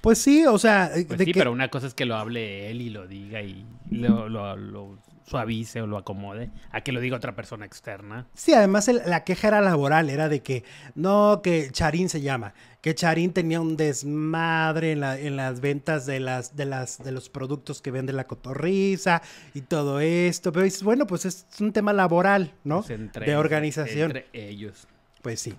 Pues 0.00 0.18
sí, 0.18 0.46
o 0.46 0.58
sea, 0.58 0.90
Pues 0.92 1.18
de 1.18 1.24
sí, 1.26 1.32
que- 1.32 1.38
pero 1.38 1.52
una 1.52 1.68
cosa 1.68 1.86
es 1.86 1.94
que 1.94 2.06
lo 2.06 2.16
hable 2.16 2.70
él 2.70 2.80
y 2.80 2.88
lo 2.90 3.06
diga 3.06 3.42
y 3.42 3.64
lo, 3.90 4.28
lo- 4.28 4.56
lo 4.56 4.98
suavice 5.24 5.80
o 5.82 5.86
lo 5.86 5.96
acomode, 5.98 6.50
a 6.70 6.80
que 6.82 6.92
lo 6.92 7.00
diga 7.00 7.16
otra 7.16 7.34
persona 7.34 7.64
externa. 7.66 8.26
Sí, 8.34 8.52
además 8.54 8.88
el- 8.88 9.02
la 9.06 9.24
queja 9.24 9.48
era 9.48 9.60
laboral, 9.60 10.10
era 10.10 10.28
de 10.28 10.40
que, 10.42 10.64
no, 10.94 11.40
que 11.42 11.70
Charín 11.70 12.08
se 12.08 12.20
llama, 12.20 12.54
que 12.80 12.94
Charín 12.94 13.32
tenía 13.32 13.60
un 13.60 13.76
desmadre 13.76 14.92
en, 14.92 15.00
la- 15.00 15.18
en 15.18 15.36
las 15.36 15.60
ventas 15.60 16.06
de, 16.06 16.20
las, 16.20 16.56
de, 16.56 16.64
las, 16.66 17.02
de 17.02 17.12
los 17.12 17.28
productos 17.28 17.80
que 17.82 17.90
vende 17.90 18.12
la 18.12 18.24
cotorriza 18.26 19.22
y 19.54 19.62
todo 19.62 20.00
esto, 20.00 20.52
pero 20.52 20.64
dices, 20.64 20.82
bueno, 20.82 21.06
pues 21.06 21.24
es 21.24 21.46
un 21.60 21.72
tema 21.72 21.92
laboral, 21.92 22.52
¿no? 22.64 22.78
Pues 22.80 22.90
entre- 22.90 23.26
de 23.26 23.36
organización. 23.36 24.16
Entre 24.16 24.26
ellos. 24.32 24.86
Pues 25.22 25.40
sí. 25.40 25.54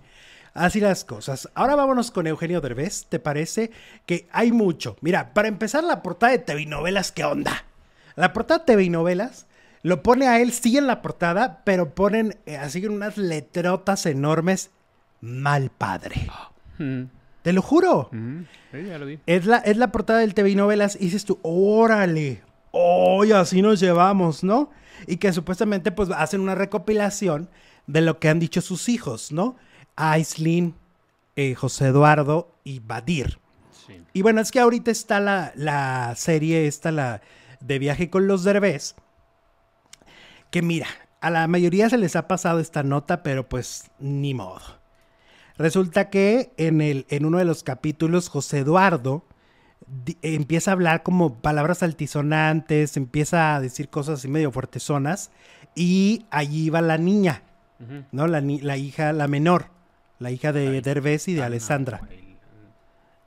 Así 0.54 0.80
las 0.80 1.04
cosas. 1.04 1.49
Ahora 1.56 1.76
vámonos 1.76 2.12
con 2.12 2.28
Eugenio 2.28 2.62
Derbez. 2.62 3.06
¿Te 3.08 3.17
parece 3.19 3.71
que 4.06 4.28
hay 4.32 4.52
mucho? 4.52 4.97
Mira, 5.02 5.34
para 5.34 5.47
empezar, 5.47 5.84
la 5.84 6.04
portada 6.04 6.32
de 6.34 6.38
TV 6.39 6.67
Novelas, 6.67 7.12
¿qué 7.12 7.23
onda? 7.23 7.65
La 8.15 8.34
portada 8.34 8.60
de 8.60 8.65
TV 8.65 8.89
Novelas 8.91 9.47
lo 9.84 10.02
pone 10.02 10.28
a 10.28 10.39
él, 10.41 10.52
sí 10.52 10.78
en 10.78 10.88
la 10.88 11.02
portada, 11.02 11.62
pero 11.63 11.93
ponen 11.93 12.38
eh, 12.46 12.58
así 12.58 12.86
unas 12.86 13.17
letrotas 13.17 14.06
enormes. 14.06 14.72
Mal 15.22 15.69
padre. 15.69 16.28
Mm, 16.80 17.04
Te 17.43 17.54
lo 17.54 17.62
juro. 17.62 18.10
mm, 18.12 18.41
sí, 18.72 18.84
ya 18.88 18.98
lo 18.98 19.06
vi. 19.06 19.19
Es 19.26 19.46
la, 19.46 19.58
es 19.58 19.78
la 19.78 19.91
portada 19.91 20.19
del 20.19 20.34
TV 20.34 20.52
y 20.52 20.56
Novelas 20.56 20.96
y 20.96 21.06
dices 21.06 21.26
tú, 21.26 21.39
órale, 21.43 22.41
hoy 22.72 23.32
así 23.34 23.62
nos 23.62 23.80
llevamos, 23.80 24.43
¿no? 24.43 24.69
Y 25.08 25.17
que 25.17 25.32
supuestamente 25.34 25.91
pues 25.91 26.10
hacen 26.12 26.39
una 26.41 26.56
recopilación 26.56 27.50
de 27.88 28.02
lo 28.02 28.19
que 28.19 28.30
han 28.30 28.39
dicho 28.39 28.62
sus 28.62 28.88
hijos, 28.89 29.32
¿no? 29.32 29.56
Aislinn, 29.96 30.76
eh, 31.36 31.56
José 31.56 31.88
Eduardo 31.88 32.52
y 32.63 32.80
Badir. 32.80 33.39
Sí. 33.86 34.02
Y 34.13 34.22
bueno, 34.22 34.39
es 34.41 34.52
que 34.52 34.60
ahorita 34.60 34.91
está 34.91 35.19
la, 35.19 35.52
la 35.56 36.13
serie 36.15 36.67
esta, 36.67 36.91
la 36.91 37.22
de 37.60 37.80
viaje 37.80 38.10
con 38.10 38.28
los 38.28 38.43
derbés, 38.43 38.96
que 40.54 40.62
mira, 40.62 40.86
a 41.20 41.32
la 41.32 41.48
mayoría 41.48 41.89
se 41.89 41.98
les 41.98 42.16
ha 42.16 42.28
pasado 42.28 42.60
esta 42.60 42.84
nota, 42.84 43.24
pero 43.24 43.50
pues 43.50 43.89
ni 43.98 44.36
modo. 44.36 44.62
Resulta 45.58 46.12
que 46.12 46.54
en, 46.58 46.80
el, 46.80 47.08
en 47.10 47.26
uno 47.26 47.39
de 47.39 47.46
los 47.46 47.63
capítulos, 47.63 48.30
José 48.30 48.60
Eduardo 48.60 49.26
di- 49.88 50.18
empieza 50.22 50.70
a 50.70 50.74
hablar 50.74 51.02
como 51.02 51.42
palabras 51.42 51.82
altisonantes, 51.82 52.98
empieza 52.98 53.56
a 53.56 53.62
decir 53.62 53.89
cosas 53.89 54.20
así 54.20 54.28
medio 54.28 54.52
fuertezonas, 54.52 55.32
y 55.74 56.28
allí 56.30 56.70
va 56.70 56.82
la 56.82 57.00
niña. 57.00 57.42
¿no? 58.12 58.28
La, 58.28 58.39
la 58.39 58.78
hija, 58.78 59.12
la 59.12 59.28
menor, 59.28 59.66
la 60.20 60.30
hija 60.30 60.54
de 60.54 60.82
Derbez 60.82 61.28
y 61.28 61.34
de 61.34 61.39
Aitana, 61.39 61.48
Alessandra. 61.48 62.02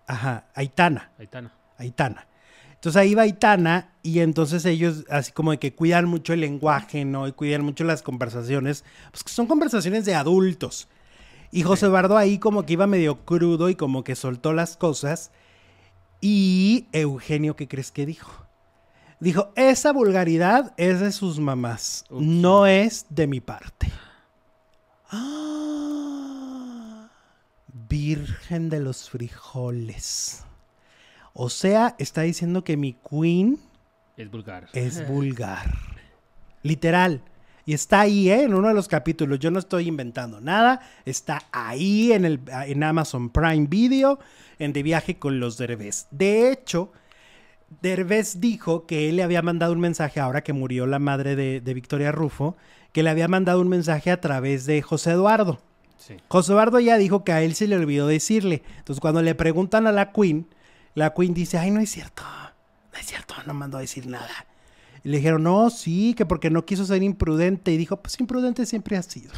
Ajá, 0.06 0.44
Aitana. 0.54 1.10
Aitana. 1.18 1.52
Aitana. 1.76 2.26
Entonces 2.86 3.02
ahí 3.02 3.16
va 3.16 3.26
Itana 3.26 3.90
y 4.04 4.20
entonces 4.20 4.64
ellos 4.64 5.06
así 5.10 5.32
como 5.32 5.50
de 5.50 5.58
que 5.58 5.74
cuidan 5.74 6.04
mucho 6.04 6.34
el 6.34 6.40
lenguaje, 6.42 7.04
¿no? 7.04 7.26
Y 7.26 7.32
cuidan 7.32 7.64
mucho 7.64 7.82
las 7.82 8.00
conversaciones, 8.00 8.84
pues 9.10 9.24
que 9.24 9.32
son 9.32 9.48
conversaciones 9.48 10.04
de 10.04 10.14
adultos. 10.14 10.86
Y 11.50 11.64
José 11.64 11.86
Eduardo 11.86 12.16
ahí 12.16 12.38
como 12.38 12.64
que 12.64 12.74
iba 12.74 12.86
medio 12.86 13.24
crudo 13.24 13.70
y 13.70 13.74
como 13.74 14.04
que 14.04 14.14
soltó 14.14 14.52
las 14.52 14.76
cosas. 14.76 15.32
Y 16.20 16.86
Eugenio, 16.92 17.56
¿qué 17.56 17.66
crees 17.66 17.90
que 17.90 18.06
dijo? 18.06 18.46
Dijo, 19.18 19.50
esa 19.56 19.92
vulgaridad 19.92 20.72
es 20.76 21.00
de 21.00 21.10
sus 21.10 21.40
mamás, 21.40 22.04
no 22.08 22.68
es 22.68 23.06
de 23.08 23.26
mi 23.26 23.40
parte. 23.40 23.90
¡Ah! 25.10 27.08
Virgen 27.88 28.68
de 28.68 28.78
los 28.78 29.10
frijoles. 29.10 30.45
O 31.38 31.50
sea, 31.50 31.94
está 31.98 32.22
diciendo 32.22 32.64
que 32.64 32.78
mi 32.78 32.94
queen 32.94 33.58
es 34.16 34.30
vulgar. 34.30 34.68
Es 34.72 35.06
vulgar. 35.08 35.70
Literal. 36.62 37.20
Y 37.66 37.74
está 37.74 38.00
ahí, 38.00 38.30
¿eh? 38.30 38.44
En 38.44 38.54
uno 38.54 38.68
de 38.68 38.74
los 38.74 38.88
capítulos. 38.88 39.38
Yo 39.38 39.50
no 39.50 39.58
estoy 39.58 39.86
inventando 39.86 40.40
nada. 40.40 40.80
Está 41.04 41.42
ahí 41.52 42.12
en, 42.12 42.24
el, 42.24 42.40
en 42.66 42.82
Amazon 42.82 43.28
Prime 43.28 43.66
Video, 43.66 44.18
en 44.58 44.72
De 44.72 44.82
Viaje 44.82 45.18
con 45.18 45.38
los 45.38 45.58
Derbez. 45.58 46.06
De 46.10 46.50
hecho, 46.50 46.90
Derbez 47.82 48.40
dijo 48.40 48.86
que 48.86 49.10
él 49.10 49.16
le 49.16 49.22
había 49.22 49.42
mandado 49.42 49.74
un 49.74 49.80
mensaje 49.80 50.20
ahora 50.20 50.42
que 50.42 50.54
murió 50.54 50.86
la 50.86 50.98
madre 50.98 51.36
de, 51.36 51.60
de 51.60 51.74
Victoria 51.74 52.12
Rufo, 52.12 52.56
que 52.92 53.02
le 53.02 53.10
había 53.10 53.28
mandado 53.28 53.60
un 53.60 53.68
mensaje 53.68 54.10
a 54.10 54.22
través 54.22 54.64
de 54.64 54.80
José 54.80 55.10
Eduardo. 55.10 55.58
Sí. 55.98 56.14
José 56.28 56.52
Eduardo 56.52 56.80
ya 56.80 56.96
dijo 56.96 57.24
que 57.24 57.32
a 57.32 57.42
él 57.42 57.54
se 57.54 57.66
le 57.66 57.76
olvidó 57.76 58.06
decirle. 58.06 58.62
Entonces, 58.78 59.00
cuando 59.00 59.20
le 59.20 59.34
preguntan 59.34 59.86
a 59.86 59.92
la 59.92 60.12
Queen, 60.12 60.46
la 60.96 61.12
Queen 61.12 61.34
dice, 61.34 61.58
ay, 61.58 61.70
no 61.70 61.78
es 61.78 61.90
cierto, 61.90 62.22
no 62.92 62.98
es 62.98 63.06
cierto, 63.06 63.34
no 63.46 63.52
mandó 63.52 63.76
a 63.76 63.82
decir 63.82 64.06
nada. 64.06 64.46
Y 65.04 65.10
le 65.10 65.18
dijeron, 65.18 65.42
no, 65.42 65.68
sí, 65.68 66.14
que 66.14 66.24
porque 66.24 66.48
no 66.50 66.64
quiso 66.64 66.86
ser 66.86 67.02
imprudente. 67.02 67.70
Y 67.70 67.76
dijo, 67.76 67.98
pues 67.98 68.18
imprudente 68.18 68.64
siempre 68.64 68.96
ha 68.96 69.02
sido. 69.02 69.30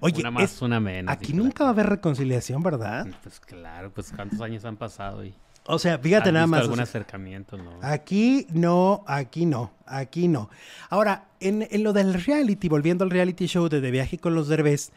Oye, 0.00 0.20
una 0.20 0.30
más, 0.30 0.60
una 0.60 0.78
menos. 0.80 1.10
Aquí 1.10 1.32
nunca 1.32 1.64
va 1.64 1.70
a 1.70 1.72
haber 1.72 1.86
reconciliación, 1.86 2.62
¿verdad? 2.62 3.06
Pues 3.22 3.40
claro, 3.40 3.90
pues 3.90 4.12
cuántos 4.14 4.40
años 4.42 4.64
han 4.66 4.76
pasado 4.76 5.24
y... 5.24 5.34
O 5.64 5.78
sea, 5.78 5.98
fíjate 5.98 6.30
nada 6.30 6.46
más. 6.46 6.60
algún 6.60 6.80
acercamiento, 6.80 7.56
no? 7.56 7.72
Aquí 7.82 8.46
no, 8.50 9.02
aquí 9.06 9.46
no, 9.46 9.72
aquí 9.86 10.28
no. 10.28 10.50
Ahora, 10.90 11.28
en, 11.40 11.66
en, 11.70 11.82
lo 11.82 11.94
del 11.94 12.14
reality, 12.14 12.68
volviendo 12.68 13.04
al 13.04 13.10
reality 13.10 13.46
show 13.46 13.68
de 13.68 13.80
De 13.80 13.90
Viaje 13.90 14.18
con 14.18 14.34
los 14.34 14.48
Derbez, 14.48 14.92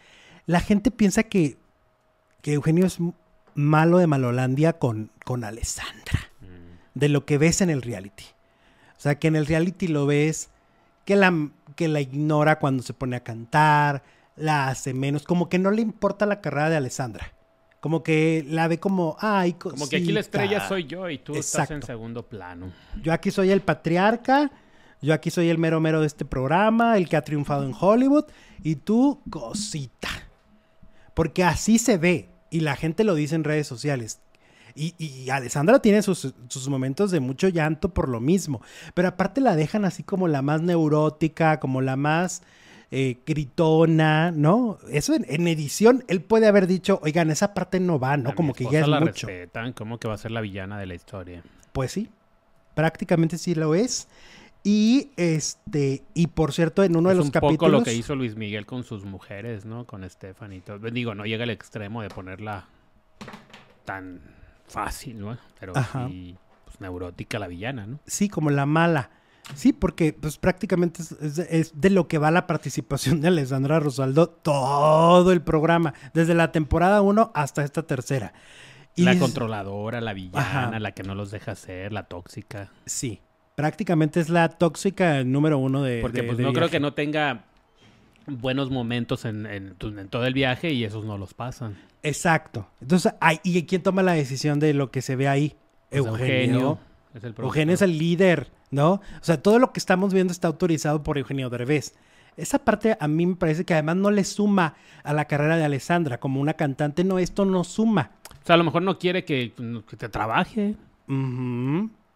la 0.45 0.59
gente 0.59 0.91
piensa 0.91 1.24
que, 1.24 1.57
que 2.41 2.53
Eugenio 2.53 2.86
es 2.86 2.99
malo 3.56 3.97
de 3.97 4.08
Malolandia 4.08 4.74
con, 4.74 5.12
con 5.26 5.43
Alessandra. 5.43 6.32
Mm. 6.41 6.99
De 6.99 7.10
lo 7.10 7.26
que 7.26 7.38
ves 7.38 7.62
en 7.62 7.70
el 7.70 7.82
reality. 7.82 8.26
O 8.97 9.02
sea, 9.02 9.18
que 9.20 9.28
en 9.28 9.36
el 9.36 9.45
reality 9.45 9.88
lo 9.88 10.06
ves 10.06 10.49
que 11.06 11.16
la, 11.16 11.49
que 11.76 11.88
la 11.88 12.02
ignora 12.02 12.60
cuando 12.60 12.84
se 12.84 12.93
pone 12.93 13.16
a 13.16 13.24
cantar, 13.24 14.04
la 14.36 14.68
hace 14.68 14.93
menos, 14.93 15.24
como 15.24 15.49
que 15.49 15.60
no 15.60 15.72
le 15.72 15.82
importa 15.82 16.26
la 16.26 16.41
carrera 16.41 16.70
de 16.70 16.78
Alessandra. 16.78 17.34
Como 17.80 18.04
que 18.04 18.45
la 18.47 18.68
ve 18.68 18.80
como, 18.80 19.18
ay, 19.20 19.54
Como 19.54 19.89
que 19.89 19.97
aquí 19.97 20.12
la 20.12 20.20
estrella 20.20 20.68
soy 20.68 20.86
yo 20.86 21.10
y 21.10 21.18
tú 21.18 21.36
estás 21.36 21.72
en 21.72 21.82
segundo 21.82 22.28
plano. 22.28 22.72
Yo 23.02 23.12
aquí 23.12 23.32
soy 23.32 23.49
el 23.49 23.62
patriarca, 23.62 24.52
yo 25.02 25.16
aquí 25.16 25.32
soy 25.32 25.49
el 25.49 25.58
mero 25.58 25.80
mero 25.80 25.99
de 25.99 26.08
este 26.08 26.24
programa, 26.24 26.97
el 26.97 27.10
que 27.10 27.18
ha 27.18 27.24
triunfado 27.24 27.66
en 27.66 27.74
Hollywood, 27.78 28.26
y 28.62 28.76
tú, 28.76 29.20
cosita. 29.32 30.10
Porque 31.16 31.43
así 31.43 31.80
se 31.80 31.97
ve. 31.97 32.30
Y 32.52 32.60
la 32.60 32.76
gente 32.76 33.04
lo 33.04 33.16
dice 33.16 33.34
en 33.34 33.43
redes 33.43 33.66
sociales. 33.66 34.20
Y, 34.76 35.30
Alessandra 35.30 35.80
tiene 35.80 36.02
sus, 36.02 36.34
momentos 36.70 37.12
de 37.12 37.20
mucho 37.20 37.49
llanto 37.49 37.93
por 37.93 38.08
lo 38.08 38.20
mismo. 38.20 38.62
Pero 38.93 39.08
aparte 39.08 39.41
la 39.41 39.56
dejan 39.56 39.86
así 39.86 40.04
como 40.04 40.28
la 40.28 40.41
más 40.41 40.62
neurótica, 40.62 41.60
como 41.60 41.82
la 41.82 41.95
más 41.95 42.43
eh, 42.89 43.18
gritona, 43.26 44.32
¿no? 44.32 44.78
Eso 44.89 45.14
en, 45.16 45.47
edición, 45.47 46.04
él 46.08 46.22
puede 46.22 46.47
haber 46.47 46.68
dicho, 46.68 46.99
oigan, 47.04 47.32
esa 47.32 47.54
parte 47.54 47.80
no 47.80 47.99
va, 47.99 48.18
¿no? 48.18 48.36
como 48.36 48.54
que 48.54 48.66
ya 48.66 48.82
es 48.82 48.88
la 48.88 48.99
mucho. 48.99 49.28
Respetan, 49.28 49.74
como 49.74 49.97
que 49.97 50.08
va 50.08 50.14
a 50.16 50.18
ser 50.18 50.32
la 50.32 50.41
villana 50.41 50.80
de 50.80 50.86
la 50.86 50.95
historia. 50.95 51.43
Pues 51.74 51.91
sí, 51.91 52.10
prácticamente 52.76 53.38
sí 53.38 53.56
lo 53.56 53.76
es. 53.76 54.08
Y 54.64 55.12
este, 55.18 56.03
y 56.14 56.28
por 56.28 56.53
cierto, 56.53 56.84
en 56.84 56.95
uno 56.95 57.09
de 57.09 57.16
los 57.16 57.26
un 57.26 57.32
capítulos. 57.32 57.57
Poco 57.57 57.70
lo 57.70 57.84
que 57.84 57.93
hizo 57.93 58.16
Luis 58.16 58.36
Miguel 58.36 58.66
con 58.66 58.84
sus 58.84 59.05
mujeres, 59.05 59.66
¿no? 59.66 59.86
Con 59.86 60.07
Stephanie 60.07 60.59
y 60.59 60.62
todo. 60.62 60.78
Digo, 60.91 61.16
no 61.16 61.26
llega 61.26 61.43
al 61.43 61.49
extremo 61.49 62.01
de 62.03 62.09
ponerla 62.09 62.68
tan 63.86 64.22
fácil, 64.68 65.20
¿no? 65.20 65.38
Pero 65.59 65.74
sí, 66.07 66.38
pues, 66.66 66.80
neurótica 66.80 67.39
la 67.39 67.47
villana, 67.47 67.88
¿no? 67.88 67.99
Sí, 68.05 68.30
como 68.30 68.51
la 68.51 68.66
mala. 68.68 69.09
Sí, 69.55 69.74
porque 69.74 70.14
pues 70.14 70.38
prácticamente 70.38 71.01
es, 71.01 71.82
de 71.82 71.89
lo 71.89 72.07
que 72.07 72.20
va 72.20 72.32
la 72.32 72.47
participación 72.47 73.22
de 73.22 73.30
Alessandra 73.30 73.80
Rosaldo 73.80 74.30
todo 74.30 75.32
el 75.32 75.41
programa, 75.41 75.93
desde 76.14 76.36
la 76.36 76.51
temporada 76.51 77.01
1 77.01 77.32
hasta 77.34 77.64
esta 77.64 77.84
tercera. 77.84 78.34
Y 78.95 79.03
la 79.03 79.18
controladora, 79.18 80.01
la 80.01 80.14
villana, 80.14 80.80
la 80.80 80.91
que 80.91 81.03
no 81.03 81.16
los 81.16 81.32
deja 81.32 81.53
hacer, 81.53 81.91
la 81.91 82.03
tóxica. 82.03 82.72
Sí, 82.86 83.22
prácticamente 83.62 84.20
es 84.20 84.30
la 84.30 84.49
tóxica 84.49 85.24
número 85.24 85.59
uno 85.59 85.84
de. 85.84 86.01
Porque 86.01 86.24
pues 86.24 86.39
no 86.39 86.51
creo 86.51 86.68
que 86.68 86.80
no 86.80 86.95
tenga 86.95 87.43
buenos 88.26 88.72
momentos 88.72 89.24
en, 89.24 89.45
en, 89.45 89.76
todo 90.09 90.26
el 90.26 90.34
viaje 90.34 90.72
y 90.72 90.84
esos 90.84 91.05
no 91.05 91.16
los 91.20 91.36
pasan. 91.36 91.78
Exacto. 92.01 92.68
Entonces, 92.82 93.14
¿y 93.43 93.62
quién 93.68 93.84
toma 93.84 94.01
la 94.01 94.14
decisión 94.14 94.59
de 94.59 94.74
lo 94.74 94.89
que 94.89 95.03
se 95.03 95.16
ve 95.16 95.28
ahí? 95.28 95.55
Pues 95.91 96.03
Eugenio. 96.03 96.80
Es 97.14 97.24
el 97.24 97.36
Eugenio 97.38 97.76
es 97.76 97.84
el 97.84 97.99
líder, 97.99 98.47
¿no? 98.72 98.93
O 98.93 99.01
sea, 99.22 99.39
todo 99.43 99.59
lo 99.59 99.72
que 99.74 99.80
estamos 99.80 100.12
viendo 100.12 100.34
está 100.34 100.47
autorizado 100.47 101.03
por 101.03 101.20
Eugenio 101.20 101.51
Derbez. 101.51 101.93
Esa 102.38 102.57
parte 102.57 102.97
a 102.99 103.07
mí 103.07 103.28
me 103.28 103.36
parece 103.36 103.64
que 103.64 103.74
además 103.74 103.97
no 103.97 104.09
le 104.09 104.24
suma 104.24 104.74
a 105.03 105.14
la 105.14 105.26
carrera 105.26 105.55
de 105.57 105.66
Alessandra. 105.66 106.20
Como 106.20 106.41
una 106.41 106.55
cantante, 106.55 107.03
no, 107.03 107.20
esto 107.20 107.45
no 107.45 107.64
suma. 107.64 108.09
O 108.41 108.45
sea, 108.45 108.55
a 108.55 108.57
lo 108.57 108.64
mejor 108.64 108.82
no 108.82 108.97
quiere 108.97 109.24
que, 109.24 109.53
te 109.97 110.09
trabaje. 110.09 110.74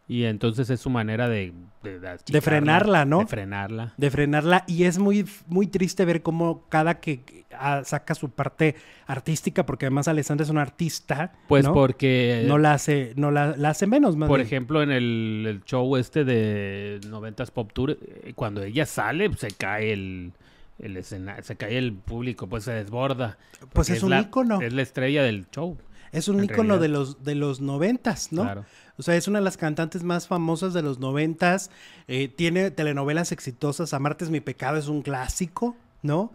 Y 0.07 0.25
entonces 0.25 0.69
es 0.69 0.79
su 0.79 0.89
manera 0.89 1.27
de... 1.27 1.53
De, 1.81 2.41
frenarla, 2.41 3.05
¿no? 3.05 3.19
De 3.19 3.27
frenarla. 3.27 3.93
De 3.97 4.09
frenarla. 4.09 4.63
Y 4.67 4.83
es 4.83 4.97
muy, 4.97 5.25
muy 5.47 5.67
triste 5.67 6.03
ver 6.03 6.23
cómo 6.23 6.65
cada 6.67 6.99
que 6.99 7.45
ah, 7.53 7.83
saca 7.85 8.15
su 8.15 8.29
parte 8.31 8.75
artística, 9.05 9.67
porque 9.67 9.85
además 9.85 10.07
Alessandra 10.07 10.43
es 10.43 10.49
una 10.49 10.63
artista. 10.63 11.33
Pues 11.47 11.67
porque... 11.67 12.43
No 12.47 12.57
la 12.57 12.73
hace, 12.73 13.13
no 13.15 13.29
la, 13.29 13.55
hace 13.67 13.85
menos. 13.85 14.15
Más 14.15 14.29
por 14.29 14.41
ejemplo, 14.41 14.81
en 14.81 14.91
el, 14.91 15.61
show 15.65 15.95
este 15.97 16.23
de 16.23 16.99
90s 17.03 17.51
Pop 17.51 17.71
Tour, 17.71 17.91
eh, 18.01 18.33
cuando 18.35 18.63
ella 18.63 18.85
sale, 18.85 19.31
se 19.33 19.49
cae 19.51 19.93
el... 19.93 20.33
El 20.77 21.01
se 21.03 21.55
cae 21.55 21.77
el 21.77 21.93
público, 21.93 22.47
pues 22.47 22.65
se 22.65 22.73
desborda. 22.73 23.37
Pues 23.71 23.89
es, 23.89 24.03
un 24.03 24.13
ícono. 24.13 24.59
Es 24.59 24.73
la 24.73 24.81
estrella 24.81 25.23
del 25.23 25.49
show. 25.49 25.77
Es 26.11 26.27
un 26.27 26.43
ícono 26.43 26.79
de 26.79 26.87
los, 26.87 27.23
de 27.23 27.35
los 27.35 27.61
noventas, 27.61 28.31
¿no? 28.31 28.43
Claro. 28.43 28.65
O 28.97 29.03
sea, 29.03 29.15
es 29.15 29.27
una 29.27 29.39
de 29.39 29.45
las 29.45 29.57
cantantes 29.57 30.03
más 30.03 30.27
famosas 30.27 30.73
de 30.73 30.81
los 30.81 30.99
noventas. 30.99 31.69
Eh, 32.07 32.27
tiene 32.27 32.71
telenovelas 32.71 33.31
exitosas. 33.31 33.93
Amarte 33.93 34.25
es 34.25 34.31
mi 34.31 34.39
pecado 34.39 34.77
es 34.77 34.87
un 34.87 35.01
clásico, 35.01 35.75
¿no? 36.01 36.31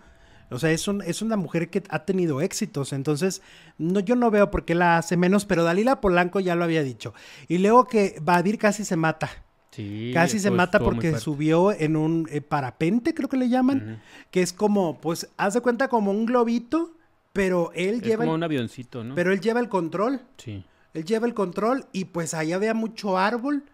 O 0.51 0.59
sea, 0.59 0.71
es, 0.73 0.87
es 1.07 1.23
una 1.23 1.37
mujer 1.37 1.71
que 1.71 1.83
ha 1.89 2.05
tenido 2.05 2.41
éxitos. 2.41 2.93
Entonces, 2.93 3.41
no, 3.79 4.01
yo 4.01 4.17
no 4.17 4.31
veo 4.31 4.51
por 4.51 4.65
qué 4.65 4.75
la 4.75 4.99
hace 4.99 5.17
menos, 5.17 5.47
pero 5.47 5.63
Dalila 5.63 6.01
Polanco 6.01 6.41
ya 6.41 6.57
lo 6.57 6.65
había 6.65 6.83
dicho. 6.83 7.15
Y 7.49 7.59
luego 7.59 7.87
que 7.87 8.17
Badir 8.21 8.59
casi 8.59 8.85
se 8.85 8.97
mata. 8.97 9.31
Sí, 9.71 10.11
casi 10.13 10.41
se 10.41 10.51
mata 10.51 10.81
porque 10.81 11.17
subió 11.21 11.71
en 11.71 11.97
un 11.97 12.29
eh, 12.33 12.41
parapente, 12.41 13.15
creo 13.15 13.29
que 13.29 13.37
le 13.37 13.49
llaman, 13.49 14.03
que 14.33 14.43
es 14.43 14.53
como, 14.53 15.01
pues, 15.01 15.29
haz 15.37 15.55
de 15.55 15.61
cuenta 15.61 15.87
como 15.87 16.11
un 16.11 16.27
globito, 16.27 16.97
pero 17.33 17.71
él 17.77 17.97
es 17.97 18.03
lleva... 18.03 18.25
Como 18.25 18.35
un 18.35 18.43
avioncito, 18.43 19.05
¿no? 19.05 19.15
Pero 19.15 19.33
él 19.33 19.41
lleva 19.41 19.61
el 19.61 19.69
control. 19.69 20.23
Sí. 20.39 20.65
Él 20.95 21.05
lleva 21.05 21.27
el 21.27 21.35
control 21.35 21.87
y 21.93 22.07
pues 22.07 22.35
allá 22.35 22.57
había 22.57 22.75
mucho 22.75 23.19
árbol. 23.19 23.65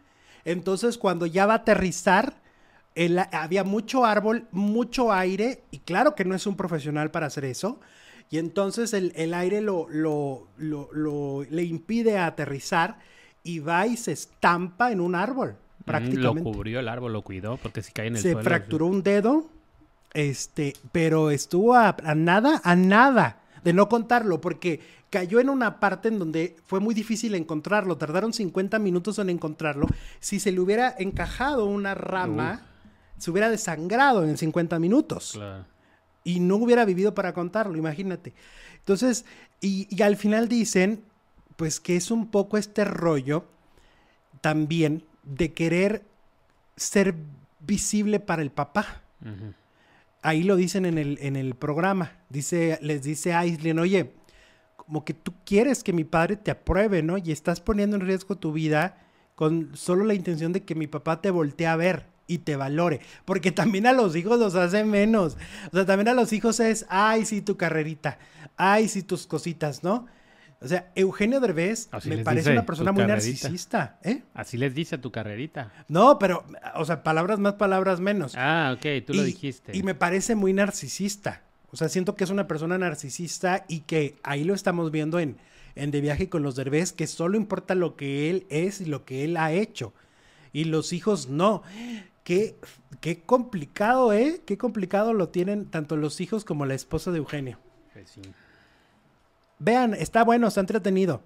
Entonces 0.44 0.98
cuando 0.98 1.26
ya 1.26 1.46
va 1.46 1.54
a 1.54 1.56
aterrizar, 1.56 2.40
había 3.32 3.64
mucho 3.64 4.04
árbol, 4.04 4.46
mucho 4.52 5.12
aire 5.12 5.62
y 5.70 5.78
claro 5.80 6.14
que 6.14 6.24
no 6.24 6.34
es 6.34 6.46
un 6.46 6.56
profesional 6.56 7.10
para 7.10 7.26
hacer 7.26 7.44
eso. 7.44 7.80
Y 8.30 8.38
entonces 8.38 8.92
el, 8.92 9.34
aire 9.34 9.60
lo, 9.60 9.86
lo, 9.88 10.48
lo, 10.56 11.44
le 11.44 11.62
impide 11.62 12.18
aterrizar 12.18 12.98
y 13.44 13.60
va 13.60 13.86
y 13.86 13.96
se 13.96 14.12
estampa 14.12 14.90
en 14.90 15.00
un 15.00 15.14
árbol. 15.14 15.56
Prácticamente. 15.84 16.42
Lo 16.42 16.52
cubrió 16.52 16.80
el 16.80 16.88
árbol, 16.88 17.12
lo 17.12 17.22
cuidó, 17.22 17.58
porque 17.58 17.80
si 17.82 17.92
cae 17.92 18.08
en 18.08 18.16
el 18.16 18.22
se 18.22 18.34
fracturó 18.36 18.86
un 18.86 19.04
dedo, 19.04 19.48
este, 20.14 20.72
pero 20.90 21.30
estuvo 21.30 21.74
a, 21.74 21.94
nada, 22.16 22.60
a 22.64 22.74
nada 22.74 23.42
de 23.62 23.72
no 23.72 23.88
contarlo, 23.88 24.40
porque 24.40 24.80
cayó 25.16 25.40
en 25.40 25.48
una 25.48 25.80
parte 25.80 26.08
en 26.08 26.18
donde 26.18 26.56
fue 26.66 26.78
muy 26.78 26.94
difícil 26.94 27.34
encontrarlo. 27.34 27.96
Tardaron 27.96 28.34
50 28.34 28.78
minutos 28.78 29.18
en 29.18 29.30
encontrarlo. 29.30 29.86
Si 30.20 30.38
se 30.38 30.52
le 30.52 30.60
hubiera 30.60 30.94
encajado 30.98 31.64
una 31.64 31.94
rama, 31.94 32.66
se 33.16 33.30
hubiera 33.30 33.48
desangrado 33.48 34.24
en 34.24 34.36
50 34.36 34.78
minutos. 34.78 35.40
Y 36.22 36.40
no 36.40 36.56
hubiera 36.56 36.84
vivido 36.84 37.14
para 37.14 37.32
contarlo, 37.32 37.78
imagínate. 37.78 38.34
Entonces, 38.80 39.24
y, 39.62 40.02
al 40.02 40.18
final 40.18 40.50
dicen, 40.50 41.02
pues 41.56 41.80
que 41.80 41.96
es 41.96 42.10
un 42.10 42.30
poco 42.30 42.58
este 42.58 42.84
rollo 42.84 43.46
también 44.42 45.02
de 45.22 45.54
querer 45.54 46.02
ser 46.76 47.14
visible 47.60 48.20
para 48.20 48.42
el 48.42 48.50
papá. 48.50 49.00
Ahí 50.20 50.42
lo 50.42 50.56
dicen 50.56 50.84
en 50.84 50.98
el, 50.98 51.16
en 51.22 51.36
el 51.36 51.54
programa. 51.54 52.12
Dice, 52.28 52.78
les 52.82 53.02
dice 53.02 53.32
Aislinn, 53.32 53.78
oye, 53.78 54.12
como 54.86 55.04
que 55.04 55.14
tú 55.14 55.34
quieres 55.44 55.82
que 55.82 55.92
mi 55.92 56.04
padre 56.04 56.36
te 56.36 56.50
apruebe, 56.50 57.02
¿no? 57.02 57.18
Y 57.18 57.32
estás 57.32 57.60
poniendo 57.60 57.96
en 57.96 58.02
riesgo 58.02 58.36
tu 58.36 58.52
vida 58.52 58.98
con 59.34 59.76
solo 59.76 60.04
la 60.04 60.14
intención 60.14 60.52
de 60.52 60.64
que 60.64 60.74
mi 60.74 60.86
papá 60.86 61.20
te 61.20 61.30
voltee 61.30 61.66
a 61.66 61.76
ver 61.76 62.06
y 62.26 62.38
te 62.38 62.56
valore. 62.56 63.00
Porque 63.24 63.52
también 63.52 63.86
a 63.86 63.92
los 63.92 64.16
hijos 64.16 64.38
los 64.38 64.54
hace 64.54 64.84
menos. 64.84 65.36
O 65.72 65.76
sea, 65.76 65.86
también 65.86 66.08
a 66.08 66.14
los 66.14 66.32
hijos 66.32 66.60
es, 66.60 66.86
ay, 66.88 67.24
sí, 67.24 67.42
tu 67.42 67.56
carrerita. 67.56 68.18
Ay, 68.56 68.88
sí, 68.88 69.02
tus 69.02 69.26
cositas, 69.26 69.82
¿no? 69.82 70.06
O 70.58 70.68
sea, 70.68 70.90
Eugenio 70.94 71.38
Derbez 71.38 71.88
Así 71.90 72.08
me 72.08 72.18
parece 72.18 72.50
dice, 72.50 72.52
una 72.52 72.64
persona 72.64 72.90
muy 72.90 73.02
carrerita. 73.02 73.26
narcisista, 73.26 73.98
¿eh? 74.02 74.22
Así 74.32 74.56
les 74.56 74.74
dice 74.74 74.94
a 74.94 75.00
tu 75.00 75.12
carrerita. 75.12 75.70
No, 75.88 76.18
pero, 76.18 76.46
o 76.76 76.84
sea, 76.86 77.02
palabras 77.02 77.38
más, 77.38 77.54
palabras 77.54 78.00
menos. 78.00 78.32
Ah, 78.36 78.74
ok, 78.74 79.04
tú 79.06 79.12
lo 79.12 79.22
dijiste. 79.22 79.76
Y 79.76 79.82
me 79.82 79.94
parece 79.94 80.34
muy 80.34 80.54
narcisista. 80.54 81.42
O 81.76 81.78
sea, 81.78 81.90
siento 81.90 82.16
que 82.16 82.24
es 82.24 82.30
una 82.30 82.48
persona 82.48 82.78
narcisista 82.78 83.66
y 83.68 83.80
que 83.80 84.16
ahí 84.22 84.44
lo 84.44 84.54
estamos 84.54 84.90
viendo 84.90 85.20
en, 85.20 85.36
en 85.74 85.90
De 85.90 86.00
Viaje 86.00 86.30
con 86.30 86.42
los 86.42 86.56
Derbez, 86.56 86.94
que 86.94 87.06
solo 87.06 87.36
importa 87.36 87.74
lo 87.74 87.96
que 87.96 88.30
él 88.30 88.46
es 88.48 88.80
y 88.80 88.86
lo 88.86 89.04
que 89.04 89.24
él 89.24 89.36
ha 89.36 89.52
hecho. 89.52 89.92
Y 90.54 90.64
los 90.64 90.94
hijos 90.94 91.28
no. 91.28 91.62
Qué, 92.24 92.56
qué 93.02 93.20
complicado, 93.20 94.14
¿eh? 94.14 94.40
Qué 94.46 94.56
complicado 94.56 95.12
lo 95.12 95.28
tienen 95.28 95.66
tanto 95.66 95.98
los 95.98 96.22
hijos 96.22 96.46
como 96.46 96.64
la 96.64 96.72
esposa 96.72 97.10
de 97.10 97.18
Eugenio. 97.18 97.58
Sí. 98.06 98.22
Vean, 99.58 99.92
está 99.92 100.24
bueno, 100.24 100.48
está 100.48 100.60
entretenido. 100.60 101.20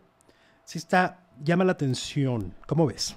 Sí 0.64 0.78
está, 0.78 1.28
llama 1.44 1.62
la 1.62 1.70
atención. 1.70 2.56
¿Cómo 2.66 2.88
ves? 2.88 3.14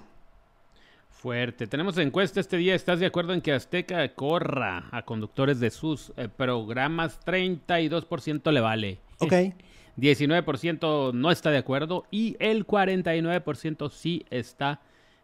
Fuerte. 1.23 1.67
Tenemos 1.67 1.97
encuesta 1.97 2.41
este 2.41 2.57
día. 2.57 2.75
¿Estás 2.75 2.99
de 2.99 3.05
acuerdo 3.05 3.33
en 3.33 3.39
que 3.39 3.53
Azteca 3.53 4.13
corra 4.13 4.89
a 4.91 5.03
conductores 5.03 5.61
de 5.61 5.69
sus 5.69 6.11
eh, 6.17 6.27
programas? 6.27 7.17
32% 7.25 8.51
le 8.51 8.59
vale. 8.59 8.99
Ok. 9.19 9.31
19% 9.97 11.13
no 11.13 11.31
está 11.31 11.49
de 11.49 11.59
acuerdo 11.59 12.03
y 12.11 12.35
el 12.39 12.67
49% 12.67 13.89
sí 13.89 14.25
está 14.31 14.81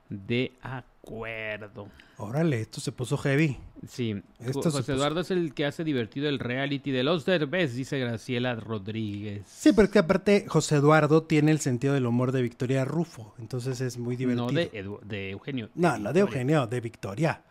de 0.08 0.54
acuerdo. 0.62 1.90
Órale, 2.16 2.62
esto 2.62 2.80
se 2.80 2.94
puso 2.94 3.18
heavy. 3.18 3.58
Sí, 3.88 4.22
Esto 4.40 4.64
José 4.64 4.80
puso- 4.80 4.94
Eduardo 4.94 5.22
es 5.22 5.32
el 5.32 5.54
que 5.54 5.66
hace 5.66 5.84
divertido 5.84 6.28
el 6.28 6.40
reality 6.40 6.92
de 6.92 7.04
los 7.04 7.26
Derbez, 7.26 7.76
dice 7.76 7.98
Graciela 8.00 8.56
Rodríguez. 8.56 9.44
Sí, 9.48 9.72
pero 9.74 9.86
es 9.86 9.90
que 9.92 10.00
aparte 10.00 10.46
José 10.48 10.76
Eduardo 10.76 11.24
tiene 11.24 11.52
el 11.52 11.60
sentido 11.60 11.94
del 11.94 12.06
humor 12.06 12.32
de 12.32 12.42
Victoria 12.42 12.84
Rufo, 12.86 13.34
entonces 13.40 13.80
es 13.82 13.98
muy 13.98 14.16
divertido. 14.16 14.48
No 14.48 14.52
de, 14.54 14.72
Edu- 14.72 15.00
de 15.02 15.30
Eugenio. 15.32 15.70
No, 15.76 15.98
no 15.98 16.12
de. 16.12 16.20
Eugenio, 16.20 16.68
de 16.68 16.82
Victoria. 16.82 17.42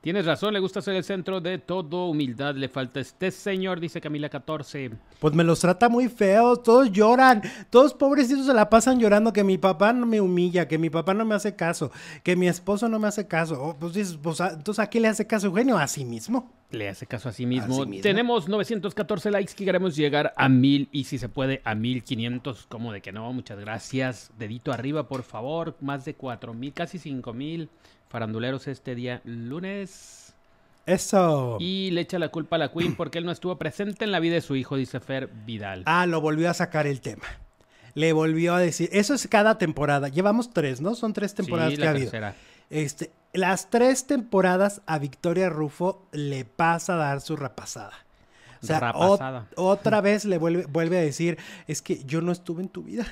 Tienes 0.00 0.24
razón, 0.24 0.54
le 0.54 0.60
gusta 0.60 0.80
ser 0.80 0.96
el 0.96 1.04
centro 1.04 1.42
de 1.42 1.58
todo. 1.58 2.06
Humildad 2.06 2.54
le 2.54 2.70
falta 2.70 3.00
este 3.00 3.30
señor, 3.30 3.80
dice 3.80 4.00
Camila 4.00 4.30
14. 4.30 4.92
Pues 5.18 5.34
me 5.34 5.44
los 5.44 5.60
trata 5.60 5.90
muy 5.90 6.08
feos, 6.08 6.62
todos 6.62 6.90
lloran, 6.90 7.42
todos 7.68 7.92
pobrecitos 7.92 8.46
se 8.46 8.54
la 8.54 8.70
pasan 8.70 8.98
llorando 8.98 9.34
que 9.34 9.44
mi 9.44 9.58
papá 9.58 9.92
no 9.92 10.06
me 10.06 10.22
humilla, 10.22 10.66
que 10.66 10.78
mi 10.78 10.88
papá 10.88 11.12
no 11.12 11.26
me 11.26 11.34
hace 11.34 11.54
caso, 11.54 11.92
que 12.22 12.34
mi 12.34 12.48
esposo 12.48 12.88
no 12.88 12.98
me 12.98 13.08
hace 13.08 13.28
caso. 13.28 13.62
Oh, 13.62 13.76
pues 13.78 13.92
dices, 13.92 14.18
pues, 14.22 14.40
ah, 14.40 14.52
entonces 14.54 14.82
¿a 14.82 14.88
qué 14.88 15.00
le 15.00 15.08
hace 15.08 15.26
caso 15.26 15.48
Eugenio? 15.48 15.76
A 15.76 15.86
sí 15.86 16.06
mismo. 16.06 16.50
Le 16.70 16.88
hace 16.88 17.04
caso 17.04 17.28
a 17.28 17.32
sí 17.32 17.44
mismo. 17.44 17.74
A 17.74 17.84
sí 17.84 17.90
mismo. 17.90 18.02
Tenemos 18.02 18.48
914 18.48 19.30
likes 19.30 19.52
que 19.54 19.66
queremos 19.66 19.96
llegar 19.96 20.32
a 20.34 20.48
1000 20.48 20.88
y 20.92 21.04
si 21.04 21.18
se 21.18 21.28
puede 21.28 21.60
a 21.64 21.74
1500. 21.74 22.66
Como 22.68 22.92
de 22.92 23.02
que 23.02 23.12
no, 23.12 23.30
muchas 23.34 23.58
gracias. 23.58 24.30
Dedito 24.38 24.72
arriba, 24.72 25.08
por 25.08 25.24
favor. 25.24 25.76
Más 25.82 26.06
de 26.06 26.14
4000, 26.14 26.72
casi 26.72 26.98
5000 26.98 27.68
faranduleros 28.10 28.68
este 28.68 28.94
día 28.94 29.22
lunes. 29.24 30.34
Eso. 30.84 31.56
Y 31.60 31.90
le 31.92 32.00
echa 32.02 32.18
la 32.18 32.28
culpa 32.30 32.56
a 32.56 32.58
la 32.58 32.72
Queen 32.72 32.96
porque 32.96 33.18
él 33.18 33.24
no 33.24 33.32
estuvo 33.32 33.56
presente 33.56 34.04
en 34.04 34.12
la 34.12 34.18
vida 34.20 34.34
de 34.34 34.40
su 34.40 34.56
hijo, 34.56 34.76
dice 34.76 34.98
Fer 35.00 35.28
Vidal. 35.46 35.84
Ah, 35.86 36.04
lo 36.06 36.20
volvió 36.20 36.50
a 36.50 36.54
sacar 36.54 36.86
el 36.86 37.00
tema. 37.00 37.24
Le 37.94 38.12
volvió 38.12 38.54
a 38.54 38.60
decir, 38.60 38.88
eso 38.92 39.14
es 39.14 39.26
cada 39.28 39.56
temporada. 39.58 40.08
Llevamos 40.08 40.50
tres, 40.52 40.80
¿no? 40.80 40.94
Son 40.94 41.12
tres 41.12 41.34
temporadas 41.34 41.70
Sí, 41.72 41.76
que 41.76 41.82
la 41.84 41.86
ha 41.88 41.90
habido. 41.90 42.10
tercera. 42.10 42.34
Este, 42.70 43.10
las 43.32 43.70
tres 43.70 44.06
temporadas 44.06 44.80
a 44.86 44.98
Victoria 44.98 45.48
Rufo 45.48 46.06
le 46.12 46.44
pasa 46.44 46.94
a 46.94 46.96
dar 46.96 47.20
su 47.20 47.36
rapasada. 47.36 47.92
O 48.62 48.66
sea, 48.66 48.92
ot- 48.92 49.44
otra 49.56 50.00
vez 50.00 50.24
le 50.24 50.38
vuelve, 50.38 50.66
vuelve 50.66 50.98
a 50.98 51.02
decir, 51.02 51.38
es 51.66 51.82
que 51.82 52.04
yo 52.04 52.20
no 52.20 52.30
estuve 52.32 52.62
en 52.62 52.68
tu 52.68 52.82
vida. 52.82 53.06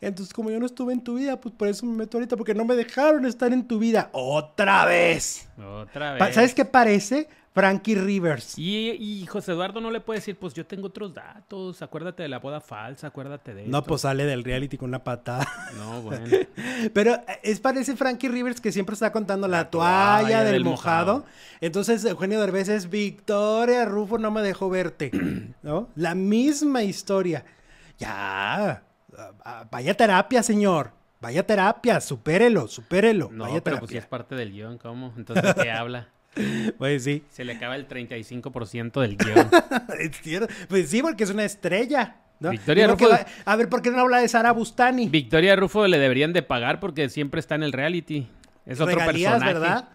Entonces, 0.00 0.32
como 0.32 0.50
yo 0.50 0.58
no 0.60 0.66
estuve 0.66 0.92
en 0.92 1.02
tu 1.02 1.14
vida, 1.16 1.40
pues 1.40 1.54
por 1.54 1.68
eso 1.68 1.84
me 1.86 1.96
meto 1.96 2.16
ahorita, 2.18 2.36
porque 2.36 2.54
no 2.54 2.64
me 2.64 2.74
dejaron 2.76 3.26
estar 3.26 3.52
en 3.52 3.66
tu 3.66 3.78
vida. 3.78 4.10
¡Otra 4.12 4.84
vez! 4.84 5.48
Otra 5.58 6.12
vez. 6.14 6.34
¿Sabes 6.34 6.54
qué 6.54 6.64
parece? 6.64 7.28
Frankie 7.54 7.96
Rivers. 7.96 8.56
Y, 8.56 8.90
y 8.90 9.26
José 9.26 9.50
Eduardo 9.50 9.80
no 9.80 9.90
le 9.90 10.00
puede 10.00 10.20
decir, 10.20 10.38
pues 10.38 10.54
yo 10.54 10.64
tengo 10.64 10.86
otros 10.88 11.12
datos, 11.12 11.82
acuérdate 11.82 12.22
de 12.22 12.28
la 12.28 12.38
boda 12.38 12.60
falsa, 12.60 13.08
acuérdate 13.08 13.52
de 13.52 13.66
No, 13.66 13.78
esto". 13.78 13.88
pues 13.88 14.02
sale 14.02 14.26
del 14.26 14.44
reality 14.44 14.76
con 14.78 14.90
una 14.90 15.02
patada. 15.02 15.44
No, 15.76 16.00
bueno. 16.02 16.24
Pero 16.92 17.14
eh, 17.14 17.40
es 17.42 17.58
parece 17.58 17.96
Frankie 17.96 18.28
Rivers 18.28 18.60
que 18.60 18.70
siempre 18.70 18.92
está 18.92 19.10
contando 19.10 19.48
la, 19.48 19.56
La 19.58 19.70
toalla, 19.70 20.20
toalla 20.20 20.44
del, 20.44 20.52
del 20.52 20.64
mojado. 20.64 21.14
mojado. 21.16 21.32
Entonces 21.60 22.04
Eugenio 22.04 22.40
Derbez 22.40 22.68
es 22.68 22.90
Victoria 22.90 23.84
Rufo 23.86 24.18
no 24.18 24.30
me 24.30 24.42
dejó 24.42 24.70
verte, 24.70 25.10
¿no? 25.62 25.88
La 25.96 26.14
misma 26.14 26.84
historia. 26.84 27.44
Ya, 27.98 28.84
vaya 29.70 29.94
terapia, 29.94 30.42
señor. 30.42 30.92
Vaya 31.20 31.44
terapia, 31.44 32.00
supérelo, 32.00 32.68
supérelo. 32.68 33.28
No, 33.32 33.44
vaya 33.44 33.62
pero 33.64 33.78
pues 33.80 33.90
si 33.90 33.96
es 33.96 34.06
parte 34.06 34.34
del 34.36 34.52
guion, 34.52 34.78
¿cómo? 34.78 35.12
Entonces, 35.16 35.54
¿de 35.54 35.62
qué 35.62 35.70
habla? 35.72 36.08
Pues 36.78 37.02
sí, 37.02 37.24
Se 37.30 37.44
le 37.44 37.54
acaba 37.54 37.74
el 37.74 37.88
35% 37.88 39.00
del 39.00 39.16
guion. 39.16 39.50
es 39.98 40.20
cierto. 40.22 40.52
Pues 40.68 40.88
sí, 40.90 41.02
porque 41.02 41.24
es 41.24 41.30
una 41.30 41.44
estrella. 41.44 42.16
¿no? 42.38 42.50
Victoria 42.50 42.86
Rufo- 42.88 43.10
va- 43.10 43.26
A 43.44 43.56
ver, 43.56 43.68
¿por 43.68 43.82
qué 43.82 43.90
no 43.90 43.98
habla 44.00 44.18
de 44.18 44.28
Sara 44.28 44.52
Bustani? 44.52 45.08
Victoria 45.08 45.56
Rufo 45.56 45.88
le 45.88 45.98
deberían 45.98 46.32
de 46.32 46.42
pagar 46.42 46.78
porque 46.78 47.08
siempre 47.08 47.40
está 47.40 47.56
en 47.56 47.64
el 47.64 47.72
reality. 47.72 48.28
Es 48.64 48.80
otro 48.80 48.94
regalías, 48.94 49.32
personaje. 49.32 49.54
¿verdad? 49.58 49.88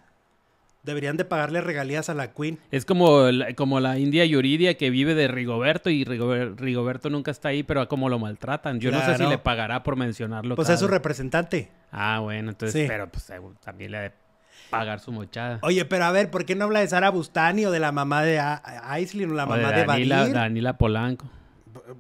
Deberían 0.84 1.16
de 1.16 1.24
pagarle 1.24 1.62
regalías 1.62 2.10
a 2.10 2.14
la 2.14 2.34
Queen. 2.34 2.60
Es 2.70 2.84
como, 2.86 3.32
la- 3.32 3.54
como 3.54 3.80
la 3.80 3.98
India 4.00 4.26
Yuridia 4.26 4.76
que 4.76 4.90
vive 4.90 5.16
de 5.16 5.30
Rigoberto 5.30 5.90
y 5.90 6.04
Rigober- 6.04 6.56
Rigoberto 6.58 7.10
nunca 7.10 7.32
está 7.32 7.50
ahí, 7.50 7.64
pero 7.64 7.80
a 7.82 7.88
cómo 7.88 8.10
lo 8.10 8.20
maltratan. 8.20 8.82
Yo 8.82 8.92
no 8.92 9.00
sé 9.06 9.16
si 9.18 9.26
le 9.26 9.38
pagará 9.38 9.82
por 9.84 9.96
mencionarlo. 9.96 10.56
Pues 10.58 10.68
es 10.70 10.80
su 10.80 10.86
vez. 10.86 10.92
representante. 10.92 11.72
Ah, 11.92 12.20
bueno, 12.20 12.50
entonces, 12.52 12.82
Sí. 12.82 12.88
pero 12.88 13.08
pues 13.10 13.32
también 13.64 13.92
le 13.92 13.98
ha 13.98 14.02
de 14.02 14.12
pagar 14.70 15.00
su 15.00 15.12
mochada. 15.14 15.60
Oye, 15.62 15.86
pero 15.86 16.04
a 16.04 16.12
ver, 16.12 16.30
¿por 16.30 16.44
qué 16.46 16.56
no 16.56 16.66
habla 16.66 16.82
de 16.82 16.88
Sara 16.90 17.10
Bustani 17.12 17.66
o 17.66 17.72
de 17.72 17.80
la 17.80 17.92
mamá 17.94 18.24
de 18.24 18.40
A- 18.40 18.62
Aislinn 18.92 19.32
o 19.32 19.34
la 19.36 19.46
O 19.46 19.48
mamá 19.48 19.72
de, 19.72 19.86
Danila, 19.86 20.18
Badir? 20.20 20.34
Danila 20.34 20.78
Polanco. 20.78 21.30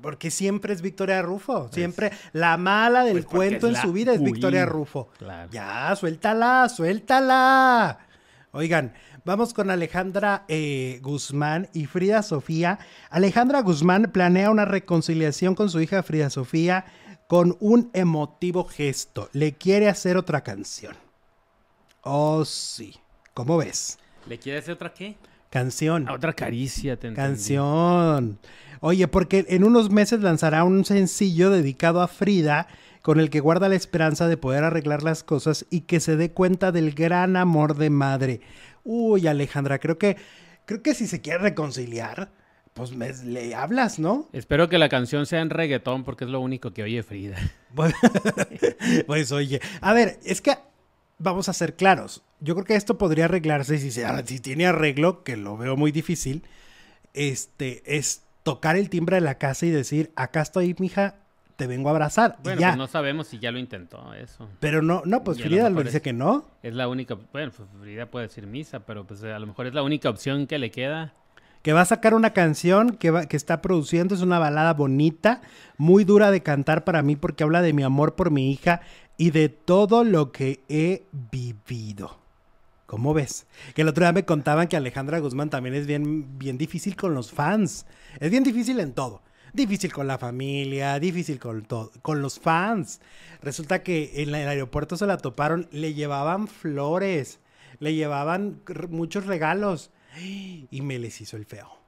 Porque 0.01 0.29
siempre 0.29 0.73
es 0.73 0.81
Victoria 0.81 1.21
Rufo. 1.21 1.69
Siempre 1.71 2.11
la 2.33 2.57
mala 2.57 3.03
del 3.05 3.13
pues 3.13 3.25
cuento 3.27 3.67
en 3.69 3.75
su 3.75 3.93
vida 3.93 4.13
es. 4.13 4.21
Victoria 4.21 4.65
Rufo. 4.65 5.09
Claro. 5.17 5.49
Ya, 5.53 5.95
suéltala, 5.95 6.67
suéltala. 6.69 7.99
Oigan, 8.55 8.93
vamos 9.25 9.51
con 9.51 9.71
Alejandra 9.71 10.45
eh, 10.47 10.99
Guzmán 11.01 11.69
y 11.73 11.87
Frida 11.87 12.21
Sofía. 12.21 12.77
Alejandra 13.09 13.63
Guzmán 13.63 14.11
planea 14.13 14.51
una 14.51 14.63
reconciliación 14.63 15.55
con 15.55 15.71
su 15.71 15.81
hija 15.81 16.03
Frida 16.03 16.29
Sofía 16.29 16.85
con 17.27 17.57
un 17.59 17.89
emotivo 17.95 18.63
gesto. 18.65 19.27
Le 19.33 19.53
quiere 19.53 19.89
hacer 19.89 20.17
otra 20.17 20.41
canción. 20.41 20.95
Oh, 22.03 22.45
sí. 22.45 22.93
¿Cómo 23.33 23.57
ves? 23.57 23.97
¿Le 24.27 24.37
quiere 24.37 24.59
hacer 24.59 24.75
otra 24.75 24.93
qué? 24.93 25.15
Canción. 25.49 26.05
Ah, 26.07 26.13
otra 26.13 26.33
caricia, 26.33 26.95
te 26.95 27.07
entendí. 27.07 27.29
Canción. 27.29 28.37
Oye, 28.81 29.07
porque 29.07 29.47
en 29.49 29.63
unos 29.63 29.89
meses 29.89 30.21
lanzará 30.21 30.63
un 30.63 30.85
sencillo 30.85 31.49
dedicado 31.49 32.01
a 32.01 32.07
Frida 32.07 32.67
con 33.03 33.19
el 33.19 33.29
que 33.29 33.39
guarda 33.41 33.69
la 33.69 33.75
esperanza 33.75 34.27
de 34.27 34.37
poder 34.37 34.63
arreglar 34.63 35.03
las 35.03 35.23
cosas 35.23 35.67
y 35.69 35.81
que 35.81 35.99
se 35.99 36.15
dé 36.17 36.31
cuenta 36.31 36.71
del 36.71 36.95
gran 36.95 37.35
amor 37.35 37.75
de 37.77 37.91
madre. 37.91 38.41
Uy, 38.83 39.27
Alejandra, 39.27 39.77
creo 39.77 39.99
que 39.99 40.17
creo 40.65 40.81
que 40.81 40.95
si 40.95 41.05
se 41.05 41.21
quiere 41.21 41.37
reconciliar, 41.39 42.31
pues 42.73 42.95
me- 42.95 43.13
le 43.13 43.53
hablas, 43.53 43.99
¿no? 43.99 44.29
Espero 44.33 44.67
que 44.69 44.77
la 44.79 44.89
canción 44.89 45.25
sea 45.27 45.41
en 45.41 45.51
reggaetón 45.51 46.03
porque 46.03 46.23
es 46.23 46.31
lo 46.31 46.39
único 46.39 46.71
que 46.73 46.81
oye 46.81 47.03
Frida. 47.03 47.37
Pues, 47.75 47.93
pues, 49.07 49.31
oye, 49.31 49.59
a 49.81 49.93
ver, 49.93 50.19
es 50.23 50.41
que 50.41 50.57
vamos 51.19 51.49
a 51.49 51.53
ser 51.53 51.75
claros. 51.75 52.23
Yo 52.39 52.55
creo 52.55 52.65
que 52.65 52.75
esto 52.75 52.97
podría 52.97 53.25
arreglarse 53.25 53.77
si, 53.77 53.91
se, 53.91 54.05
si 54.25 54.39
tiene 54.39 54.65
arreglo, 54.65 55.23
que 55.23 55.37
lo 55.37 55.57
veo 55.57 55.75
muy 55.75 55.91
difícil. 55.91 56.43
Este 57.13 57.83
es 57.85 58.23
tocar 58.43 58.75
el 58.75 58.89
timbre 58.89 59.15
de 59.17 59.21
la 59.21 59.37
casa 59.37 59.65
y 59.65 59.69
decir, 59.71 60.11
acá 60.15 60.41
estoy, 60.41 60.75
mija, 60.79 61.15
te 61.63 61.67
vengo 61.67 61.87
a 61.89 61.91
abrazar. 61.91 62.35
y 62.39 62.43
Bueno, 62.43 62.61
ya. 62.61 62.67
pues 62.69 62.77
no 62.77 62.87
sabemos 62.87 63.27
si 63.27 63.39
ya 63.39 63.51
lo 63.51 63.59
intentó 63.59 64.13
eso. 64.13 64.49
Pero 64.59 64.81
no, 64.81 65.01
no, 65.05 65.23
pues 65.23 65.39
lo 65.39 65.45
Frida 65.45 65.69
lo 65.69 65.81
dice 65.83 65.97
es- 65.97 66.03
que 66.03 66.13
no. 66.13 66.45
Es 66.61 66.73
la 66.73 66.87
única, 66.87 67.15
bueno, 67.31 67.51
pues 67.55 67.69
Frida 67.81 68.05
puede 68.07 68.27
decir 68.27 68.45
misa, 68.47 68.81
pero 68.81 69.05
pues 69.05 69.23
a 69.23 69.39
lo 69.39 69.47
mejor 69.47 69.67
es 69.67 69.73
la 69.73 69.83
única 69.83 70.09
opción 70.09 70.45
que 70.47 70.57
le 70.59 70.71
queda. 70.71 71.13
que 71.61 71.71
va 71.71 71.79
a 71.79 71.85
sacar 71.85 72.13
una 72.13 72.33
canción 72.33 72.97
que, 72.97 73.09
va, 73.09 73.25
que 73.25 73.37
está 73.37 73.61
produciendo, 73.61 74.13
es 74.13 74.21
una 74.21 74.37
balada 74.37 74.73
bonita, 74.73 75.39
muy 75.77 76.03
dura 76.03 76.29
de 76.29 76.43
cantar 76.43 76.83
para 76.83 77.01
mí 77.03 77.15
porque 77.15 77.45
habla 77.45 77.61
de 77.61 77.71
mi 77.71 77.83
amor 77.83 78.15
por 78.15 78.31
mi 78.31 78.51
hija 78.51 78.81
y 79.15 79.31
de 79.31 79.47
todo 79.47 80.03
lo 80.03 80.33
que 80.33 80.61
he 80.67 81.05
vivido. 81.31 82.17
¿Cómo 82.85 83.13
ves? 83.13 83.47
Que 83.75 83.81
el 83.83 83.87
otro 83.87 84.03
día 84.03 84.11
me 84.11 84.25
contaban 84.25 84.67
que 84.67 84.75
Alejandra 84.75 85.19
Guzmán 85.19 85.49
también 85.49 85.73
es 85.73 85.87
bien, 85.87 86.37
bien 86.37 86.57
difícil 86.57 86.95
con 86.97 87.13
los 87.13 87.31
fans. 87.31 87.85
Es 88.19 88.29
bien 88.29 88.43
difícil 88.43 88.79
en 88.81 88.91
todo. 88.93 89.21
Difícil 89.53 89.93
con 89.93 90.07
la 90.07 90.17
familia, 90.17 90.99
difícil 90.99 91.39
con 91.39 91.63
todo, 91.63 91.91
con 92.01 92.21
los 92.21 92.39
fans. 92.39 92.99
Resulta 93.41 93.83
que 93.83 94.23
en 94.23 94.33
el 94.33 94.47
aeropuerto 94.47 94.97
se 94.97 95.05
la 95.05 95.17
toparon, 95.17 95.67
le 95.71 95.93
llevaban 95.93 96.47
flores, 96.47 97.39
le 97.79 97.93
llevaban 97.93 98.61
muchos 98.89 99.25
regalos 99.25 99.91
y 100.19 100.81
me 100.81 100.99
les 100.99 101.21
hizo 101.21 101.37
el 101.37 101.45
feo 101.45 101.83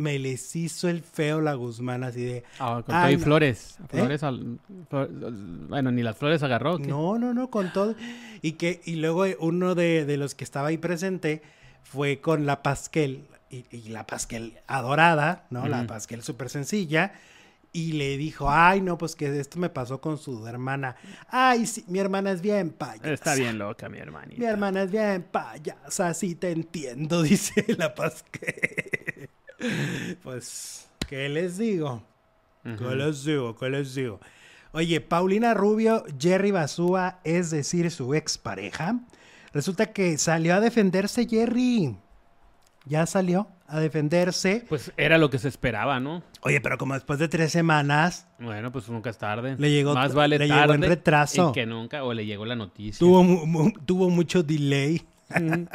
me 0.00 0.18
les 0.18 0.56
hizo 0.56 0.88
el 0.88 1.02
feo 1.02 1.40
la 1.40 1.54
Guzmán 1.54 2.02
así 2.02 2.24
de... 2.24 2.42
Ah, 2.58 2.82
con 2.84 2.94
todo 2.94 3.10
y 3.10 3.18
flores. 3.18 3.76
¿Eh? 3.92 4.06
Flores 4.06 4.22
bueno, 5.68 5.92
ni 5.92 6.02
las 6.02 6.16
flores 6.16 6.42
agarró. 6.42 6.78
No, 6.78 7.18
no, 7.18 7.34
no, 7.34 7.50
con 7.50 7.72
todo. 7.72 7.94
Y 8.40 8.52
que 8.52 8.80
y 8.84 8.96
luego 8.96 9.24
uno 9.38 9.74
de, 9.74 10.16
los 10.16 10.34
que 10.34 10.44
estaba 10.44 10.68
ahí 10.68 10.78
presente 10.78 11.42
fue 11.82 12.20
con 12.20 12.46
la 12.46 12.62
Pasquel, 12.62 13.24
y, 13.50 13.88
la 13.88 14.06
Pasquel 14.06 14.60
adorada, 14.66 15.46
¿no? 15.50 15.66
La 15.66 15.86
Pasquel 15.86 16.22
súper 16.22 16.48
sencilla. 16.48 17.12
Y 17.72 17.92
le 17.92 18.16
dijo, 18.16 18.50
ay, 18.50 18.80
no, 18.80 18.98
pues 18.98 19.14
que 19.14 19.38
esto 19.38 19.58
me 19.58 19.68
pasó 19.68 20.00
con 20.00 20.18
su 20.18 20.44
hermana. 20.46 20.96
Ay, 21.28 21.66
sí, 21.66 21.84
mi 21.86 22.00
hermana 22.00 22.32
es 22.32 22.40
bien 22.40 22.70
payasa. 22.70 23.12
Está 23.12 23.34
bien 23.36 23.58
loca, 23.58 23.88
mi 23.88 23.98
hermanita. 23.98 24.40
Mi 24.40 24.46
hermana 24.46 24.82
es 24.82 24.90
bien 24.90 25.22
payasa, 25.30 26.12
sí 26.14 26.34
te 26.34 26.50
entiendo, 26.50 27.22
dice 27.22 27.64
la 27.78 27.94
Pasquel. 27.94 29.30
pues, 30.22 30.88
¿qué 31.08 31.28
les 31.28 31.58
digo? 31.58 32.02
¿Qué 32.64 32.96
les 32.96 33.24
digo? 33.24 33.56
¿Qué 33.56 33.70
les 33.70 33.94
digo? 33.94 34.20
Oye, 34.72 35.00
Paulina 35.00 35.54
Rubio, 35.54 36.04
Jerry 36.18 36.50
Basúa, 36.50 37.20
es 37.24 37.50
decir, 37.50 37.90
su 37.90 38.14
expareja. 38.14 39.00
Resulta 39.52 39.92
que 39.92 40.18
salió 40.18 40.54
a 40.54 40.60
defenderse 40.60 41.26
Jerry. 41.28 41.96
Ya 42.86 43.06
salió 43.06 43.48
a 43.66 43.78
defenderse. 43.78 44.64
Pues 44.68 44.92
era 44.96 45.18
lo 45.18 45.30
que 45.30 45.38
se 45.38 45.48
esperaba, 45.48 46.00
¿no? 46.00 46.22
Oye, 46.42 46.60
pero 46.60 46.78
como 46.78 46.94
después 46.94 47.18
de 47.18 47.28
tres 47.28 47.52
semanas. 47.52 48.26
Bueno, 48.38 48.72
pues 48.72 48.88
nunca 48.88 49.10
es 49.10 49.18
tarde. 49.18 49.56
Le 49.58 49.70
llegó, 49.70 49.94
Más 49.94 50.14
vale 50.14 50.38
le 50.38 50.48
tarde 50.48 50.60
llegó 50.60 50.74
en 50.74 50.82
retraso. 50.82 51.52
que 51.52 51.66
nunca, 51.66 52.02
o 52.04 52.12
le 52.12 52.26
llegó 52.26 52.44
la 52.46 52.56
noticia. 52.56 52.98
Tuvo, 52.98 53.72
tuvo 53.84 54.10
mucho 54.10 54.42
delay. 54.42 55.02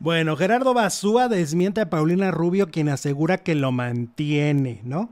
bueno, 0.00 0.36
Gerardo 0.36 0.74
Basúa 0.74 1.28
desmiente 1.28 1.80
a 1.80 1.90
Paulina 1.90 2.30
Rubio, 2.30 2.70
quien 2.70 2.88
asegura 2.88 3.38
que 3.38 3.54
lo 3.54 3.72
mantiene, 3.72 4.80
¿no? 4.84 5.10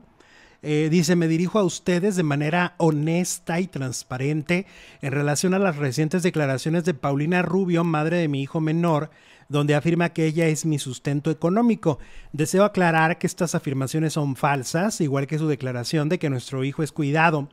Eh, 0.61 0.89
dice, 0.89 1.15
me 1.15 1.27
dirijo 1.27 1.59
a 1.59 1.63
ustedes 1.63 2.15
de 2.15 2.23
manera 2.23 2.73
honesta 2.77 3.59
y 3.59 3.67
transparente 3.67 4.65
en 5.01 5.11
relación 5.11 5.53
a 5.53 5.59
las 5.59 5.77
recientes 5.77 6.23
declaraciones 6.23 6.85
de 6.85 6.95
Paulina 6.95 7.43
Rubio, 7.43 7.83
madre 7.83 8.17
de 8.17 8.27
mi 8.27 8.41
hijo 8.41 8.61
menor, 8.61 9.11
donde 9.47 9.75
afirma 9.75 10.09
que 10.09 10.25
ella 10.25 10.47
es 10.47 10.65
mi 10.65 10.79
sustento 10.79 11.29
económico. 11.29 11.99
Deseo 12.33 12.63
aclarar 12.63 13.17
que 13.17 13.27
estas 13.27 13.55
afirmaciones 13.55 14.13
son 14.13 14.35
falsas, 14.35 15.01
igual 15.01 15.27
que 15.27 15.37
su 15.37 15.47
declaración 15.47 16.09
de 16.09 16.19
que 16.19 16.29
nuestro 16.29 16.63
hijo 16.63 16.83
es 16.83 16.91
cuidado 16.91 17.49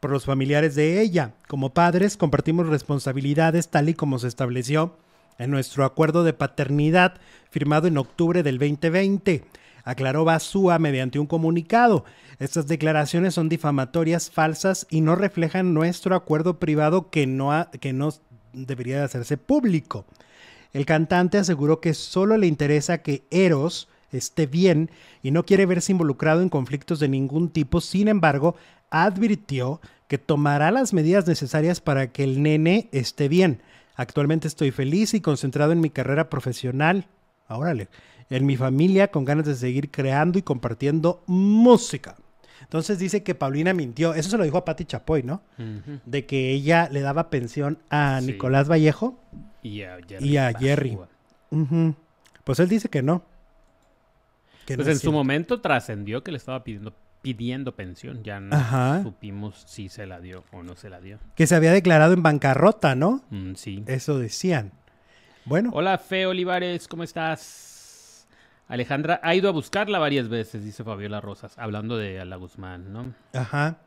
por 0.00 0.10
los 0.10 0.24
familiares 0.24 0.74
de 0.74 1.00
ella. 1.00 1.34
Como 1.48 1.72
padres 1.72 2.16
compartimos 2.16 2.66
responsabilidades 2.66 3.68
tal 3.68 3.88
y 3.88 3.94
como 3.94 4.18
se 4.18 4.28
estableció 4.28 4.96
en 5.38 5.50
nuestro 5.50 5.84
acuerdo 5.84 6.24
de 6.24 6.32
paternidad 6.32 7.20
firmado 7.50 7.86
en 7.86 7.98
octubre 7.98 8.42
del 8.42 8.58
2020, 8.58 9.44
aclaró 9.84 10.24
Basúa 10.24 10.78
mediante 10.78 11.18
un 11.18 11.26
comunicado. 11.26 12.04
Estas 12.38 12.66
declaraciones 12.66 13.34
son 13.34 13.48
difamatorias, 13.48 14.30
falsas 14.30 14.86
y 14.90 15.00
no 15.00 15.14
reflejan 15.14 15.74
nuestro 15.74 16.16
acuerdo 16.16 16.58
privado 16.58 17.10
que 17.10 17.26
no, 17.26 17.68
que 17.80 17.92
no 17.92 18.12
debería 18.52 18.98
de 18.98 19.04
hacerse 19.04 19.36
público. 19.36 20.06
El 20.72 20.86
cantante 20.86 21.38
aseguró 21.38 21.80
que 21.80 21.94
solo 21.94 22.36
le 22.36 22.46
interesa 22.46 22.98
que 22.98 23.24
Eros 23.30 23.88
esté 24.12 24.46
bien 24.46 24.90
y 25.22 25.30
no 25.30 25.44
quiere 25.44 25.66
verse 25.66 25.92
involucrado 25.92 26.42
en 26.42 26.48
conflictos 26.48 27.00
de 27.00 27.08
ningún 27.08 27.50
tipo. 27.50 27.80
Sin 27.80 28.08
embargo, 28.08 28.56
advirtió 28.90 29.80
que 30.08 30.18
tomará 30.18 30.70
las 30.70 30.92
medidas 30.92 31.26
necesarias 31.26 31.80
para 31.80 32.12
que 32.12 32.24
el 32.24 32.42
nene 32.42 32.88
esté 32.92 33.28
bien. 33.28 33.60
Actualmente 33.96 34.46
estoy 34.46 34.70
feliz 34.70 35.14
y 35.14 35.20
concentrado 35.20 35.72
en 35.72 35.80
mi 35.80 35.90
carrera 35.90 36.28
profesional. 36.28 37.06
Órale. 37.48 37.88
En 38.28 38.44
mi 38.44 38.56
familia, 38.56 39.08
con 39.10 39.24
ganas 39.24 39.46
de 39.46 39.54
seguir 39.54 39.90
creando 39.90 40.38
y 40.38 40.42
compartiendo 40.42 41.22
música. 41.26 42.16
Entonces 42.62 42.98
dice 42.98 43.22
que 43.22 43.34
Paulina 43.34 43.72
mintió. 43.74 44.14
Eso 44.14 44.30
se 44.30 44.38
lo 44.38 44.44
dijo 44.44 44.58
a 44.58 44.64
Patti 44.64 44.84
Chapoy, 44.84 45.22
¿no? 45.22 45.42
De 46.04 46.26
que 46.26 46.52
ella 46.52 46.88
le 46.90 47.00
daba 47.00 47.30
pensión 47.30 47.78
a 47.90 48.20
Nicolás 48.22 48.68
Vallejo 48.70 49.18
y 49.62 49.82
a 49.82 50.52
Jerry. 50.58 50.98
Pues 52.44 52.60
él 52.60 52.68
dice 52.68 52.88
que 52.88 53.02
no. 53.02 53.24
pues 54.66 54.88
en 54.88 54.98
su 54.98 55.12
momento 55.12 55.60
trascendió 55.60 56.22
que 56.22 56.30
le 56.30 56.38
estaba 56.38 56.62
pidiendo 56.62 56.94
pidiendo 57.26 57.74
pensión. 57.74 58.22
Ya 58.22 58.38
no 58.38 59.02
supimos 59.02 59.64
si 59.66 59.88
se 59.88 60.06
la 60.06 60.20
dio 60.20 60.44
o 60.52 60.62
no 60.62 60.76
se 60.76 60.88
la 60.88 61.00
dio. 61.00 61.18
Que 61.34 61.48
se 61.48 61.56
había 61.56 61.72
declarado 61.72 62.12
en 62.14 62.22
bancarrota, 62.22 62.94
¿no? 62.94 63.24
Mm, 63.30 63.54
sí. 63.54 63.82
Eso 63.88 64.20
decían. 64.20 64.70
Bueno. 65.44 65.70
Hola, 65.72 65.98
Fe 65.98 66.26
Olivares, 66.26 66.86
¿cómo 66.86 67.02
estás? 67.02 67.75
Alejandra 68.68 69.20
ha 69.22 69.34
ido 69.34 69.48
a 69.48 69.52
buscarla 69.52 69.98
varias 69.98 70.28
veces, 70.28 70.64
dice 70.64 70.82
Fabiola 70.82 71.20
Rosas, 71.20 71.56
hablando 71.56 71.96
de 71.96 72.20
Ala 72.20 72.36
Guzmán, 72.36 72.92
¿no? 72.92 73.14
Ajá. 73.32 73.78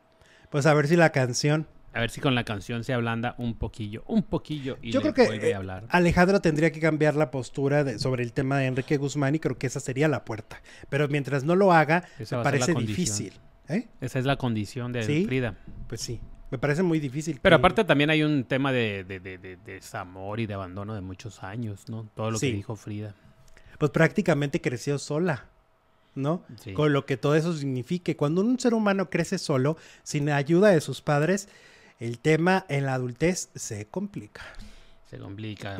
Pues 0.49 0.65
a 0.65 0.73
ver 0.73 0.87
si 0.87 0.95
la 0.95 1.11
canción. 1.11 1.67
A 1.91 2.01
ver 2.01 2.11
si 2.11 2.21
con 2.21 2.35
la 2.35 2.43
canción 2.43 2.83
se 2.83 2.93
ablanda 2.93 3.35
un 3.39 3.55
poquillo, 3.55 4.03
un 4.07 4.23
poquillo 4.23 4.77
y 4.81 4.91
Yo 4.91 5.01
creo 5.01 5.13
que 5.13 5.53
a 5.53 5.57
hablar. 5.57 5.85
Alejandra 5.89 6.39
tendría 6.39 6.71
que 6.71 6.79
cambiar 6.79 7.15
la 7.15 7.31
postura 7.31 7.97
sobre 7.97 8.23
el 8.23 8.31
tema 8.31 8.59
de 8.59 8.67
Enrique 8.67 8.97
Guzmán 8.97 9.35
y 9.35 9.39
creo 9.39 9.57
que 9.57 9.67
esa 9.67 9.79
sería 9.79 10.07
la 10.07 10.23
puerta. 10.23 10.61
Pero 10.89 11.07
mientras 11.07 11.43
no 11.43 11.55
lo 11.55 11.73
haga, 11.73 12.05
me 12.19 12.43
parece 12.43 12.73
difícil. 12.75 13.33
¿eh? 13.67 13.87
Esa 14.01 14.19
es 14.19 14.25
la 14.25 14.37
condición 14.37 14.93
de 14.93 15.01
Frida. 15.03 15.55
Pues 15.87 16.01
sí, 16.01 16.21
me 16.51 16.57
parece 16.57 16.83
muy 16.83 16.99
difícil. 16.99 17.39
Pero 17.41 17.55
aparte 17.55 17.83
también 17.83 18.11
hay 18.11 18.23
un 18.23 18.43
tema 18.43 18.71
de, 18.71 19.03
desamor 19.65 20.39
y 20.39 20.45
de 20.45 20.53
abandono 20.53 20.93
de 20.93 21.01
muchos 21.01 21.43
años, 21.43 21.89
¿no? 21.89 22.07
Todo 22.15 22.31
lo 22.31 22.39
que 22.39 22.51
dijo 22.51 22.75
Frida. 22.75 23.15
Pues 23.79 23.91
prácticamente 23.91 24.61
creció 24.61 24.99
sola. 24.99 25.49
¿no? 26.15 26.43
Con 26.75 26.93
lo 26.93 27.05
que 27.05 27.17
todo 27.17 27.35
eso 27.35 27.55
signifique. 27.55 28.15
Cuando 28.15 28.41
un 28.41 28.59
ser 28.59 28.73
humano 28.73 29.09
crece 29.09 29.37
solo, 29.37 29.77
sin 30.03 30.29
ayuda 30.29 30.69
de 30.69 30.81
sus 30.81 31.01
padres, 31.01 31.47
el 31.99 32.19
tema 32.19 32.65
en 32.69 32.85
la 32.85 32.93
adultez 32.93 33.49
se 33.55 33.87
complica. 33.87 34.41
Se 35.09 35.17
complica. 35.17 35.77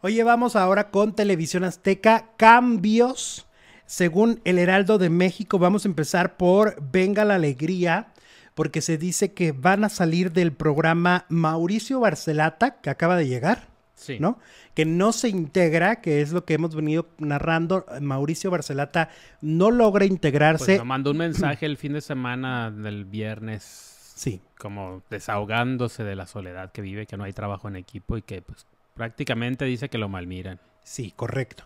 Oye, 0.00 0.22
vamos 0.22 0.56
ahora 0.56 0.90
con 0.90 1.14
Televisión 1.14 1.64
Azteca. 1.64 2.30
Cambios. 2.36 3.46
Según 3.86 4.40
el 4.44 4.58
Heraldo 4.58 4.98
de 4.98 5.10
México, 5.10 5.58
vamos 5.58 5.84
a 5.84 5.88
empezar 5.88 6.36
por 6.36 6.82
Venga 6.90 7.24
la 7.24 7.34
Alegría, 7.34 8.08
porque 8.54 8.80
se 8.80 8.96
dice 8.96 9.34
que 9.34 9.52
van 9.52 9.84
a 9.84 9.90
salir 9.90 10.32
del 10.32 10.52
programa 10.52 11.26
Mauricio 11.28 12.00
Barcelata, 12.00 12.80
que 12.80 12.88
acaba 12.88 13.16
de 13.16 13.28
llegar. 13.28 13.73
Sí. 13.94 14.18
¿No? 14.18 14.38
Que 14.74 14.84
no 14.84 15.12
se 15.12 15.28
integra, 15.28 16.00
que 16.00 16.20
es 16.20 16.32
lo 16.32 16.44
que 16.44 16.54
hemos 16.54 16.74
venido 16.74 17.06
narrando. 17.18 17.86
Mauricio 18.00 18.50
Barcelata 18.50 19.08
no 19.40 19.70
logra 19.70 20.04
integrarse. 20.04 20.76
Pues 20.76 20.84
mandó 20.84 21.12
un 21.12 21.18
mensaje 21.18 21.64
el 21.64 21.76
fin 21.76 21.92
de 21.92 22.00
semana 22.00 22.70
del 22.70 23.04
viernes 23.04 23.94
Sí. 24.14 24.40
Como 24.58 25.02
desahogándose 25.10 26.04
de 26.04 26.14
la 26.14 26.26
soledad 26.26 26.72
que 26.72 26.80
vive, 26.80 27.06
que 27.06 27.16
no 27.16 27.24
hay 27.24 27.32
trabajo 27.32 27.68
en 27.68 27.76
equipo 27.76 28.16
y 28.16 28.22
que 28.22 28.42
pues 28.42 28.66
prácticamente 28.94 29.64
dice 29.64 29.88
que 29.88 29.98
lo 29.98 30.08
malmiran. 30.08 30.60
Sí, 30.84 31.12
correcto. 31.14 31.64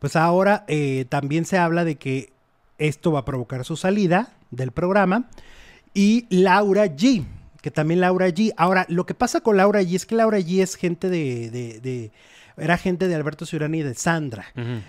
Pues 0.00 0.16
ahora 0.16 0.64
eh, 0.66 1.06
también 1.08 1.44
se 1.44 1.56
habla 1.56 1.84
de 1.84 1.96
que 1.96 2.32
esto 2.78 3.12
va 3.12 3.20
a 3.20 3.24
provocar 3.24 3.64
su 3.64 3.76
salida 3.76 4.32
del 4.50 4.72
programa. 4.72 5.30
Y 5.94 6.26
Laura 6.28 6.86
G, 6.86 7.24
que 7.64 7.70
también 7.70 8.02
Laura 8.02 8.28
G. 8.28 8.52
Ahora, 8.58 8.84
lo 8.90 9.06
que 9.06 9.14
pasa 9.14 9.40
con 9.40 9.56
Laura 9.56 9.80
G 9.80 9.94
es 9.94 10.04
que 10.04 10.16
Laura 10.16 10.38
G 10.38 10.62
es 10.62 10.74
gente 10.74 11.08
de 11.08 12.12
era 12.58 12.76
gente 12.76 13.08
de 13.08 13.14
Alberto 13.14 13.46
Ciurani 13.46 13.78
y 13.78 13.82
de 13.82 13.94
Sandra. 13.94 14.44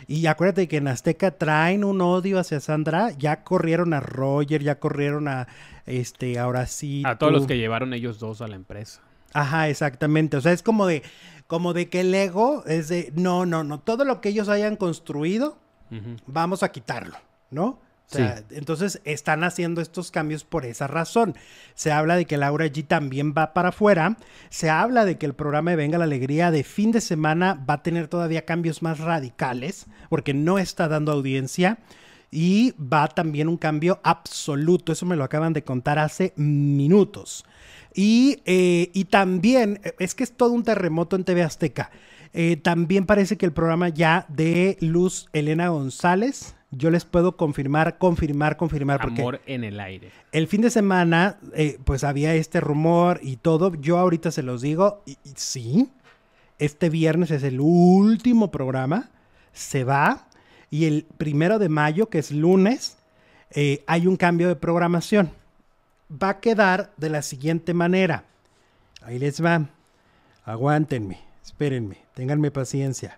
Y 0.08 0.26
acuérdate 0.26 0.68
que 0.68 0.76
en 0.76 0.90
Azteca 0.90 1.32
traen 1.32 1.86
un 1.86 2.02
odio 2.02 2.38
hacia 2.38 2.60
Sandra. 2.60 3.12
Ya 3.12 3.46
corrieron 3.46 3.94
a 3.94 4.02
Roger, 4.02 4.62
ya 4.62 4.78
corrieron 4.78 5.30
a 5.30 5.48
este, 5.86 6.38
ahora 6.38 6.68
sí. 6.68 7.04
A 7.06 7.18
todos 7.18 7.32
los 7.32 7.48
que 7.48 7.58
llevaron 7.58 7.94
ellos 7.94 8.20
dos 8.20 8.42
a 8.42 8.50
la 8.50 8.56
empresa. 8.56 9.00
Ajá, 9.32 9.70
exactamente. 9.70 10.36
O 10.36 10.42
sea, 10.42 10.52
es 10.52 10.64
como 10.64 10.86
de, 10.86 11.02
como 11.48 11.72
de 11.72 11.88
que 11.88 12.02
el 12.02 12.14
ego 12.14 12.66
es 12.66 12.90
de, 12.90 13.14
no, 13.16 13.46
no, 13.46 13.64
no, 13.64 13.80
todo 13.80 14.04
lo 14.04 14.20
que 14.20 14.30
ellos 14.30 14.50
hayan 14.50 14.76
construido, 14.76 15.58
vamos 16.28 16.62
a 16.62 16.74
quitarlo, 16.74 17.16
¿no? 17.52 17.80
O 18.12 18.16
sea, 18.16 18.44
entonces 18.52 19.02
están 19.04 19.44
haciendo 19.44 19.82
estos 19.82 20.12
cambios 20.12 20.44
por 20.44 20.66
esa 20.66 20.86
razón. 20.86 21.36
Se 21.74 21.92
habla 21.92 22.16
de 22.16 22.26
que 22.26 22.38
Laura 22.38 22.68
G 22.68 22.86
también 22.86 23.34
va 23.36 23.54
para 23.54 23.70
afuera. 23.70 24.18
Se 24.50 24.70
habla 24.70 25.06
de 25.06 25.18
que 25.18 25.26
el 25.26 25.34
programa 25.34 25.72
de 25.72 25.78
Venga 25.78 25.98
la 25.98 26.04
Alegría 26.04 26.52
de 26.52 26.64
fin 26.64 26.92
de 26.92 27.02
semana 27.02 27.66
va 27.68 27.76
a 27.76 27.84
tener 27.84 28.08
todavía 28.08 28.46
cambios 28.46 28.84
más 28.84 29.00
radicales 29.00 29.88
porque 30.10 30.34
no 30.34 30.60
está 30.60 30.88
dando 30.88 31.12
audiencia. 31.12 31.80
Y 32.32 32.74
va 32.74 33.08
también 33.08 33.48
un 33.48 33.58
cambio 33.58 34.00
absoluto. 34.04 34.92
Eso 34.92 35.06
me 35.06 35.16
lo 35.16 35.24
acaban 35.24 35.54
de 35.54 35.64
contar 35.64 35.98
hace 35.98 36.34
minutos. 36.36 37.46
Y, 37.94 38.42
eh, 38.46 38.92
y 38.94 39.06
también, 39.06 39.80
es 40.00 40.14
que 40.16 40.26
es 40.26 40.36
todo 40.36 40.52
un 40.52 40.64
terremoto 40.64 41.16
en 41.16 41.24
TV 41.24 41.44
Azteca. 41.44 41.92
Eh, 42.38 42.58
también 42.58 43.06
parece 43.06 43.38
que 43.38 43.46
el 43.46 43.54
programa 43.54 43.88
ya 43.88 44.26
de 44.28 44.78
Luz 44.82 45.28
Elena 45.32 45.70
González, 45.70 46.56
yo 46.78 46.90
les 46.90 47.06
puedo 47.06 47.38
confirmar, 47.38 47.98
confirmar, 47.98 48.58
confirmar. 48.58 49.02
Porque 49.02 49.22
Amor 49.22 49.42
en 49.46 49.64
el 49.64 49.80
aire. 49.80 50.12
El 50.32 50.48
fin 50.48 50.62
de 50.62 50.70
semana, 50.70 51.38
eh, 51.54 51.80
pues 51.84 52.04
había 52.04 52.34
este 52.36 52.60
rumor 52.60 53.20
y 53.22 53.38
todo. 53.38 53.74
Yo 53.76 53.98
ahorita 53.98 54.32
se 54.32 54.44
los 54.44 54.62
digo, 54.62 55.04
y, 55.06 55.18
sí, 55.36 55.90
este 56.60 56.90
viernes 56.90 57.32
es 57.32 57.44
el 57.44 57.60
último 57.60 58.52
programa, 58.52 59.10
se 59.54 59.84
va. 59.84 60.28
Y 60.70 60.86
el 60.86 61.06
primero 61.18 61.60
de 61.60 61.70
mayo, 61.70 62.10
que 62.10 62.20
es 62.20 62.32
lunes, 62.32 62.98
eh, 63.52 63.84
hay 63.88 64.08
un 64.08 64.18
cambio 64.18 64.48
de 64.48 64.56
programación. 64.56 65.32
Va 66.12 66.30
a 66.30 66.40
quedar 66.40 66.92
de 66.98 67.10
la 67.10 67.22
siguiente 67.22 67.74
manera. 67.74 68.26
Ahí 69.02 69.20
les 69.20 69.44
va. 69.44 69.70
Aguántenme, 70.44 71.20
espérenme, 71.44 71.98
ténganme 72.14 72.52
paciencia. 72.52 73.18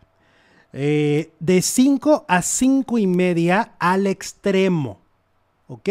Eh, 0.80 1.32
de 1.39 1.63
5 1.63 2.25
a 2.28 2.43
5 2.43 2.99
y 2.99 3.07
media 3.07 3.73
al 3.80 4.05
extremo. 4.05 5.01
¿Ok? 5.67 5.89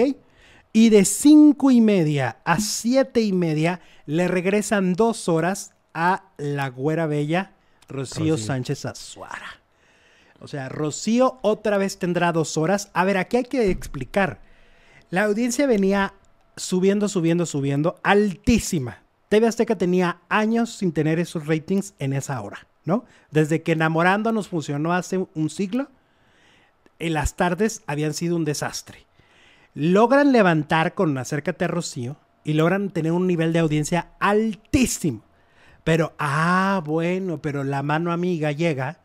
Y 0.73 0.91
de 0.91 1.05
5 1.05 1.73
y 1.73 1.81
media 1.81 2.37
a 2.45 2.61
7 2.61 3.21
y 3.21 3.33
media 3.33 3.81
le 4.07 4.29
regresan 4.29 4.93
dos 4.93 5.29
horas 5.29 5.73
a 5.93 6.27
la 6.37 6.69
güera 6.69 7.07
bella 7.07 7.51
Rocío, 7.89 8.39
Sánchez 8.39 8.85
Azuara. 8.85 9.61
O 10.39 10.47
sea, 10.47 10.69
Rocío 10.69 11.41
otra 11.43 11.79
vez 11.79 11.99
tendrá 11.99 12.31
dos 12.31 12.57
horas. 12.57 12.89
A 12.93 13.05
ver, 13.05 13.17
aquí 13.17 13.39
hay 13.39 13.45
que 13.45 13.69
explicar. 13.71 14.41
La 15.11 15.25
audiencia 15.25 15.67
venía 15.67 16.15
subiendo, 16.57 17.09
subiendo, 17.09 17.45
subiendo, 17.45 17.99
altísima. 18.05 19.03
TV 19.31 19.49
Azteca 19.49 19.77
tenía 19.77 20.21
años 20.29 20.71
sin 20.71 20.93
tener 20.93 21.19
esos 21.19 21.49
ratings 21.49 21.95
en 21.99 22.13
esa 22.13 22.41
hora. 22.41 22.69
¿No? 22.87 23.05
Desde 23.31 23.63
que 23.63 23.73
enamorándonos 23.73 24.49
funcionó 24.49 24.95
hace 24.95 25.27
un 25.35 25.51
siglo, 25.51 25.89
en 26.99 27.13
las 27.13 27.37
tardes 27.37 27.83
habían 27.87 28.15
sido 28.15 28.37
un 28.37 28.47
desastre. 28.47 29.05
Logran 29.75 30.33
levantar 30.33 30.95
con 30.95 31.19
Acércate 31.19 31.67
a 31.67 31.69
Rocío 31.69 32.17
y 32.45 32.55
logran 32.55 32.89
tener 32.91 33.13
un 33.13 33.27
nivel 33.27 33.53
de 33.53 33.59
audiencia 33.59 34.13
altísimo. 34.19 35.23
Pero, 35.85 36.15
ah, 36.19 36.81
bueno, 36.85 37.43
pero 37.43 37.65
la 37.65 37.83
mano 37.83 38.13
amiga 38.13 38.53
llega 38.53 39.01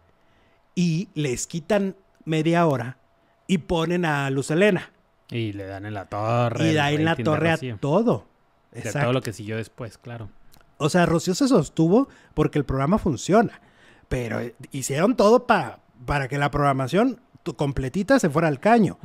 y 0.74 1.10
les 1.14 1.48
quitan 1.48 1.96
media 2.24 2.66
hora 2.66 2.98
y 3.48 3.58
ponen 3.58 4.06
a 4.06 4.30
Luz 4.30 4.52
Elena. 4.52 4.92
Y 5.30 5.54
le 5.54 5.66
dan 5.66 5.86
en 5.86 5.94
la 5.94 6.06
torre. 6.06 6.72
Y 6.72 6.74
dan 6.74 6.94
en 6.94 7.06
la 7.06 7.16
torre 7.16 7.52
a 7.52 7.58
todo. 7.78 8.28
De 8.72 8.82
todo 8.92 9.12
lo 9.12 9.22
que 9.22 9.34
siguió 9.34 9.58
después, 9.58 9.98
claro. 9.98 10.30
O 10.78 10.90
sea, 10.90 11.06
Rocío 11.06 11.36
se 11.36 11.48
sostuvo 11.48 12.08
porque 12.34 12.58
el 12.58 12.66
programa 12.66 12.98
funciona 12.98 13.60
pero 14.12 14.42
hicieron 14.74 15.16
todo 15.16 15.48
para 15.48 16.28
que 16.28 16.38
la 16.38 16.52
programación 16.52 17.22
completita 17.56 18.20
se 18.20 18.30
fuera 18.30 18.50
al 18.50 18.60
caño. 18.60 18.98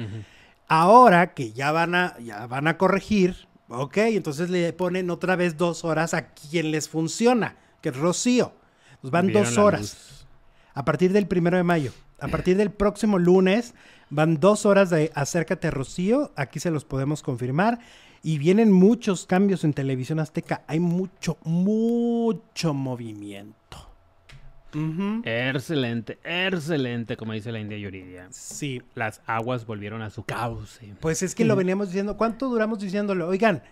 Ahora 0.66 1.32
que 1.32 1.52
ya 1.52 1.70
van, 1.70 1.94
a, 1.94 2.18
ya 2.18 2.48
van 2.48 2.66
a 2.66 2.76
corregir, 2.76 3.46
ok, 3.68 3.98
entonces 3.98 4.50
le 4.50 4.72
ponen 4.72 5.10
otra 5.10 5.36
vez 5.36 5.56
dos 5.56 5.84
horas 5.84 6.12
a 6.12 6.30
quien 6.34 6.72
les 6.72 6.88
funciona, 6.88 7.54
que 7.82 7.90
es 7.90 7.96
Rocío. 7.96 8.52
Nos 9.00 9.12
van 9.12 9.32
dos 9.32 9.56
horas. 9.58 10.26
A 10.74 10.84
partir 10.84 11.12
del 11.12 11.28
primero 11.28 11.56
de 11.56 11.62
mayo. 11.62 11.92
A 12.18 12.26
partir 12.26 12.56
del 12.56 12.72
próximo 12.72 13.20
lunes 13.20 13.74
van 14.10 14.40
dos 14.40 14.66
horas 14.66 14.90
de 14.90 15.12
Acércate 15.14 15.70
Rocío. 15.70 16.32
Aquí 16.34 16.58
se 16.58 16.72
los 16.72 16.84
podemos 16.84 17.22
confirmar. 17.22 17.78
Y 18.24 18.38
vienen 18.38 18.72
muchos 18.72 19.24
cambios 19.24 19.62
en 19.62 19.72
televisión 19.72 20.18
azteca. 20.18 20.64
Hay 20.66 20.80
mucho, 20.80 21.38
mucho 21.44 22.74
movimiento. 22.74 23.86
Excelente, 25.24 26.18
excelente, 26.24 27.16
como 27.16 27.32
dice 27.32 27.52
la 27.52 27.60
India 27.60 27.78
Yuridia. 27.78 28.26
Sí. 28.30 28.82
Las 28.94 29.20
aguas 29.26 29.66
volvieron 29.66 30.02
a 30.02 30.10
su 30.10 30.24
cauce. 30.24 30.94
Pues 31.00 31.22
es 31.22 31.34
que 31.34 31.44
lo 31.44 31.56
veníamos 31.56 31.88
diciendo. 31.88 32.16
¿Cuánto 32.16 32.48
duramos 32.48 32.78
diciéndolo? 32.78 33.28
Oigan, 33.28 33.62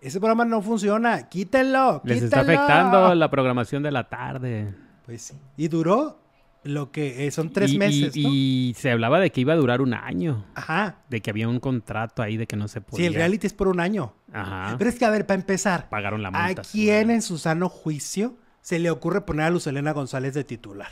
ese 0.00 0.18
programa 0.18 0.44
no 0.44 0.62
funciona, 0.62 1.28
quítenlo. 1.28 2.00
Les 2.04 2.22
está 2.22 2.40
afectando 2.40 3.14
la 3.14 3.30
programación 3.30 3.82
de 3.82 3.90
la 3.90 4.08
tarde. 4.08 4.74
Pues 5.06 5.22
sí. 5.22 5.34
Y 5.56 5.68
duró 5.68 6.20
lo 6.62 6.90
que 6.90 7.26
eh, 7.26 7.30
son 7.30 7.50
tres 7.52 7.76
meses. 7.76 8.12
Y, 8.14 8.74
se 8.76 8.90
hablaba 8.90 9.20
de 9.20 9.30
que 9.30 9.40
iba 9.40 9.52
a 9.52 9.56
durar 9.56 9.80
un 9.80 9.94
año. 9.94 10.46
Ajá. 10.54 10.96
De 11.08 11.20
que 11.20 11.30
había 11.30 11.48
un 11.48 11.60
contrato 11.60 12.22
ahí 12.22 12.36
de 12.36 12.46
que 12.46 12.56
no 12.56 12.68
se 12.68 12.80
podía. 12.80 13.04
Sí, 13.04 13.06
el 13.06 13.14
reality 13.14 13.46
es 13.46 13.52
por 13.52 13.68
un 13.68 13.80
año. 13.80 14.14
Ajá. 14.32 14.76
Pero 14.78 14.90
es 14.90 14.98
que, 14.98 15.04
a 15.04 15.10
ver, 15.10 15.26
para 15.26 15.40
empezar. 15.40 15.88
Pagaron 15.88 16.22
la 16.22 16.30
multa. 16.30 16.62
¿A 16.62 16.64
quién 16.64 17.10
en 17.10 17.22
su 17.22 17.38
sano 17.38 17.68
juicio 17.68 18.36
se 18.62 18.78
le 18.78 18.90
ocurre 18.90 19.22
poner 19.22 19.46
a 19.46 19.50
Lucelena 19.50 19.92
González 19.92 20.34
de 20.34 20.44
titular. 20.44 20.90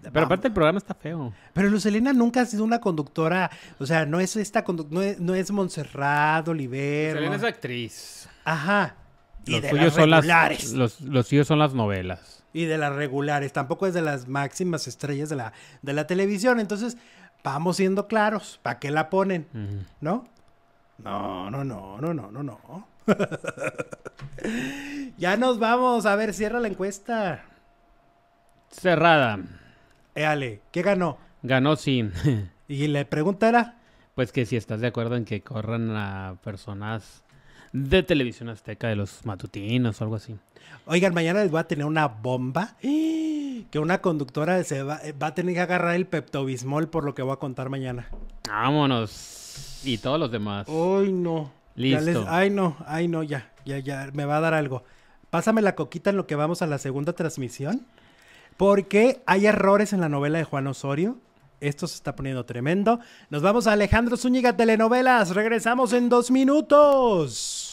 Pero 0.00 0.26
aparte 0.26 0.48
el 0.48 0.54
programa 0.54 0.78
está 0.78 0.94
feo. 0.94 1.32
Pero 1.52 1.68
Lucelena 1.68 2.12
nunca 2.12 2.40
ha 2.40 2.46
sido 2.46 2.64
una 2.64 2.80
conductora, 2.80 3.50
o 3.78 3.86
sea, 3.86 4.06
no 4.06 4.18
es 4.18 4.34
esta 4.36 4.64
no 4.88 5.02
es, 5.02 5.20
no 5.20 5.34
es 5.34 5.50
Montserrat, 5.50 6.48
Oliver. 6.48 7.14
Lucelena 7.14 7.36
es 7.36 7.44
actriz. 7.44 8.28
Ajá. 8.44 8.96
Y 9.46 9.52
los 9.52 9.62
de 9.62 9.72
las 9.72 9.94
son 9.94 10.10
regulares. 10.10 10.72
Las, 10.72 11.00
los, 11.00 11.26
suyos 11.26 11.46
son 11.46 11.58
las 11.58 11.74
novelas. 11.74 12.42
Y 12.52 12.64
de 12.64 12.78
las 12.78 12.94
regulares, 12.94 13.52
tampoco 13.52 13.86
es 13.86 13.94
de 13.94 14.02
las 14.02 14.26
máximas 14.26 14.88
estrellas 14.88 15.28
de 15.28 15.36
la, 15.36 15.52
de 15.82 15.92
la 15.92 16.06
televisión. 16.06 16.60
Entonces, 16.60 16.96
vamos 17.44 17.76
siendo 17.76 18.08
claros, 18.08 18.58
¿para 18.62 18.78
qué 18.78 18.90
la 18.90 19.10
ponen? 19.10 19.46
¿No? 20.00 20.26
No, 20.98 21.50
no, 21.50 21.64
no, 21.64 21.98
no, 22.00 22.12
no, 22.14 22.30
no, 22.30 22.42
no. 22.42 22.86
ya 25.18 25.36
nos 25.36 25.58
vamos. 25.58 26.06
A 26.06 26.16
ver, 26.16 26.34
cierra 26.34 26.60
la 26.60 26.68
encuesta. 26.68 27.44
Cerrada. 28.70 29.38
Éale, 30.14 30.60
¿qué 30.72 30.82
ganó? 30.82 31.18
Ganó 31.42 31.76
sí. 31.76 32.08
¿Y 32.68 32.86
la 32.88 33.04
pregunta 33.04 33.48
era? 33.48 33.76
Pues 34.14 34.32
que 34.32 34.46
si 34.46 34.56
estás 34.56 34.80
de 34.80 34.86
acuerdo 34.86 35.16
en 35.16 35.24
que 35.24 35.42
corran 35.42 35.96
a 35.96 36.36
personas 36.42 37.22
de 37.72 38.02
televisión 38.02 38.48
azteca, 38.48 38.88
de 38.88 38.96
los 38.96 39.24
matutinos 39.24 40.00
o 40.00 40.04
algo 40.04 40.16
así. 40.16 40.36
Oigan, 40.86 41.14
mañana 41.14 41.42
les 41.42 41.50
voy 41.50 41.60
a 41.60 41.68
tener 41.68 41.86
una 41.86 42.08
bomba. 42.08 42.76
Que 42.80 43.78
una 43.78 44.00
conductora 44.00 44.62
se 44.64 44.82
va, 44.82 45.00
va 45.20 45.28
a 45.28 45.34
tener 45.34 45.54
que 45.54 45.60
agarrar 45.60 45.94
el 45.94 46.06
peptobismol 46.06 46.88
por 46.88 47.04
lo 47.04 47.14
que 47.14 47.22
voy 47.22 47.32
a 47.32 47.36
contar 47.36 47.68
mañana. 47.68 48.08
Vámonos. 48.48 49.80
Y 49.84 49.98
todos 49.98 50.18
los 50.18 50.30
demás. 50.30 50.68
Uy, 50.68 51.12
no. 51.12 51.52
Listo. 51.80 52.26
ay, 52.28 52.50
no, 52.50 52.76
ay, 52.86 53.08
no, 53.08 53.22
ya, 53.22 53.50
ya, 53.64 53.78
ya, 53.78 54.10
me 54.12 54.24
va 54.24 54.36
a 54.36 54.40
dar 54.40 54.54
algo. 54.54 54.84
Pásame 55.30 55.62
la 55.62 55.74
coquita 55.74 56.10
en 56.10 56.16
lo 56.16 56.26
que 56.26 56.34
vamos 56.34 56.60
a 56.62 56.66
la 56.66 56.78
segunda 56.78 57.12
transmisión. 57.12 57.86
Porque 58.56 59.22
hay 59.24 59.46
errores 59.46 59.92
en 59.94 60.00
la 60.00 60.10
novela 60.10 60.38
de 60.38 60.44
Juan 60.44 60.66
Osorio. 60.66 61.16
Esto 61.60 61.86
se 61.86 61.94
está 61.94 62.16
poniendo 62.16 62.44
tremendo. 62.44 63.00
Nos 63.30 63.42
vamos 63.42 63.66
a 63.66 63.72
Alejandro 63.72 64.16
Zúñiga 64.16 64.56
Telenovelas. 64.56 65.34
Regresamos 65.34 65.92
en 65.92 66.08
dos 66.08 66.30
minutos. 66.30 67.69